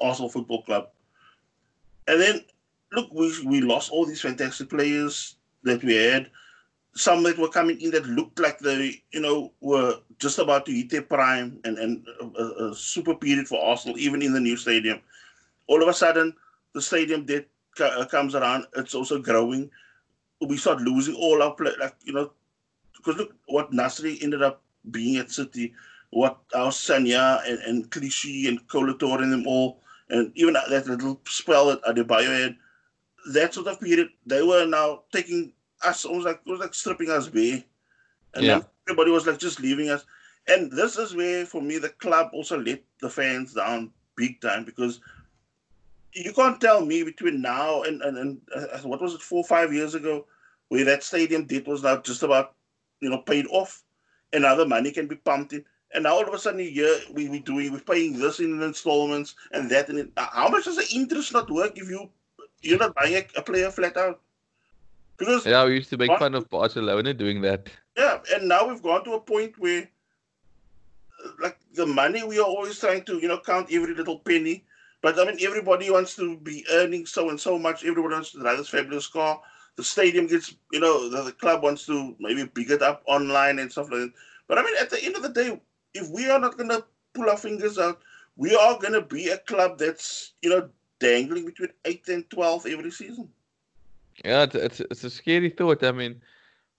Arsenal 0.01 0.29
Football 0.29 0.63
Club. 0.63 0.89
And 2.07 2.21
then 2.21 2.45
look, 2.93 3.09
we 3.13 3.33
we 3.47 3.61
lost 3.61 3.91
all 3.91 4.07
these 4.07 4.21
fantastic 4.21 4.71
players 4.71 5.37
that 5.63 5.83
we 5.83 5.95
had 5.95 6.31
some 6.95 7.23
that 7.23 7.39
were 7.39 7.49
coming 7.49 7.81
in 7.81 7.91
that 7.91 8.07
looked 8.07 8.39
like 8.39 8.59
they, 8.59 9.03
you 9.13 9.21
know, 9.21 9.53
were 9.61 9.97
just 10.19 10.39
about 10.39 10.67
to 10.67 10.73
hit 10.73 10.91
their 10.91 11.03
prime 11.03 11.59
and, 11.65 11.79
and 11.79 12.07
a, 12.39 12.43
a, 12.43 12.75
super 12.75 13.15
period 13.15 13.49
for 13.49 13.65
Arsenal, 13.65 13.99
even 13.99 14.21
in 14.21 14.33
the 14.33 14.41
new 14.41 14.57
stadium. 14.57 15.01
All 15.69 15.83
of 15.83 15.89
a 15.89 15.95
sudden, 15.95 16.35
the 16.75 16.83
stadium 16.83 17.25
debt 17.25 17.47
uh, 17.81 18.05
comes 18.05 18.35
around. 18.35 18.67
It's 18.77 18.95
also 18.95 19.19
growing. 19.19 19.71
We 20.47 20.57
start 20.57 20.83
losing 20.83 21.15
all 21.15 21.43
our 21.43 21.55
play, 21.55 21.73
like 21.81 21.95
you 22.05 22.13
know, 22.13 22.33
because 22.97 23.17
look 23.17 23.35
what 23.47 23.73
Nasri 23.73 24.23
ended 24.23 24.43
up 24.43 24.63
being 24.91 25.17
at 25.17 25.31
City, 25.31 25.73
what 26.11 26.39
our 26.55 26.71
Sagna 26.71 27.41
and, 27.49 27.59
and 27.61 27.91
Clichy 27.91 28.49
and 28.49 28.67
Kolo 28.69 28.95
Toure 28.95 29.23
and 29.23 29.33
them 29.33 29.47
all, 29.47 29.81
and 30.13 30.31
even 30.35 30.55
that 30.55 30.87
little 30.87 31.21
spell 31.27 31.67
that 31.69 31.83
Adebayor 31.85 32.43
had, 32.43 32.57
that 33.33 33.55
sort 33.55 33.67
of 33.67 33.81
period, 33.81 34.09
they 34.27 34.43
were 34.43 34.67
now 34.67 35.03
taking 35.13 35.53
us 35.85 36.05
almost 36.05 36.27
like 36.27 36.41
it 36.47 36.51
was 36.51 36.61
like 36.61 36.75
stripping 36.75 37.11
us 37.11 37.29
bare, 37.29 37.65
and 38.35 38.45
yeah. 38.45 38.61
everybody 38.89 39.11
was 39.11 39.27
like 39.27 39.39
just 39.39 39.61
leaving 39.61 39.89
us. 39.89 40.05
And 40.49 40.71
this 40.71 40.97
is 40.97 41.15
where, 41.15 41.47
for 41.47 41.63
me, 41.63 41.79
the 41.79 41.89
club 41.89 42.31
also 42.33 42.59
let 42.59 42.83
the 43.01 43.09
fans 43.09 43.55
down 43.55 43.91
big 44.17 44.41
time 44.41 44.65
because 44.65 45.01
you 46.15 46.33
can't 46.33 46.61
tell 46.61 46.85
me 46.85 47.03
between 47.03 47.41
now 47.41 47.83
and 47.83 48.03
and, 48.03 48.19
and 48.19 48.41
uh, 48.55 48.79
what 48.85 49.01
was 49.01 49.15
it 49.15 49.23
four 49.23 49.43
five 49.45 49.73
years 49.73 49.95
ago 49.95 50.27
where 50.69 50.85
that 50.85 51.03
stadium 51.03 51.47
debt 51.47 51.67
was 51.67 51.83
now 51.83 51.97
just 51.97 52.23
about 52.23 52.55
you 53.01 53.09
know 53.09 53.19
paid 53.19 53.47
off 53.51 53.83
and 54.33 54.45
other 54.45 54.67
money 54.67 54.91
can 54.91 55.07
be 55.07 55.17
pumped 55.17 55.55
in 55.55 55.65
and 55.95 56.05
now 56.05 56.15
all 56.15 56.27
of 56.27 56.35
a 56.35 56.39
sudden 56.39 56.61
here 56.61 56.97
we 57.13 57.29
we 57.29 57.39
doing 57.41 57.73
we're 57.73 57.81
paying 57.81 58.19
this 58.19 58.41
in 58.41 58.63
installments 58.63 59.35
and 59.53 59.71
that 59.71 59.89
and 59.89 59.99
it, 59.99 60.11
how 60.17 60.49
much 60.49 60.65
does 60.65 60.77
the 60.77 60.89
interest 60.95 61.33
not 61.33 61.51
work 61.51 61.77
if 61.77 61.89
you 61.89 62.09
you're 62.63 62.79
not 62.79 62.95
buying 62.95 63.15
a, 63.15 63.25
a 63.41 63.43
player 63.43 63.71
flat 63.71 63.97
out 63.97 64.21
because 65.23 65.47
yeah, 65.47 65.65
we 65.65 65.75
used 65.75 65.91
to 65.91 65.97
make 65.97 66.11
fun 66.19 66.35
of 66.35 66.51
Barcelona 66.51 67.15
doing 67.15 67.43
that. 67.43 67.69
Yeah, 67.97 68.19
and 68.35 68.49
now 68.49 68.67
we've 68.67 68.83
gone 68.83 69.05
to 69.05 69.13
a 69.13 69.21
point 69.21 69.57
where, 69.57 69.89
like, 71.41 71.59
the 71.75 71.87
money 71.87 72.25
we 72.25 72.41
are 72.41 72.45
always 72.45 72.81
trying 72.81 73.05
to, 73.05 73.19
you 73.19 73.29
know, 73.29 73.39
count 73.39 73.69
every 73.71 73.95
little 73.95 74.19
penny. 74.19 74.65
But 75.01 75.21
I 75.21 75.25
mean, 75.25 75.39
everybody 75.41 75.91
wants 75.91 76.17
to 76.17 76.37
be 76.39 76.65
earning 76.73 77.07
so 77.07 77.31
and 77.31 77.39
so 77.39 77.57
much. 77.57 77.85
Everybody 77.85 78.15
wants 78.15 78.33
to 78.33 78.41
drive 78.41 78.59
this 78.59 78.69
fabulous 78.69 79.07
car. 79.07 79.41
The 79.77 79.85
stadium 79.85 80.27
gets, 80.27 80.55
you 80.73 80.81
know, 80.81 81.09
the, 81.09 81.23
the 81.23 81.33
club 81.33 81.63
wants 81.63 81.87
to 81.87 82.17
maybe 82.19 82.45
big 82.45 82.71
it 82.71 82.83
up 82.83 83.03
online 83.07 83.61
and 83.61 83.71
stuff 83.71 83.91
like 83.91 84.01
that. 84.01 84.13
But 84.49 84.59
I 84.59 84.65
mean, 84.65 84.75
at 84.81 84.91
the 84.91 85.03
end 85.05 85.15
of 85.15 85.23
the 85.23 85.29
day, 85.29 85.61
if 85.95 86.09
we 86.11 86.31
are 86.31 86.39
not 86.39 86.57
going 86.57 86.71
to 86.71 86.85
pull 87.15 87.29
our 87.29 87.37
fingers 87.37 87.79
out, 87.79 88.01
we 88.37 88.55
are 88.57 88.79
going 88.79 88.95
to 88.95 89.03
be 89.03 89.29
a 89.29 89.39
club 89.39 89.79
that's, 89.79 90.33
you 90.43 90.51
know, 90.51 90.69
dangling 90.99 91.47
between 91.47 91.71
8 91.85 92.09
and 92.09 92.31
12 92.31 92.67
every 92.67 92.91
season. 92.91 93.29
Yeah, 94.25 94.45
it's, 94.45 94.55
it's, 94.55 94.81
it's 94.81 95.05
a 95.05 95.11
scary 95.11 95.51
thought. 95.51 95.83
I 95.83 95.93
mean, 95.93 96.21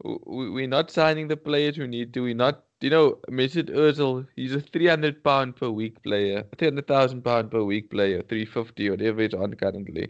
we, 0.04 0.50
we're 0.50 0.68
not 0.68 0.92
signing 0.92 1.28
the 1.28 1.38
players 1.38 1.78
we 1.78 1.88
need 1.88 2.14
to. 2.14 2.24
We're 2.24 2.36
not, 2.36 2.64
you 2.82 2.90
know, 2.90 3.20
Mesut 3.30 3.70
Ozil, 3.70 4.28
he's 4.36 4.56
a 4.56 4.62
300 4.62 5.24
pound 5.24 5.56
per 5.56 5.70
week 5.70 6.02
player, 6.04 6.44
300,000 6.58 7.22
pound 7.24 7.52
per 7.52 7.64
week 7.64 7.90
player, 7.90 8.22
350, 8.22 8.90
whatever 8.90 9.22
it's 9.22 9.34
on 9.34 9.54
currently. 9.54 10.10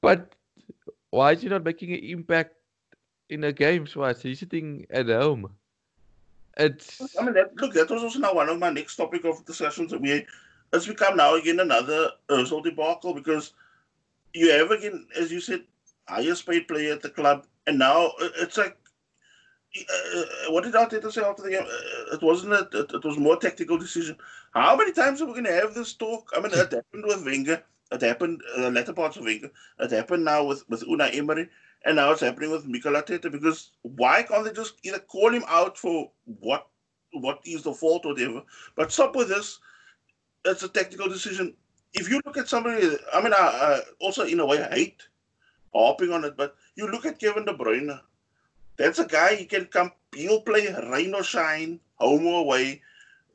But 0.00 0.34
why 1.10 1.32
is 1.32 1.42
he 1.42 1.48
not 1.48 1.64
making 1.64 1.92
an 1.92 2.00
impact 2.00 2.54
in 3.28 3.42
the 3.42 3.52
games? 3.52 3.94
Why 3.94 4.10
is 4.10 4.22
he 4.22 4.34
sitting 4.34 4.86
at 4.90 5.06
home. 5.08 5.50
It's. 6.56 7.16
I 7.18 7.24
mean, 7.24 7.34
that, 7.34 7.56
look, 7.56 7.72
that 7.74 7.90
was 7.90 8.02
also 8.02 8.18
now 8.18 8.34
one 8.34 8.48
of 8.48 8.58
my 8.58 8.70
next 8.70 8.96
topic 8.96 9.24
of 9.24 9.44
discussions 9.44 9.90
that 9.90 10.00
we. 10.00 10.26
It's 10.72 10.86
become 10.86 11.16
now 11.16 11.34
again 11.34 11.60
another 11.60 12.10
Ozil 12.30 12.62
debacle 12.62 13.14
because 13.14 13.52
you 14.32 14.50
have 14.50 14.70
again, 14.70 15.06
as 15.18 15.30
you 15.30 15.40
said, 15.40 15.64
highest 16.08 16.46
paid 16.46 16.68
player 16.68 16.94
at 16.94 17.02
the 17.02 17.10
club, 17.10 17.46
and 17.66 17.78
now 17.78 18.06
uh, 18.20 18.28
it's 18.38 18.58
like. 18.58 18.76
Uh, 19.74 20.18
uh, 20.20 20.52
what 20.52 20.64
did 20.64 20.74
Arteta 20.74 21.10
say 21.10 21.22
after 21.22 21.42
the 21.42 21.50
game? 21.50 21.62
Uh, 21.62 22.14
it 22.14 22.22
wasn't 22.22 22.52
a, 22.52 22.68
it, 22.78 22.92
it 22.92 23.04
was 23.04 23.16
more 23.16 23.38
tactical 23.38 23.78
decision. 23.78 24.16
How 24.52 24.76
many 24.76 24.92
times 24.92 25.22
are 25.22 25.26
we 25.26 25.32
going 25.32 25.44
to 25.44 25.52
have 25.52 25.72
this 25.72 25.94
talk? 25.94 26.28
I 26.36 26.40
mean, 26.40 26.52
it 26.52 26.58
happened 26.72 27.04
with 27.06 27.24
Wenger. 27.24 27.62
It 27.90 28.02
happened 28.02 28.42
uh, 28.58 28.68
latter 28.68 28.92
parts 28.92 29.16
of 29.16 29.24
Wenger. 29.24 29.50
It 29.80 29.90
happened 29.90 30.26
now 30.26 30.44
with 30.44 30.68
with 30.68 30.86
Unai 30.86 31.16
Emery, 31.16 31.48
and 31.84 31.96
now 31.96 32.10
it's 32.12 32.20
happening 32.20 32.50
with 32.50 32.66
Mikel 32.66 32.92
Arteta. 32.92 33.30
Because 33.30 33.70
why 33.82 34.22
can't 34.22 34.44
they 34.44 34.52
just 34.52 34.74
either 34.82 34.98
call 34.98 35.30
him 35.30 35.44
out 35.48 35.78
for 35.78 36.10
what 36.40 36.68
what 37.12 37.40
is 37.44 37.62
the 37.62 37.74
fault 37.74 38.06
or 38.06 38.12
whatever, 38.12 38.42
but 38.74 38.90
stop 38.92 39.14
with 39.14 39.28
this. 39.28 39.58
It's 40.44 40.62
a 40.62 40.68
technical 40.68 41.08
decision. 41.08 41.54
if 41.94 42.08
you 42.08 42.20
look 42.24 42.38
at 42.38 42.48
somebody, 42.48 42.96
I 43.12 43.22
mean, 43.22 43.32
I, 43.34 43.36
I 43.36 43.80
also 44.00 44.24
in 44.24 44.40
a 44.40 44.46
way 44.46 44.62
I 44.62 44.74
hate 44.74 45.02
harping 45.74 46.12
on 46.12 46.24
it, 46.24 46.36
but 46.36 46.56
you 46.74 46.90
look 46.90 47.06
at 47.06 47.18
Kevin 47.18 47.44
De 47.44 47.52
Bruyne. 47.52 48.00
That's 48.76 48.98
a 48.98 49.06
guy 49.06 49.34
he 49.34 49.44
can 49.44 49.66
come. 49.66 49.92
He'll 50.14 50.40
play 50.40 50.74
rain 50.90 51.14
or 51.14 51.22
shine, 51.22 51.78
home 51.96 52.26
or 52.26 52.40
away, 52.40 52.80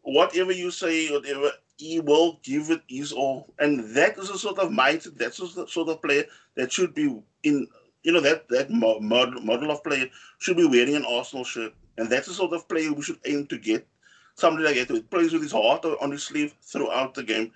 whatever 0.02 0.52
you 0.52 0.72
say, 0.72 1.10
whatever 1.10 1.52
he 1.78 2.00
will 2.00 2.40
give 2.44 2.72
it 2.72 2.82
his 2.88 3.12
all, 3.12 3.54
and 3.60 3.96
that 3.96 4.18
is 4.18 4.30
a 4.30 4.38
sort 4.38 4.58
of 4.58 4.72
mindset. 4.72 5.18
That's 5.18 5.38
the 5.38 5.68
sort 5.68 5.90
of 5.90 6.02
player 6.02 6.26
that 6.56 6.72
should 6.72 6.96
be 6.96 7.22
in. 7.44 7.68
You 8.08 8.14
know 8.14 8.22
that 8.22 8.48
that 8.48 8.72
model 8.72 9.70
of 9.70 9.84
player 9.84 10.08
should 10.38 10.56
be 10.56 10.66
wearing 10.66 10.96
an 10.96 11.04
Arsenal 11.04 11.44
shirt, 11.44 11.74
and 11.98 12.10
that's 12.10 12.28
the 12.28 12.34
sort 12.34 12.54
of 12.54 12.66
player 12.70 12.94
we 12.94 13.02
should 13.02 13.20
aim 13.26 13.48
to 13.48 13.58
get. 13.58 13.86
Somebody 14.36 14.64
like 14.64 14.76
that 14.76 14.88
who 14.88 15.02
plays 15.02 15.34
with 15.34 15.42
his 15.42 15.52
heart 15.52 15.84
on 15.84 16.12
his 16.12 16.24
sleeve 16.24 16.56
throughout 16.62 17.16
the 17.16 17.24
game. 17.24 17.52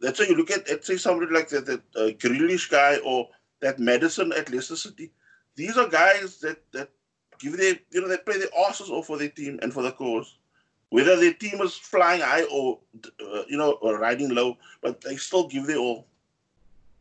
That's 0.00 0.20
why 0.20 0.26
you 0.26 0.36
look 0.36 0.52
at, 0.52 0.68
let's 0.68 0.86
say, 0.86 0.96
somebody 0.96 1.32
like 1.32 1.48
that, 1.48 1.66
that 1.66 1.82
uh, 1.96 2.10
Grealish 2.22 2.70
guy 2.70 2.98
or 2.98 3.30
that 3.58 3.80
Maddison 3.80 4.32
at 4.32 4.48
Leicester 4.52 4.76
City. 4.76 5.10
These 5.56 5.76
are 5.76 5.88
guys 5.88 6.38
that 6.38 6.58
that 6.70 6.88
give 7.40 7.56
their, 7.56 7.74
you 7.90 8.00
know, 8.00 8.06
they 8.06 8.18
play 8.18 8.38
their 8.38 8.54
asses 8.68 8.90
off 8.90 9.08
for 9.08 9.18
their 9.18 9.30
team 9.30 9.58
and 9.60 9.74
for 9.74 9.82
the 9.82 9.90
cause. 9.90 10.36
Whether 10.90 11.16
their 11.16 11.32
team 11.32 11.60
is 11.62 11.74
flying 11.74 12.20
high 12.20 12.44
or, 12.44 12.78
uh, 13.20 13.42
you 13.48 13.58
know, 13.58 13.72
or 13.82 13.98
riding 13.98 14.32
low, 14.32 14.56
but 14.82 15.00
they 15.00 15.16
still 15.16 15.48
give 15.48 15.66
their 15.66 15.78
all. 15.78 16.06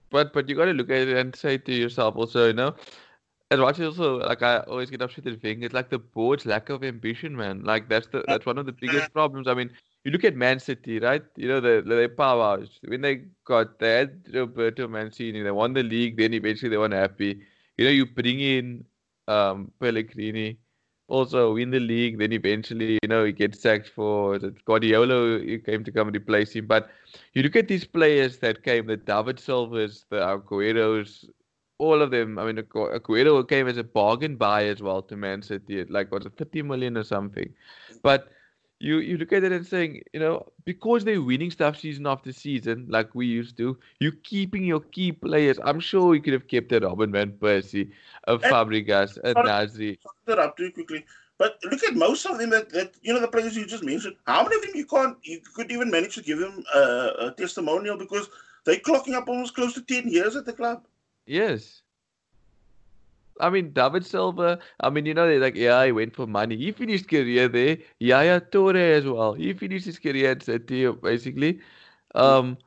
But 0.09 0.33
but 0.33 0.49
you 0.49 0.55
got 0.55 0.65
to 0.65 0.73
look 0.73 0.89
at 0.89 1.07
it 1.07 1.17
and 1.17 1.35
say 1.35 1.57
to 1.57 1.73
yourself 1.73 2.15
also, 2.15 2.47
you 2.47 2.53
know, 2.53 2.75
and 3.51 3.61
watch 3.61 3.79
also 3.79 4.19
like 4.19 4.41
I 4.41 4.59
always 4.59 4.89
get 4.89 5.01
upset 5.01 5.27
at 5.27 5.41
thing. 5.41 5.63
It's 5.63 5.73
like 5.73 5.89
the 5.89 5.99
board's 5.99 6.45
lack 6.45 6.69
of 6.69 6.83
ambition, 6.83 7.35
man. 7.35 7.63
Like 7.63 7.89
that's 7.89 8.07
the 8.07 8.23
that's 8.27 8.45
one 8.45 8.57
of 8.57 8.65
the 8.65 8.71
biggest 8.73 9.13
problems. 9.13 9.47
I 9.47 9.53
mean, 9.53 9.71
you 10.03 10.11
look 10.11 10.23
at 10.23 10.35
Man 10.35 10.59
City, 10.59 10.99
right? 10.99 11.23
You 11.35 11.47
know, 11.47 11.59
the 11.61 11.81
the 11.85 12.09
powerhouse. 12.09 12.79
When 12.85 13.01
they 13.01 13.25
got 13.45 13.79
they 13.79 13.91
had 13.99 14.23
Roberto 14.33 14.87
Mancini, 14.87 15.41
they 15.43 15.51
won 15.51 15.73
the 15.73 15.83
league, 15.83 16.17
then 16.17 16.33
eventually 16.33 16.69
they 16.69 16.77
weren't 16.77 16.93
happy. 16.93 17.41
You 17.77 17.85
know, 17.85 17.91
you 17.91 18.05
bring 18.05 18.39
in 18.39 18.85
um, 19.27 19.71
Pellegrini, 19.79 20.59
also 21.07 21.53
win 21.53 21.69
the 21.71 21.79
league, 21.79 22.17
then 22.17 22.31
eventually, 22.31 22.99
you 23.01 23.07
know, 23.07 23.25
he 23.25 23.31
gets 23.31 23.61
sacked 23.61 23.89
for 23.89 24.39
Guardiola 24.65 25.39
he 25.39 25.59
came 25.59 25.83
to 25.83 25.91
come 25.91 26.07
and 26.07 26.15
replace 26.15 26.53
him. 26.53 26.65
But 26.65 26.89
you 27.33 27.43
look 27.43 27.55
at 27.55 27.67
these 27.67 27.85
players 27.85 28.37
that 28.39 28.63
came, 28.63 28.87
the 28.87 28.97
David 28.97 29.39
Silvas, 29.39 30.05
the 30.09 30.17
Agueros, 30.17 31.25
all 31.77 32.01
of 32.01 32.11
them. 32.11 32.39
I 32.39 32.45
mean, 32.45 32.57
Aguero 32.57 33.47
came 33.47 33.67
as 33.67 33.77
a 33.77 33.83
bargain 33.83 34.35
buy 34.35 34.65
as 34.65 34.81
well 34.81 35.01
to 35.03 35.15
Man 35.15 35.41
City, 35.41 35.83
like 35.85 36.11
was 36.11 36.25
it 36.25 36.33
30 36.37 36.63
million 36.63 36.97
or 36.97 37.03
something. 37.03 37.53
But 38.01 38.29
you 38.79 38.97
you 38.97 39.17
look 39.17 39.33
at 39.33 39.43
it 39.43 39.51
and 39.51 39.65
saying, 39.65 40.01
you 40.13 40.19
know, 40.19 40.45
because 40.65 41.03
they're 41.03 41.21
winning 41.21 41.51
stuff 41.51 41.79
season 41.79 42.07
after 42.07 42.31
season, 42.31 42.85
like 42.89 43.15
we 43.15 43.25
used 43.25 43.57
to, 43.57 43.77
you're 43.99 44.19
keeping 44.23 44.63
your 44.63 44.81
key 44.81 45.11
players. 45.11 45.59
I'm 45.63 45.79
sure 45.79 46.15
you 46.15 46.21
could 46.21 46.33
have 46.33 46.47
kept 46.47 46.71
a 46.71 46.79
Robin 46.79 47.11
Van 47.11 47.31
Persie, 47.31 47.91
a 48.27 48.37
Fabregas, 48.37 49.17
a 49.23 49.33
Nasri. 49.35 49.97
up 50.27 50.57
too 50.57 50.71
quickly. 50.71 51.05
But 51.37 51.57
look 51.63 51.83
at 51.83 51.95
most 51.95 52.25
of 52.25 52.37
them 52.37 52.49
that, 52.51 52.69
that 52.69 52.93
you 53.01 53.13
know 53.13 53.19
the 53.19 53.27
players 53.27 53.55
you 53.55 53.65
just 53.65 53.83
mentioned. 53.83 54.15
How 54.25 54.43
many 54.43 54.55
of 54.57 54.61
them 54.61 54.71
you 54.75 54.85
can't 54.85 55.17
you 55.23 55.41
could 55.53 55.71
even 55.71 55.91
manage 55.91 56.15
to 56.15 56.21
give 56.21 56.39
them 56.39 56.63
a, 56.73 56.79
a 56.79 57.35
testimonial 57.37 57.97
because 57.97 58.29
they're 58.65 58.77
clocking 58.77 59.13
up 59.13 59.27
almost 59.27 59.55
close 59.55 59.73
to 59.73 59.81
ten 59.81 60.07
years 60.07 60.35
at 60.35 60.45
the 60.45 60.53
club. 60.53 60.85
Yes. 61.25 61.81
I 63.39 63.49
mean, 63.49 63.73
David 63.73 64.05
Silva, 64.05 64.59
I 64.79 64.89
mean, 64.89 65.05
you 65.05 65.13
know, 65.13 65.27
they're 65.27 65.39
like, 65.39 65.55
yeah, 65.55 65.85
he 65.85 65.91
went 65.91 66.15
for 66.15 66.25
money. 66.25 66.55
He 66.55 66.71
finished 66.71 67.09
career 67.09 67.47
there. 67.47 67.77
Yaya 67.99 68.39
Toure 68.41 68.97
as 68.97 69.05
well. 69.05 69.33
He 69.33 69.53
finished 69.53 69.85
his 69.85 69.99
career 69.99 70.31
at 70.31 70.43
City, 70.43 70.89
basically. 70.91 71.59
Um, 72.13 72.57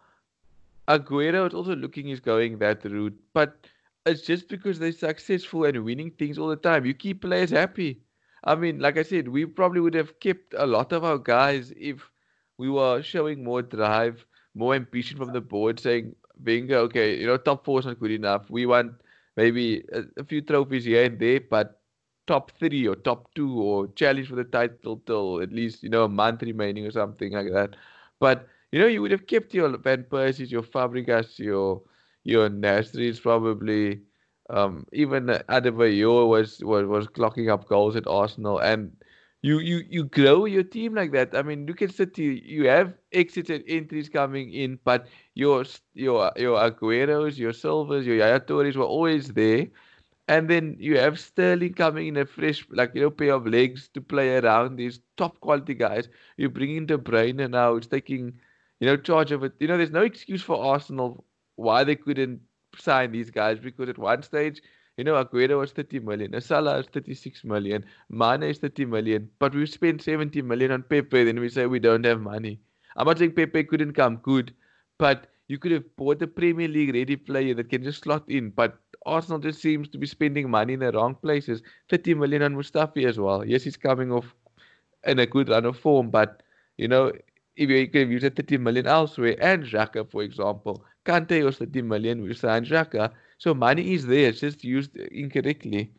Aguero 0.89 1.47
is 1.47 1.55
also 1.55 1.75
looking 1.75 2.07
he's 2.07 2.21
going 2.21 2.59
that 2.59 2.85
route. 2.85 3.19
But 3.33 3.67
it's 4.07 4.23
just 4.23 4.49
because 4.49 4.79
they're 4.79 4.93
successful 4.93 5.65
and 5.65 5.85
winning 5.85 6.11
things 6.13 6.39
all 6.39 6.49
the 6.49 6.57
time. 6.57 6.85
You 6.85 6.95
keep 6.95 7.23
players 7.23 7.51
happy. 7.51 8.01
I 8.45 8.55
mean, 8.55 8.79
like 8.79 8.97
I 8.99 9.03
said, 9.03 9.29
we 9.29 9.47
probably 9.47 9.81
would 9.81 9.95
have 9.95 10.19
kept 10.21 10.55
a 10.57 10.67
lot 10.67 10.93
of 10.93 11.05
our 11.05 11.19
guys 11.19 11.73
if 11.77 12.11
we 12.57 12.69
were 12.71 13.03
showing 13.03 13.43
more 13.45 13.63
drive, 13.63 14.25
more 14.55 14.75
ambition 14.75 15.17
from 15.19 15.33
the 15.33 15.41
board, 15.41 15.81
saying, 15.81 16.15
Wenger, 16.45 16.77
okay, 16.77 17.19
you 17.19 17.27
know, 17.27 17.37
top 17.37 17.65
four 17.65 17.81
is 17.81 17.87
not 17.87 17.99
good 18.01 18.13
enough. 18.13 18.49
We 18.49 18.67
want 18.67 18.93
maybe 19.39 19.85
a, 19.93 20.03
a 20.23 20.25
few 20.25 20.43
trophies 20.43 20.85
here 20.85 21.05
and 21.05 21.19
there, 21.21 21.41
but 21.41 21.81
top 22.27 22.51
three 22.59 22.87
or 22.87 22.97
top 22.97 23.33
two 23.35 23.53
or 23.63 23.87
challenge 24.03 24.29
for 24.29 24.37
the 24.37 24.45
title 24.45 24.99
till 25.07 25.41
at 25.41 25.53
least 25.53 25.83
you 25.83 25.89
know 25.89 26.05
a 26.05 26.09
month 26.09 26.43
remaining 26.43 26.87
or 26.87 26.91
something 26.91 27.33
like 27.33 27.53
that. 27.53 27.77
But 28.21 28.47
you 28.73 28.81
know 28.81 28.87
you 28.87 29.01
would 29.03 29.13
have 29.13 29.27
kept 29.27 29.55
your 29.55 29.77
Van 29.79 30.05
Persie's, 30.05 30.53
your 30.53 30.63
Fabregas, 30.63 31.39
your 31.39 31.83
your 32.25 32.51
Nasri's 32.51 33.21
probably. 33.21 34.03
Um, 34.51 34.87
even 34.95 35.27
Adebayor 35.27 36.27
was, 36.27 36.65
was 36.65 36.87
was 36.87 37.07
clocking 37.09 37.51
up 37.53 37.69
goals 37.69 37.97
at 37.97 38.07
Arsenal, 38.07 38.59
and 38.59 38.97
you 39.43 39.59
you 39.61 39.83
you 39.89 40.05
grow 40.05 40.45
your 40.47 40.63
team 40.65 40.95
like 40.95 41.13
that. 41.13 41.35
I 41.35 41.43
mean, 41.43 41.67
look 41.67 41.83
at 41.83 41.93
City. 41.95 42.43
You 42.45 42.69
have 42.69 42.95
exits 43.13 43.51
and 43.51 43.65
entries 43.69 44.09
coming 44.09 44.53
in, 44.53 44.79
but 44.85 45.07
your 45.35 45.65
your 45.95 46.33
your 46.37 46.59
Agueros, 46.59 47.39
your 47.39 47.53
Silvas, 47.53 48.05
your 48.07 48.17
Yaya 48.17 48.41
were 48.49 48.85
always 48.85 49.29
there. 49.33 49.69
And 50.29 50.49
then 50.49 50.77
you 50.79 50.99
have 50.99 51.19
Sterling 51.19 51.75
coming 51.75 52.09
in 52.09 52.17
a 52.17 52.27
fresh, 52.27 52.67
like 52.71 52.95
you 52.95 53.01
know, 53.03 53.11
pair 53.11 53.35
of 53.35 53.47
legs 53.47 53.89
to 53.95 54.01
play 54.01 54.37
around 54.39 54.77
these 54.77 55.01
top 55.17 55.41
quality 55.41 55.75
guys. 55.75 56.09
You 56.37 56.49
bring 56.51 56.77
in 56.77 56.87
De 56.87 56.99
Bruyne 56.99 57.49
now; 57.51 57.77
it's 57.77 57.87
taking, 57.87 58.35
you 58.81 58.87
know, 58.87 58.97
charge 58.97 59.33
of 59.33 59.43
it. 59.45 59.55
You 59.61 59.69
know, 59.69 59.77
there's 59.77 59.91
no 59.91 60.03
excuse 60.03 60.43
for 60.43 60.57
Arsenal 60.65 61.25
why 61.57 61.85
they 61.85 61.97
couldn't 61.97 62.41
sign 62.79 63.13
these 63.13 63.31
guys 63.31 63.59
because 63.59 63.89
at 63.89 63.99
one 63.99 64.23
stage 64.23 64.63
you 64.99 65.05
know, 65.05 65.15
Aguero 65.15 65.61
was 65.61 65.71
30 65.71 66.01
million, 66.01 66.39
Salah 66.41 66.79
is 66.81 66.87
36 66.87 67.45
million, 67.45 67.85
Mane 68.11 68.43
is 68.43 68.59
30 68.59 68.85
million, 68.85 69.31
but 69.39 69.55
we 69.55 69.65
spent 69.65 70.03
70 70.03 70.43
million 70.43 70.73
on 70.73 70.83
Pepe, 70.83 71.25
then 71.25 71.39
we 71.39 71.49
say 71.49 71.67
we 71.67 71.79
don't 71.79 72.05
have 72.05 72.21
money. 72.21 72.61
I'm 72.97 73.07
not 73.07 73.19
saying 73.19 73.33
Pepe 73.33 73.63
couldn't 73.65 73.93
come 73.93 74.17
good, 74.17 74.53
but 74.99 75.29
you 75.47 75.57
could 75.57 75.71
have 75.71 75.85
bought 75.97 76.21
a 76.21 76.27
Premier 76.27 76.67
League 76.67 76.93
ready 76.95 77.15
player 77.15 77.55
that 77.55 77.71
can 77.71 77.85
just 77.85 78.03
slot 78.03 78.25
in. 78.29 78.51
But 78.51 78.77
Arsenal 79.07 79.39
just 79.39 79.63
seems 79.63 79.89
to 79.91 79.99
be 79.99 80.07
spending 80.07 80.51
money 80.51 80.75
in 80.75 80.81
the 80.81 80.91
wrong 80.91 81.15
places. 81.15 81.63
30 81.91 82.15
million 82.15 82.43
on 82.43 82.57
Mustafi 82.57 83.07
as 83.07 83.19
well. 83.21 83.45
Yes, 83.45 83.63
he's 83.63 83.77
coming 83.77 84.11
off 84.13 84.35
in 85.05 85.21
a 85.21 85.27
good 85.27 85.49
run 85.49 85.65
of 85.65 85.79
form, 85.79 86.11
but 86.11 86.43
you 86.77 86.89
know, 86.89 87.13
if 87.57 87.71
you 87.71 87.87
could 87.89 88.01
have 88.01 88.11
used 88.11 88.37
30 88.37 88.59
million 88.59 88.87
elsewhere, 88.89 89.37
and 89.41 89.63
Xhaka, 89.63 90.11
for 90.11 90.23
example, 90.23 90.85
Kante 91.05 91.45
was 91.45 91.59
30 91.59 91.83
million, 91.83 92.23
we 92.23 92.35
signed 92.35 92.67
Xhaka. 92.67 93.13
So 93.39 93.55
money 93.55 93.95
is 93.95 94.05
there, 94.05 94.29
it's 94.31 94.41
just 94.41 94.65
used 94.65 94.97
incorrectly. 94.97 95.93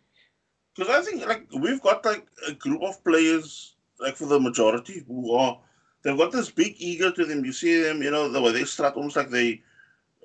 Because 0.75 0.89
I 0.89 1.01
think 1.01 1.25
like 1.25 1.47
we've 1.57 1.81
got 1.81 2.05
like 2.05 2.27
a 2.47 2.53
group 2.53 2.83
of 2.83 3.03
players, 3.03 3.75
like 3.99 4.15
for 4.15 4.25
the 4.25 4.39
majority, 4.39 5.03
who 5.07 5.33
are 5.33 5.57
they've 6.03 6.17
got 6.17 6.33
this 6.33 6.51
big 6.51 6.75
ego 6.77 7.11
to 7.11 7.25
them. 7.25 7.45
You 7.45 7.53
see 7.53 7.81
them, 7.81 8.03
you 8.03 8.11
know, 8.11 8.29
the 8.29 8.41
way 8.41 8.51
they 8.51 8.65
start 8.65 8.95
almost 8.95 9.15
like 9.15 9.29
they 9.29 9.61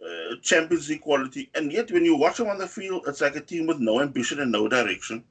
uh, 0.04 0.36
Champions 0.42 0.88
League 0.88 1.02
quality, 1.02 1.50
and 1.54 1.72
yet 1.72 1.90
when 1.92 2.04
you 2.04 2.16
watch 2.16 2.38
them 2.38 2.48
on 2.48 2.58
the 2.58 2.66
field, 2.66 3.04
it's 3.06 3.20
like 3.20 3.36
a 3.36 3.40
team 3.40 3.66
with 3.66 3.78
no 3.78 4.00
ambition 4.00 4.40
and 4.40 4.50
no 4.50 4.68
direction. 4.68 5.24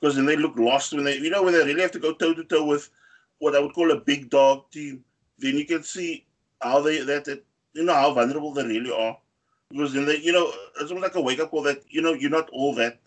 Because 0.00 0.16
then 0.16 0.26
they 0.26 0.36
look 0.36 0.56
lost 0.56 0.92
when 0.92 1.04
they, 1.04 1.18
you 1.18 1.30
know, 1.30 1.42
when 1.42 1.52
they 1.52 1.64
really 1.64 1.82
have 1.82 1.92
to 1.92 1.98
go 1.98 2.12
toe 2.14 2.34
to 2.34 2.44
toe 2.44 2.64
with 2.64 2.90
what 3.38 3.54
I 3.54 3.60
would 3.60 3.74
call 3.74 3.92
a 3.92 4.00
big 4.00 4.30
dog 4.30 4.70
team. 4.70 5.04
Then 5.38 5.56
you 5.56 5.64
can 5.64 5.82
see 5.84 6.26
how 6.60 6.80
they 6.80 7.02
that, 7.02 7.24
that 7.26 7.44
you 7.74 7.84
know 7.84 7.94
how 7.94 8.12
vulnerable 8.12 8.52
they 8.52 8.64
really 8.64 8.92
are 8.92 9.16
because 9.70 9.92
then 9.92 10.06
they, 10.06 10.18
you 10.18 10.32
know, 10.32 10.52
it's 10.80 10.90
almost 10.90 11.02
like 11.02 11.14
a 11.14 11.20
wake 11.20 11.40
up 11.40 11.50
call 11.50 11.62
that 11.62 11.82
you 11.88 12.02
know 12.02 12.12
you're 12.12 12.30
not 12.30 12.50
all 12.50 12.74
that. 12.74 12.98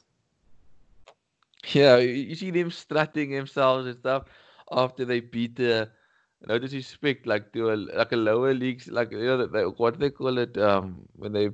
Yeah, 1.68 1.98
you 1.98 2.36
see 2.36 2.52
them 2.52 2.72
strutting 2.72 3.32
themselves 3.32 3.88
and 3.88 3.98
stuff 3.98 4.26
after 4.72 5.06
they 5.06 5.20
beat 5.20 5.56
the. 5.56 5.90
No 6.46 6.60
disrespect, 6.60 7.26
like 7.26 7.54
to 7.54 7.72
a 7.72 7.76
like 7.76 8.12
a 8.12 8.18
lower 8.18 8.54
leagues, 8.54 8.90
like 8.90 9.14
you 9.14 9.24
know, 9.24 9.46
they, 9.48 9.64
what 9.64 9.98
they 9.98 10.10
call 10.10 10.38
it? 10.38 10.58
Um, 10.58 11.08
when 11.16 11.32
they 11.32 11.52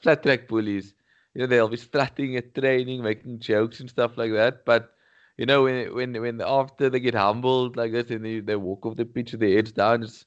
flat 0.00 0.24
track 0.24 0.48
bullies, 0.48 0.94
you 1.34 1.40
know, 1.40 1.46
they'll 1.46 1.68
be 1.68 1.76
strutting 1.76 2.36
at 2.36 2.52
training, 2.52 3.02
making 3.04 3.38
jokes 3.38 3.78
and 3.78 3.88
stuff 3.88 4.16
like 4.16 4.32
that. 4.32 4.64
But 4.64 4.92
you 5.36 5.46
know, 5.46 5.62
when 5.62 5.94
when 5.94 6.20
when 6.20 6.42
after 6.44 6.90
they 6.90 6.98
get 6.98 7.14
humbled 7.14 7.76
like 7.76 7.92
this 7.92 8.10
and 8.10 8.24
they, 8.24 8.40
they 8.40 8.56
walk 8.56 8.84
off 8.84 8.96
the 8.96 9.04
pitch 9.04 9.32
with 9.32 9.40
their 9.40 9.54
heads 9.54 9.70
down, 9.70 10.02
it's 10.02 10.26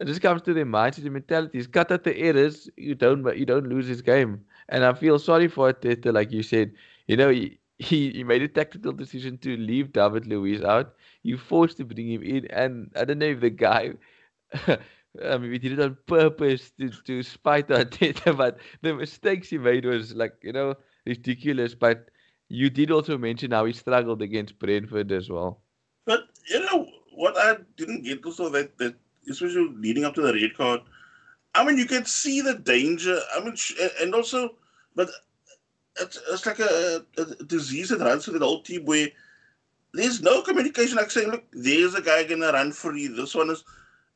it 0.00 0.06
just 0.06 0.22
comes 0.22 0.40
to 0.42 0.54
their 0.54 0.66
mindset 0.66 1.04
and 1.04 1.12
mentalities. 1.12 1.66
Cut 1.66 1.92
out 1.92 2.04
the 2.04 2.16
errors, 2.16 2.70
you 2.76 2.94
don't 2.94 3.36
you 3.36 3.44
don't 3.44 3.68
lose 3.68 3.86
this 3.86 4.00
game. 4.00 4.44
And 4.70 4.84
I 4.84 4.94
feel 4.94 5.18
sorry 5.18 5.48
for 5.48 5.72
Arteta, 5.72 6.12
like 6.12 6.32
you 6.32 6.42
said. 6.42 6.72
You 7.06 7.16
know, 7.16 7.28
he, 7.28 7.58
he, 7.78 8.10
he 8.10 8.24
made 8.24 8.42
a 8.42 8.48
tactical 8.48 8.92
decision 8.92 9.36
to 9.38 9.56
leave 9.56 9.92
David 9.92 10.26
Luiz 10.26 10.62
out. 10.62 10.94
You 11.22 11.36
forced 11.36 11.76
to 11.78 11.84
bring 11.84 12.10
him 12.10 12.22
in, 12.22 12.46
and 12.46 12.90
I 12.96 13.04
don't 13.04 13.18
know 13.18 13.26
if 13.26 13.40
the 13.40 13.50
guy. 13.50 13.92
I 15.24 15.38
mean, 15.38 15.50
we 15.50 15.58
did 15.58 15.72
it 15.72 15.80
on 15.80 15.98
purpose 16.06 16.70
to, 16.78 16.88
to 16.88 17.22
spite 17.22 17.68
Arteta, 17.68 18.36
but 18.36 18.58
the 18.80 18.94
mistakes 18.94 19.50
he 19.50 19.58
made 19.58 19.84
was 19.84 20.14
like, 20.14 20.34
you 20.42 20.52
know, 20.52 20.76
ridiculous. 21.04 21.74
But 21.74 22.08
you 22.48 22.70
did 22.70 22.90
also 22.90 23.18
mention 23.18 23.50
how 23.50 23.64
he 23.64 23.72
struggled 23.72 24.22
against 24.22 24.58
Brentford 24.58 25.12
as 25.12 25.28
well. 25.28 25.60
But, 26.06 26.20
you 26.48 26.60
know, 26.60 26.86
what 27.12 27.36
I 27.36 27.56
didn't 27.76 28.04
get 28.04 28.24
also 28.24 28.48
that, 28.50 28.78
that 28.78 28.94
especially 29.30 29.68
leading 29.76 30.04
up 30.04 30.14
to 30.14 30.22
the 30.22 30.32
red 30.32 30.56
card, 30.56 30.80
I 31.54 31.64
mean, 31.64 31.78
you 31.78 31.86
can 31.86 32.04
see 32.04 32.40
the 32.40 32.54
danger. 32.54 33.18
I 33.34 33.44
mean, 33.44 33.54
and 34.00 34.14
also, 34.14 34.54
but 34.94 35.10
it's, 35.98 36.18
it's 36.30 36.46
like 36.46 36.60
a, 36.60 37.04
a, 37.18 37.24
disease 37.44 37.88
that 37.88 38.00
runs 38.00 38.24
through 38.24 38.38
the 38.38 38.46
whole 38.46 38.62
team 38.62 38.84
where 38.84 39.08
there's 39.92 40.22
no 40.22 40.42
communication. 40.42 40.96
Like 40.96 41.10
saying, 41.10 41.30
look, 41.30 41.44
there's 41.52 41.94
a 41.94 42.02
guy 42.02 42.24
gonna 42.24 42.52
run 42.52 42.72
free. 42.72 43.08
This 43.08 43.34
one 43.34 43.50
is, 43.50 43.64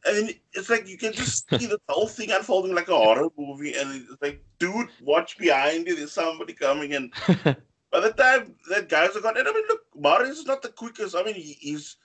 and 0.04 0.34
it's 0.52 0.70
like 0.70 0.88
you 0.88 0.96
can 0.96 1.12
just 1.12 1.48
see 1.58 1.66
the 1.66 1.80
whole 1.88 2.06
thing 2.06 2.30
unfolding 2.30 2.74
like 2.74 2.88
a 2.88 2.96
horror 2.96 3.28
movie. 3.36 3.74
And 3.74 4.06
it's 4.10 4.22
like, 4.22 4.42
dude, 4.58 4.88
watch 5.00 5.36
behind 5.36 5.86
you. 5.86 5.96
There's 5.96 6.12
somebody 6.12 6.52
coming. 6.52 6.94
And 6.94 7.12
by 7.90 8.00
the 8.00 8.12
time 8.16 8.54
that 8.70 8.88
guys 8.88 9.16
are 9.16 9.20
gone, 9.20 9.36
and 9.36 9.48
I 9.48 9.52
mean, 9.52 9.64
look, 9.68 9.82
Mahrez 10.00 10.30
is 10.30 10.46
not 10.46 10.62
the 10.62 10.68
quickest. 10.68 11.16
I 11.16 11.24
mean, 11.24 11.34
he, 11.34 11.56
he's 11.58 11.96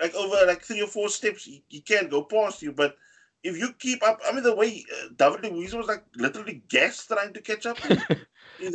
like 0.00 0.14
over 0.14 0.46
like 0.46 0.62
three 0.62 0.82
or 0.82 0.88
four 0.88 1.08
steps. 1.08 1.44
He, 1.44 1.62
he 1.68 1.80
can't 1.80 2.10
go 2.10 2.22
past 2.22 2.62
you, 2.62 2.72
but 2.72 2.96
if 3.42 3.56
you 3.56 3.72
keep 3.78 4.02
up, 4.02 4.20
I 4.26 4.32
mean, 4.32 4.42
the 4.42 4.54
way 4.54 4.84
uh, 4.92 5.08
David 5.16 5.52
Luiz 5.52 5.74
was 5.74 5.86
like 5.86 6.04
literally 6.16 6.62
gas 6.68 7.06
trying 7.06 7.32
to 7.32 7.40
catch 7.40 7.66
up. 7.66 7.78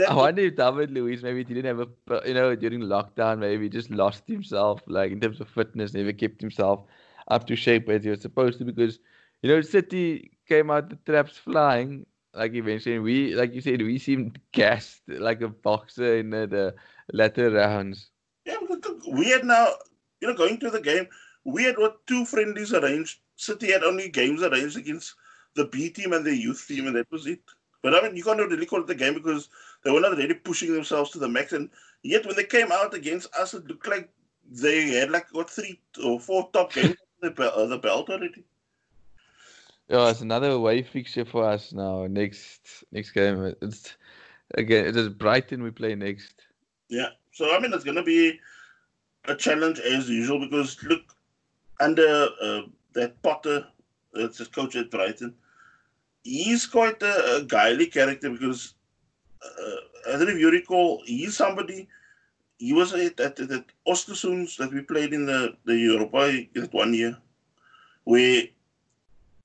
I 0.08 0.14
wonder 0.14 0.44
if 0.44 0.56
David 0.56 0.92
Luiz 0.92 1.24
maybe 1.24 1.44
didn't 1.44 1.66
have 1.66 1.80
a, 1.80 2.28
you 2.28 2.34
know, 2.34 2.56
during 2.56 2.82
lockdown, 2.82 3.40
maybe 3.40 3.64
he 3.64 3.70
just 3.70 3.90
lost 3.90 4.24
himself, 4.28 4.82
like 4.88 5.12
in 5.12 5.20
terms 5.20 5.42
of 5.42 5.50
fitness, 5.50 5.94
never 5.94 6.14
kept 6.14 6.40
himself 6.40 6.86
up 7.28 7.48
to 7.48 7.56
shape 7.56 7.90
as 7.90 8.04
he 8.04 8.10
was 8.10 8.22
supposed 8.22 8.60
to 8.60 8.66
because, 8.66 9.00
you 9.42 9.50
know, 9.50 9.62
City 9.62 10.32
came 10.48 10.70
out 10.72 10.90
the 10.90 10.98
traps 11.06 11.38
flying, 11.38 12.06
like 12.34 12.54
you 12.54 12.64
mentioned. 12.64 13.04
We, 13.04 13.36
like 13.36 13.54
you 13.54 13.62
said, 13.62 13.82
we 13.82 13.98
seemed 13.98 14.40
gassed 14.52 15.02
like 15.08 15.42
a 15.42 15.50
boxer 15.50 16.18
in 16.18 16.30
the, 16.30 16.48
the 16.48 16.76
latter 17.12 17.50
rounds. 17.50 18.10
Yeah, 18.46 18.58
we 19.12 19.30
had 19.30 19.44
now, 19.44 19.68
you 20.22 20.28
know, 20.28 20.36
going 20.36 20.60
to 20.60 20.70
the 20.70 20.82
game, 20.82 21.08
we 21.44 21.64
had 21.64 21.78
what 21.78 22.06
two 22.08 22.26
friendlies 22.26 22.74
arranged. 22.74 23.20
City 23.36 23.72
had 23.72 23.84
only 23.84 24.10
games 24.10 24.44
arranged 24.44 24.78
against 24.78 25.16
the 25.56 25.66
B 25.66 25.90
team 25.90 26.14
and 26.14 26.24
the 26.24 26.36
youth 26.36 26.66
team, 26.68 26.88
and 26.88 26.96
that 26.96 27.12
was 27.12 27.26
it. 27.28 27.42
But 27.82 27.96
I 27.96 28.02
mean, 28.02 28.16
you 28.16 28.24
can't 28.24 28.40
really 28.40 28.66
call 28.66 28.82
it 28.82 28.88
the 28.88 28.96
game 28.96 29.16
because 29.16 29.50
they 29.84 29.92
were 29.92 30.00
not 30.00 30.16
really 30.18 30.36
pushing 30.36 30.74
themselves 30.74 31.12
to 31.12 31.20
the 31.20 31.28
max. 31.28 31.52
And 31.52 31.70
yet, 32.04 32.26
when 32.26 32.36
they 32.36 32.44
came 32.44 32.72
out 32.72 32.94
against 32.94 33.34
us, 33.36 33.54
it 33.54 33.66
looked 33.68 33.88
like 33.88 34.10
they 34.50 34.90
had 34.90 35.10
like 35.10 35.28
what 35.32 35.50
three 35.50 35.80
or 36.04 36.20
four 36.20 36.50
top 36.54 36.74
games 36.74 36.96
the, 37.22 37.34
uh, 37.42 37.66
the 37.66 37.78
belt 37.78 38.10
already. 38.10 38.44
Yeah, 39.88 40.10
it's 40.10 40.22
another 40.22 40.52
away 40.52 40.84
fixture 40.84 41.26
for 41.26 41.44
us 41.44 41.74
now. 41.74 42.08
Next 42.08 42.84
next 42.92 43.12
game, 43.12 43.54
it's 43.62 43.96
again 44.54 44.86
it 44.86 44.96
is 44.96 45.10
Brighton 45.10 45.64
we 45.64 45.72
play 45.72 45.96
next. 45.96 46.34
Yeah, 46.88 47.10
so 47.32 47.54
I 47.54 47.60
mean 47.60 47.74
it's 47.74 47.84
gonna 47.84 48.04
be 48.04 48.40
a 49.26 49.36
challenge 49.36 49.80
as 49.80 50.10
usual 50.10 50.40
because 50.40 50.82
look 50.84 51.02
under 51.80 52.28
uh, 52.42 52.62
that 52.94 53.22
Potter, 53.22 53.66
that's 54.14 54.38
his 54.40 54.48
coach 54.48 54.76
at 54.76 54.92
Brighton 54.92 55.34
he's 56.24 56.66
quite 56.66 57.02
a, 57.02 57.38
a 57.38 57.42
guily 57.42 57.92
character 57.92 58.30
because 58.30 58.76
uh, 59.44 60.10
I 60.10 60.12
don't 60.12 60.28
know 60.28 60.34
if 60.34 60.40
you 60.40 60.52
recall, 60.52 61.02
he's 61.06 61.36
somebody. 61.36 61.88
He 62.58 62.74
was 62.74 62.94
at, 62.94 63.20
at, 63.20 63.40
at 63.40 63.66
Ostersunds 63.88 64.58
that 64.58 64.72
we 64.72 64.82
played 64.82 65.14
in 65.14 65.26
the 65.26 65.58
the 65.66 65.76
Europa 65.76 66.32
that 66.54 66.74
one 66.74 66.94
year, 66.94 67.18
where 68.04 68.44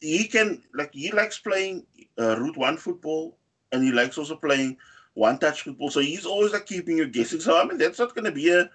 he 0.00 0.24
can 0.24 0.62
like 0.74 0.92
he 0.92 1.10
likes 1.12 1.38
playing 1.38 1.86
uh, 2.18 2.38
route 2.38 2.58
one 2.58 2.76
football, 2.76 3.38
and 3.72 3.82
he 3.82 3.90
likes 3.90 4.18
also 4.18 4.36
playing 4.36 4.76
one 5.14 5.38
touch 5.38 5.62
football. 5.62 5.90
So 5.90 6.00
he's 6.00 6.26
always 6.26 6.52
like 6.52 6.66
keeping 6.66 6.98
you 6.98 7.06
guessing. 7.06 7.40
So 7.40 7.58
I 7.58 7.64
mean 7.64 7.78
that's 7.78 7.98
not 7.98 8.14
going 8.14 8.26
to 8.26 8.32
be 8.32 8.50
a 8.50 8.68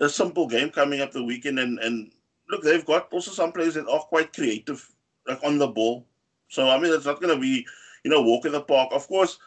a 0.00 0.08
simple 0.08 0.46
game 0.46 0.70
coming 0.70 1.00
up 1.00 1.12
the 1.12 1.22
weekend. 1.22 1.58
And 1.58 1.78
and 1.78 2.10
look, 2.48 2.62
they've 2.62 2.84
got 2.84 3.12
also 3.12 3.30
some 3.30 3.52
players 3.52 3.74
that 3.74 3.88
are 3.88 4.00
quite 4.00 4.32
creative, 4.32 4.90
like 5.26 5.42
on 5.44 5.58
the 5.58 5.68
ball. 5.68 6.06
So 6.48 6.68
I 6.68 6.78
mean, 6.78 6.92
it's 6.92 7.06
not 7.06 7.20
going 7.20 7.34
to 7.34 7.40
be, 7.40 7.66
you 8.04 8.10
know, 8.10 8.22
walk 8.22 8.44
in 8.46 8.52
the 8.52 8.60
park. 8.60 8.90
Of 8.92 9.06
course, 9.06 9.38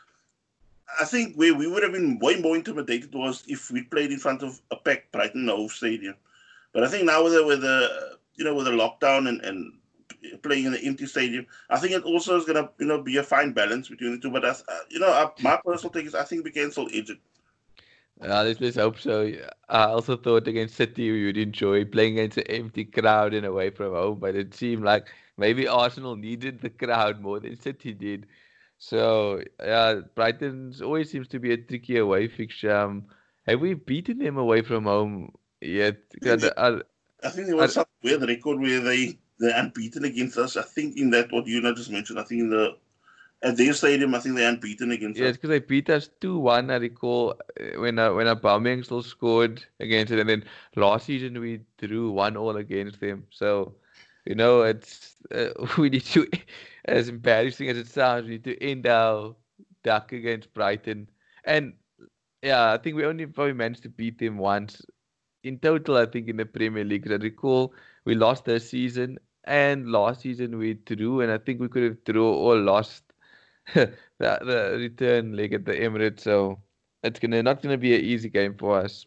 I 1.00 1.06
think 1.06 1.36
where 1.36 1.54
we 1.54 1.68
would 1.68 1.84
have 1.84 1.92
been 1.92 2.20
way 2.20 2.40
more 2.40 2.56
intimidated 2.56 3.14
was 3.14 3.44
if 3.48 3.72
we 3.72 3.84
played 3.84 4.12
in 4.12 4.20
front 4.20 4.44
of 4.44 4.62
a 4.72 4.76
packed 4.76 5.12
Brighton 5.12 5.48
Hove 5.48 5.72
Stadium. 5.72 6.16
But 6.72 6.84
I 6.84 6.88
think 6.88 7.06
now 7.06 7.24
with 7.24 7.34
the, 7.34 7.46
with 7.46 7.62
the 7.62 8.18
you 8.36 8.46
know 8.46 8.56
with 8.56 8.66
the 8.66 8.72
lockdown 8.72 9.28
and, 9.30 9.42
and 9.42 9.74
playing 10.42 10.66
in 10.66 10.72
the 10.72 10.84
empty 10.84 11.06
stadium, 11.06 11.46
I 11.70 11.78
think 11.80 11.94
it 11.94 12.04
also 12.04 12.38
is 12.38 12.46
going 12.46 12.64
to 12.64 12.70
you 12.80 12.86
know 12.86 13.02
be 13.02 13.18
a 13.18 13.24
fine 13.24 13.54
balance 13.54 13.90
between 13.90 14.12
the 14.12 14.18
two. 14.18 14.32
But 14.32 14.46
as, 14.46 14.64
you 14.90 15.00
know, 15.00 15.34
my 15.42 15.60
personal 15.64 15.92
take 15.92 16.06
is 16.06 16.16
I 16.16 16.24
think 16.24 16.44
we 16.44 16.52
can 16.52 16.72
still 16.72 16.90
edge 16.94 17.10
it. 17.10 17.20
Yeah, 18.22 18.42
let's, 18.42 18.62
let's 18.62 18.78
hope 18.78 19.00
so. 19.00 19.32
I 19.70 19.86
also 19.86 20.16
thought 20.16 20.48
against 20.48 20.76
City 20.76 21.12
we 21.12 21.26
would 21.26 21.38
enjoy 21.38 21.86
playing 21.86 22.20
against 22.20 22.38
an 22.38 22.48
empty 22.48 22.86
crowd 22.86 23.34
and 23.34 23.46
away 23.46 23.70
from 23.70 23.94
home, 23.94 24.20
but 24.20 24.36
it 24.36 24.54
seemed 24.54 24.84
like 24.84 25.08
maybe 25.38 25.68
Arsenal 25.68 26.16
needed 26.16 26.62
the 26.62 26.70
crowd 26.70 27.20
more 27.20 27.40
than 27.40 27.60
City 27.60 27.94
did. 27.94 28.28
So 28.78 29.42
yeah, 29.60 30.02
Brighton 30.16 30.74
always 30.84 31.10
seems 31.10 31.28
to 31.30 31.40
be 31.40 31.54
a 31.54 31.58
tricky 31.58 31.98
away 31.98 32.28
fixture. 32.28 32.76
Um, 32.76 33.06
have 33.48 33.60
we 33.60 33.74
beaten 33.74 34.20
them 34.20 34.38
away 34.38 34.62
from 34.62 34.84
home 34.84 35.34
yet? 35.62 35.98
I 36.24 36.38
think, 36.38 36.54
uh, 36.56 36.80
I 37.24 37.30
think 37.30 37.48
there 37.48 37.56
was 37.56 37.78
I, 37.78 37.82
some 37.82 37.86
weird 38.04 38.22
record 38.22 38.60
where 38.60 38.80
they 38.80 39.18
they're 39.40 39.58
unbeaten 39.58 40.06
against 40.06 40.38
us. 40.38 40.56
I 40.58 40.64
think 40.64 40.98
in 40.98 41.10
that 41.12 41.32
what 41.32 41.48
you 41.48 41.62
just 41.74 41.92
mentioned. 41.92 42.20
I 42.20 42.24
think 42.24 42.42
in 42.42 42.50
the 42.50 42.78
at 43.44 43.58
their 43.58 43.74
stadium, 43.74 44.16
I 44.16 44.20
think 44.20 44.36
they're 44.36 44.50
unbeaten 44.50 44.92
against 44.92 45.20
yeah, 45.20 45.28
us. 45.28 45.36
because 45.36 45.50
they 45.50 45.60
beat 45.60 45.90
us 45.90 46.10
2 46.22 46.40
1. 46.40 46.72
I 46.72 46.76
recall 46.78 47.36
uh, 47.60 47.80
when 47.80 48.00
uh, 48.00 48.14
when 48.14 48.28
Aubameyang 48.28 48.86
still 48.86 49.04
scored 49.04 49.64
against 49.80 50.12
it. 50.14 50.20
And 50.20 50.30
then 50.30 50.46
last 50.76 51.06
season, 51.06 51.40
we 51.40 51.62
drew 51.78 52.12
1 52.12 52.38
all 52.38 52.56
against 52.56 53.00
them. 53.02 53.26
So 53.30 53.76
you 54.26 54.36
know, 54.36 54.62
it's 54.62 55.16
uh, 55.34 55.50
we 55.78 55.90
need 55.90 56.06
to, 56.06 56.28
as 56.86 57.10
embarrassing 57.10 57.70
as 57.70 57.78
it 57.78 57.88
sounds, 57.88 58.26
we 58.26 58.32
need 58.32 58.44
to 58.46 58.64
end 58.64 58.88
our 58.88 59.36
duck 59.84 60.14
against 60.14 60.54
Brighton. 60.54 61.10
And 61.44 61.74
yeah, 62.42 62.72
I 62.72 62.78
think 62.78 62.96
we 62.96 63.06
only 63.06 63.26
probably 63.26 63.54
managed 63.54 63.84
to 63.84 63.90
beat 63.90 64.20
them 64.20 64.38
once 64.38 64.82
in 65.44 65.60
total. 65.60 65.98
I 65.98 66.06
think 66.06 66.30
in 66.30 66.38
the 66.38 66.46
Premier 66.46 66.86
League. 66.86 67.12
I 67.12 67.16
recall 67.16 67.74
we 68.06 68.16
lost 68.16 68.46
this 68.46 68.70
season, 68.70 69.20
and 69.44 69.92
last 69.92 70.22
season 70.22 70.58
we 70.58 70.76
drew, 70.76 71.22
and 71.22 71.32
I 71.32 71.38
think 71.38 71.60
we 71.60 71.68
could 71.68 71.84
have 71.84 72.04
drew 72.06 72.26
or 72.26 72.56
lost 72.56 73.04
the, 73.74 73.96
the 74.20 74.76
return 74.78 75.36
leg 75.36 75.54
at 75.54 75.66
the 75.66 75.74
Emirates. 75.74 76.22
So 76.22 76.60
it's 77.04 77.20
gonna 77.20 77.44
not 77.44 77.62
gonna 77.62 77.78
be 77.78 77.96
an 77.96 78.02
easy 78.02 78.30
game 78.30 78.56
for 78.56 78.80
us. 78.80 79.06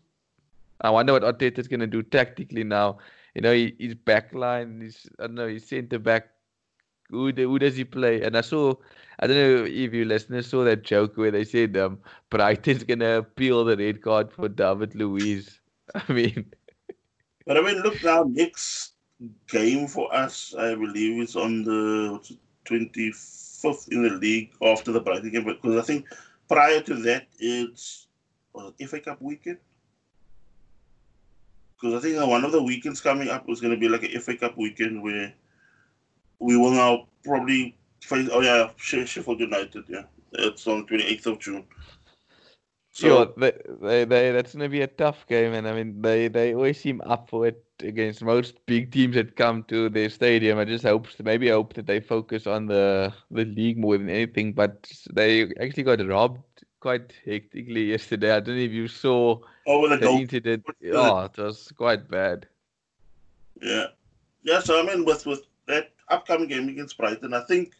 I 0.80 0.90
wonder 0.90 1.12
what 1.12 1.22
Arteta's 1.22 1.68
gonna 1.68 1.86
do 1.86 2.02
tactically 2.02 2.64
now 2.64 2.98
you 3.36 3.42
know, 3.42 3.52
his 3.78 3.94
back 3.94 4.32
line, 4.32 4.80
his 4.80 5.06
I 5.20 5.26
don't 5.26 5.34
know, 5.34 5.46
his 5.46 5.68
centre 5.68 5.98
back. 5.98 6.30
Who 7.10 7.30
who 7.30 7.58
does 7.58 7.76
he 7.76 7.84
play? 7.84 8.22
And 8.22 8.34
I 8.34 8.40
saw, 8.40 8.74
I 9.20 9.26
don't 9.26 9.36
know 9.36 9.64
if 9.64 9.92
you 9.92 10.06
listeners 10.06 10.48
saw 10.48 10.64
that 10.64 10.82
joke 10.84 11.18
where 11.18 11.30
they 11.30 11.44
said 11.44 11.76
um 11.76 11.98
Brighton's 12.30 12.82
gonna 12.82 13.18
appeal 13.18 13.62
the 13.64 13.76
red 13.76 14.00
card 14.00 14.32
for 14.32 14.48
David 14.48 14.94
Luiz. 14.94 15.60
I 15.94 16.10
mean, 16.10 16.46
but 17.46 17.58
I 17.58 17.60
mean, 17.60 17.82
look 17.82 18.02
now, 18.02 18.24
next 18.26 18.94
game 19.48 19.86
for 19.86 20.12
us, 20.14 20.54
I 20.58 20.74
believe, 20.74 21.22
is 21.22 21.36
on 21.36 21.62
the 21.62 22.36
twenty 22.64 23.12
fifth 23.72 23.88
in 23.92 24.02
the 24.02 24.10
league 24.10 24.50
after 24.62 24.92
the 24.92 25.00
Brighton 25.00 25.30
game, 25.30 25.44
because 25.44 25.76
I 25.76 25.82
think 25.82 26.06
prior 26.48 26.80
to 26.80 26.94
that 26.94 27.26
it's 27.38 28.06
well, 28.52 28.74
FA 28.86 29.00
Cup 29.00 29.20
weekend 29.20 29.58
because 31.80 31.94
I 31.94 32.00
think 32.00 32.26
one 32.26 32.44
of 32.44 32.52
the 32.52 32.62
weekends 32.62 33.00
coming 33.00 33.28
up 33.28 33.46
was 33.46 33.60
going 33.60 33.74
to 33.74 33.80
be 33.80 33.88
like 33.88 34.02
a 34.02 34.18
FA 34.18 34.36
Cup 34.36 34.56
weekend 34.56 35.02
where 35.02 35.32
we 36.38 36.56
will 36.56 36.70
now 36.70 37.08
probably 37.24 37.76
face. 38.00 38.28
Oh 38.32 38.40
yeah, 38.40 38.70
Sheffield 38.76 39.40
United. 39.40 39.84
Yeah, 39.88 40.04
it's 40.32 40.66
on 40.66 40.80
the 40.80 40.86
twenty 40.86 41.04
eighth 41.04 41.26
of 41.26 41.38
June. 41.38 41.64
So 42.92 43.34
they, 43.36 43.52
they, 43.82 44.04
they, 44.06 44.32
that's 44.32 44.54
going 44.54 44.62
to 44.62 44.70
be 44.70 44.80
a 44.80 44.86
tough 44.86 45.26
game, 45.26 45.52
and 45.52 45.68
I 45.68 45.74
mean 45.74 46.00
they, 46.00 46.28
they 46.28 46.54
always 46.54 46.80
seem 46.80 47.02
up 47.02 47.28
for 47.28 47.46
it 47.46 47.62
against 47.82 48.22
most 48.22 48.64
big 48.66 48.92
teams 48.92 49.14
that 49.14 49.36
come 49.36 49.62
to 49.64 49.88
their 49.88 50.10
stadium. 50.10 50.58
I 50.58 50.64
just 50.64 50.84
hope 50.84 51.06
maybe 51.22 51.50
I 51.50 51.54
hope 51.54 51.74
that 51.74 51.86
they 51.86 52.00
focus 52.00 52.46
on 52.46 52.66
the 52.66 53.12
the 53.30 53.44
league 53.44 53.78
more 53.78 53.98
than 53.98 54.08
anything. 54.08 54.52
But 54.52 54.90
they 55.12 55.52
actually 55.60 55.82
got 55.82 56.06
robbed 56.06 56.64
quite 56.80 57.12
hectically 57.24 57.84
yesterday. 57.84 58.32
I 58.32 58.40
don't 58.40 58.56
know 58.56 58.62
if 58.62 58.72
you 58.72 58.88
saw 58.88 59.40
oh, 59.66 59.88
the, 59.88 59.96
the 59.96 60.10
incident. 60.10 60.64
Oh, 60.92 61.24
it 61.24 61.36
was 61.36 61.72
quite 61.76 62.08
bad. 62.08 62.46
Yeah, 63.60 63.86
yeah. 64.42 64.60
So 64.60 64.80
I 64.80 64.82
mean, 64.82 65.04
with 65.04 65.26
with 65.26 65.42
that 65.66 65.92
upcoming 66.08 66.48
game 66.48 66.68
against 66.68 66.96
Brighton, 66.96 67.34
I 67.34 67.42
think 67.42 67.74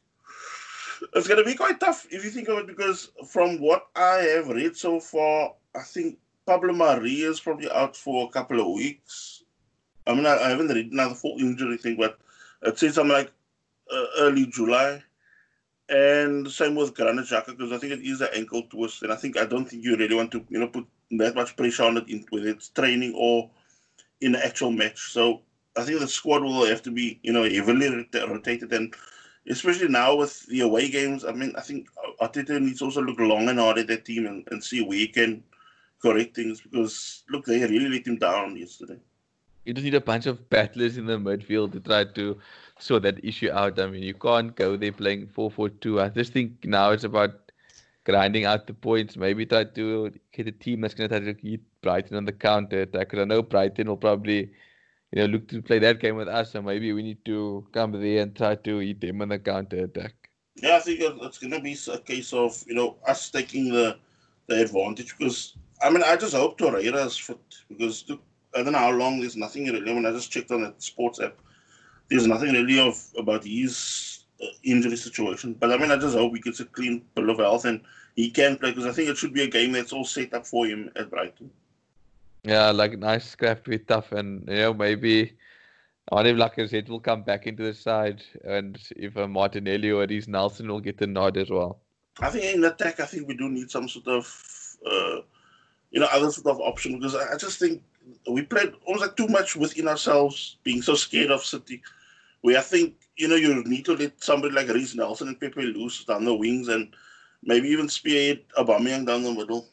it's 1.14 1.28
going 1.28 1.38
to 1.38 1.44
be 1.44 1.54
quite 1.54 1.80
tough 1.80 2.06
if 2.10 2.24
you 2.24 2.30
think 2.30 2.48
of 2.48 2.58
it 2.58 2.66
because 2.66 3.10
from 3.28 3.60
what 3.60 3.86
I 3.94 4.16
have 4.34 4.48
read 4.48 4.76
so 4.76 5.00
far, 5.00 5.54
I 5.74 5.82
think 5.82 6.18
Pablo 6.46 6.72
Mari 6.72 7.12
is 7.12 7.40
probably 7.40 7.70
out 7.70 7.96
for 7.96 8.26
a 8.26 8.30
couple 8.30 8.60
of 8.60 8.68
weeks. 8.68 9.42
I 10.06 10.14
mean, 10.14 10.26
I, 10.26 10.36
I 10.36 10.48
haven't 10.50 10.68
read 10.68 10.92
now 10.92 11.08
the 11.08 11.14
full 11.14 11.38
injury 11.38 11.76
thing, 11.76 11.96
but 11.96 12.18
it 12.62 12.78
says 12.78 12.94
something 12.94 13.12
like 13.12 13.32
uh, 13.90 14.06
early 14.18 14.46
July. 14.46 15.02
And 15.88 16.44
the 16.44 16.50
same 16.50 16.74
with 16.74 16.94
Granit 16.94 17.26
Xhaka 17.26 17.46
because 17.56 17.70
I 17.70 17.78
think 17.78 17.92
it 17.92 18.00
is 18.00 18.20
an 18.20 18.28
ankle 18.34 18.62
twist, 18.62 19.02
and 19.02 19.12
I 19.12 19.16
think 19.16 19.36
I 19.36 19.44
don't 19.44 19.66
think 19.66 19.84
you 19.84 19.96
really 19.96 20.16
want 20.16 20.32
to 20.32 20.44
you 20.48 20.58
know 20.58 20.66
put 20.66 20.84
that 21.12 21.36
much 21.36 21.56
pressure 21.56 21.84
on 21.84 21.96
it 21.96 22.08
in, 22.08 22.24
whether 22.30 22.48
it's 22.48 22.70
training 22.70 23.14
or 23.14 23.48
in 24.20 24.34
an 24.34 24.42
actual 24.42 24.72
match. 24.72 25.12
So 25.12 25.42
I 25.76 25.84
think 25.84 26.00
the 26.00 26.08
squad 26.08 26.42
will 26.42 26.66
have 26.66 26.82
to 26.82 26.90
be 26.90 27.20
you 27.22 27.32
know 27.32 27.48
heavily 27.48 28.08
rotated, 28.14 28.72
and 28.72 28.94
especially 29.48 29.86
now 29.86 30.16
with 30.16 30.44
the 30.46 30.60
away 30.60 30.90
games. 30.90 31.24
I 31.24 31.30
mean, 31.30 31.54
I 31.56 31.60
think 31.60 31.88
Arteta 32.20 32.60
needs 32.60 32.80
to 32.80 32.86
also 32.86 33.02
look 33.02 33.20
long 33.20 33.48
and 33.48 33.60
hard 33.60 33.78
at 33.78 33.86
that 33.86 34.04
team 34.04 34.26
and, 34.26 34.46
and 34.50 34.62
see 34.62 34.82
where 34.82 34.98
he 34.98 35.06
can 35.06 35.44
correct 36.02 36.34
things 36.34 36.60
because 36.60 37.22
look, 37.30 37.44
they 37.44 37.60
really 37.60 37.88
let 37.88 38.06
him 38.06 38.16
down 38.16 38.56
yesterday. 38.56 38.98
You 39.66 39.74
just 39.74 39.84
need 39.84 39.94
a 39.94 40.00
bunch 40.00 40.26
of 40.26 40.48
battlers 40.48 40.96
in 40.96 41.06
the 41.06 41.18
midfield 41.18 41.72
to 41.72 41.80
try 41.80 42.04
to 42.04 42.38
sort 42.78 43.02
that 43.02 43.24
issue 43.24 43.50
out. 43.50 43.78
I 43.80 43.86
mean, 43.86 44.02
you 44.02 44.14
can't 44.14 44.54
go 44.54 44.76
there 44.76 44.92
playing 44.92 45.26
4 45.26 45.50
4 45.50 45.68
2. 45.68 46.00
I 46.00 46.08
just 46.08 46.32
think 46.32 46.64
now 46.64 46.90
it's 46.92 47.04
about 47.04 47.52
grinding 48.04 48.44
out 48.44 48.66
the 48.66 48.74
points. 48.74 49.16
Maybe 49.16 49.44
try 49.44 49.64
to 49.64 50.12
get 50.32 50.46
a 50.46 50.52
team 50.52 50.80
that's 50.80 50.94
going 50.94 51.10
to 51.10 51.18
try 51.18 51.26
to 51.26 51.34
keep 51.34 51.64
Brighton 51.82 52.16
on 52.16 52.24
the 52.24 52.32
counter 52.32 52.82
attack. 52.82 53.10
Because 53.10 53.22
I 53.22 53.24
know 53.24 53.42
Brighton 53.42 53.88
will 53.88 53.96
probably 53.96 54.50
you 55.12 55.22
know, 55.22 55.26
look 55.26 55.48
to 55.48 55.62
play 55.62 55.78
that 55.78 56.00
game 56.00 56.16
with 56.16 56.28
us, 56.28 56.52
so 56.52 56.62
maybe 56.62 56.92
we 56.92 57.02
need 57.02 57.24
to 57.24 57.66
come 57.72 57.92
there 57.92 58.22
and 58.22 58.34
try 58.34 58.54
to 58.54 58.80
eat 58.80 59.00
them 59.00 59.22
on 59.22 59.28
the 59.28 59.38
counter 59.38 59.84
attack. 59.84 60.14
Yeah, 60.56 60.76
I 60.76 60.80
think 60.80 61.00
it's 61.00 61.38
going 61.38 61.52
to 61.52 61.60
be 61.60 61.76
a 61.92 61.98
case 61.98 62.32
of 62.32 62.64
you 62.66 62.74
know 62.74 62.96
us 63.06 63.30
taking 63.30 63.72
the 63.72 63.98
the 64.46 64.62
advantage 64.62 65.16
because 65.16 65.56
I 65.82 65.90
mean 65.90 66.02
I 66.02 66.16
just 66.16 66.34
hope 66.34 66.58
Torreira 66.58 67.06
is 67.06 67.16
fit 67.16 67.38
because 67.68 68.04
look, 68.08 68.22
I 68.56 68.62
don't 68.62 68.72
know 68.72 68.78
how 68.78 68.90
long 68.90 69.20
there's 69.20 69.36
nothing 69.36 69.66
really. 69.66 69.92
When 69.92 70.06
I 70.06 70.12
just 70.12 70.30
checked 70.30 70.50
on 70.50 70.62
the 70.62 70.74
sports 70.78 71.20
app, 71.20 71.36
there's 72.08 72.26
nothing 72.26 72.52
really 72.52 72.80
of 72.80 73.02
about 73.18 73.44
his 73.44 74.24
uh, 74.42 74.46
injury 74.62 74.96
situation. 74.96 75.54
But 75.54 75.72
I 75.72 75.76
mean 75.76 75.90
I 75.90 75.96
just 75.96 76.16
hope 76.16 76.34
he 76.34 76.40
gets 76.40 76.60
a 76.60 76.64
clean 76.64 77.02
bill 77.14 77.30
of 77.30 77.38
health 77.38 77.64
and 77.64 77.80
he 78.14 78.30
can 78.30 78.56
play 78.56 78.70
because 78.70 78.86
I 78.86 78.92
think 78.92 79.10
it 79.10 79.16
should 79.16 79.34
be 79.34 79.42
a 79.42 79.48
game 79.48 79.72
that's 79.72 79.92
all 79.92 80.04
set 80.04 80.34
up 80.34 80.46
for 80.46 80.66
him 80.66 80.90
at 80.96 81.10
Brighton. 81.10 81.50
Yeah, 82.42 82.70
like 82.70 82.98
nice 82.98 83.28
scrap 83.28 83.64
to 83.64 83.70
be 83.70 83.78
tough, 83.78 84.12
and 84.12 84.48
you 84.48 84.56
know 84.56 84.74
maybe 84.74 85.32
I 86.10 86.14
wonder 86.14 86.30
if 86.30 86.36
Lacazette 86.36 86.88
will 86.88 87.00
come 87.00 87.22
back 87.22 87.46
into 87.48 87.64
the 87.64 87.74
side, 87.74 88.22
and 88.44 88.78
if 88.96 89.16
uh, 89.16 89.26
Martinelli 89.26 89.90
or 89.90 90.06
Reiss 90.06 90.28
Nelson 90.28 90.68
will 90.68 90.80
get 90.80 90.98
the 90.98 91.08
nod 91.08 91.36
as 91.36 91.50
well. 91.50 91.80
I 92.20 92.30
think 92.30 92.54
in 92.54 92.64
attack, 92.64 93.00
I 93.00 93.06
think 93.06 93.26
we 93.26 93.36
do 93.36 93.48
need 93.48 93.70
some 93.70 93.88
sort 93.88 94.06
of 94.06 94.76
uh, 94.86 95.20
you 95.90 96.00
know 96.00 96.08
other 96.12 96.30
sort 96.30 96.46
of 96.46 96.60
option 96.60 96.98
because 96.98 97.16
I, 97.16 97.34
I 97.34 97.36
just 97.36 97.58
think 97.58 97.82
we 98.30 98.42
played 98.42 98.72
almost 98.84 99.06
like 99.06 99.16
too 99.16 99.28
much 99.28 99.56
within 99.56 99.88
ourselves, 99.88 100.58
being 100.62 100.82
so 100.82 100.94
scared 100.94 101.30
of 101.30 101.44
City. 101.44 101.82
Where 102.42 102.58
I 102.58 102.62
think 102.62 102.94
you 103.16 103.28
know 103.28 103.36
you 103.36 103.62
need 103.64 103.84
to 103.86 103.96
let 103.96 104.22
somebody 104.22 104.54
like 104.54 104.68
Reiss 104.68 104.94
Nelson 104.94 105.28
and 105.28 105.40
Pepe 105.40 105.62
loose 105.62 106.04
down 106.04 106.24
the 106.24 106.34
wings, 106.34 106.68
and 106.68 106.94
maybe 107.42 107.68
even 107.68 107.88
spearhead 107.88 108.44
Aubameyang 108.58 109.06
down 109.06 109.22
the 109.22 109.32
middle 109.32 109.66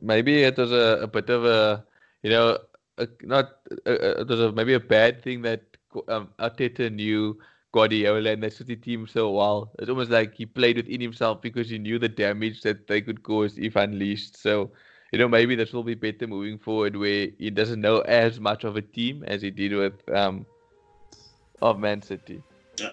maybe 0.00 0.42
it 0.42 0.56
was 0.56 0.72
a, 0.72 1.00
a 1.02 1.06
bit 1.06 1.28
of 1.30 1.44
a, 1.44 1.84
you 2.22 2.30
know, 2.30 2.58
a, 2.98 3.08
not 3.22 3.58
a, 3.86 4.20
it 4.20 4.28
was 4.28 4.40
a, 4.40 4.52
maybe 4.52 4.74
a 4.74 4.80
bad 4.80 5.22
thing 5.22 5.42
that 5.42 5.62
um, 6.08 6.28
Arteta 6.38 6.92
knew 6.92 7.38
Guardiola 7.72 8.30
and 8.30 8.42
the 8.42 8.50
City 8.50 8.76
team 8.76 9.06
so 9.06 9.30
well. 9.30 9.72
It's 9.78 9.88
almost 9.88 10.10
like 10.10 10.34
he 10.34 10.46
played 10.46 10.76
within 10.76 11.00
himself 11.00 11.42
because 11.42 11.70
he 11.70 11.78
knew 11.78 11.98
the 11.98 12.08
damage 12.08 12.62
that 12.62 12.86
they 12.86 13.00
could 13.00 13.22
cause 13.22 13.58
if 13.58 13.76
unleashed. 13.76 14.36
So, 14.36 14.70
you 15.12 15.18
know, 15.18 15.28
maybe 15.28 15.54
this 15.54 15.72
will 15.72 15.84
be 15.84 15.94
better 15.94 16.26
moving 16.26 16.58
forward 16.58 16.96
where 16.96 17.28
he 17.38 17.50
doesn't 17.50 17.80
know 17.80 18.00
as 18.00 18.40
much 18.40 18.64
of 18.64 18.76
a 18.76 18.82
team 18.82 19.22
as 19.26 19.42
he 19.42 19.50
did 19.50 19.72
with 19.72 20.08
um 20.14 20.46
of 21.60 21.78
Man 21.78 22.02
City. 22.02 22.42
Yeah. 22.78 22.90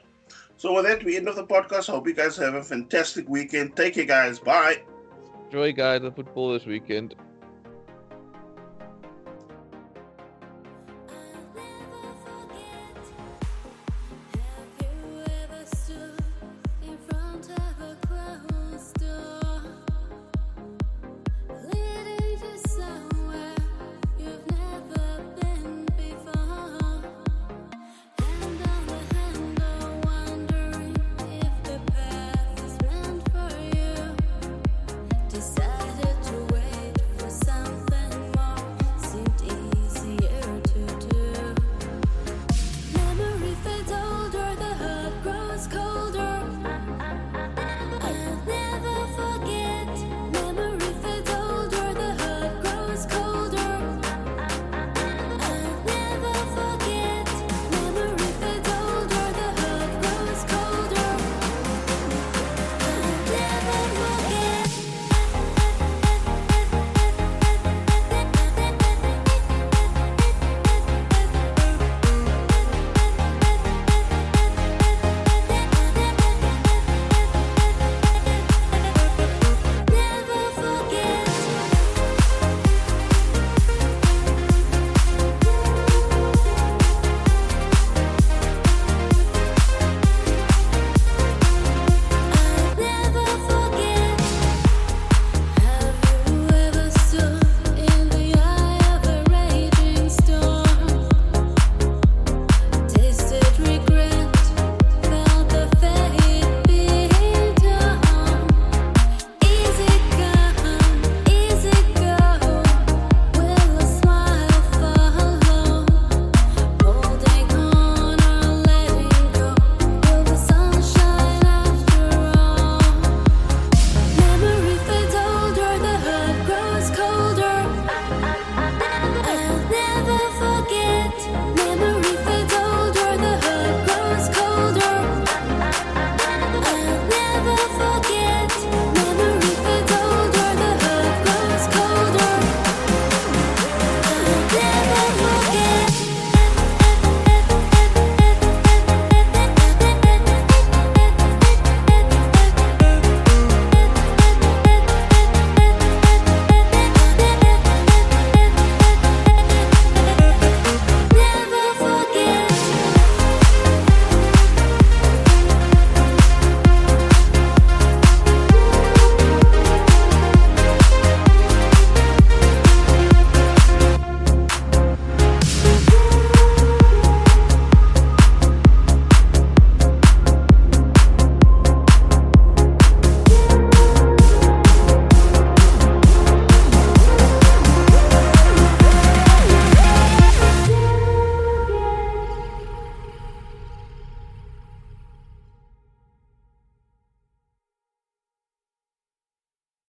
So 0.58 0.74
with 0.76 0.86
that, 0.86 1.04
we 1.04 1.18
end 1.18 1.28
of 1.28 1.36
the 1.36 1.46
podcast. 1.46 1.88
Hope 1.90 2.08
you 2.08 2.14
guys 2.14 2.38
have 2.38 2.54
a 2.54 2.64
fantastic 2.64 3.28
weekend. 3.28 3.76
Take 3.76 3.96
care, 3.96 4.06
guys. 4.06 4.38
Bye 4.38 4.84
enjoy, 5.50 5.74
guys, 5.74 6.02
the 6.02 6.12
football 6.12 6.54
this 6.54 6.66
weekend. 6.66 7.16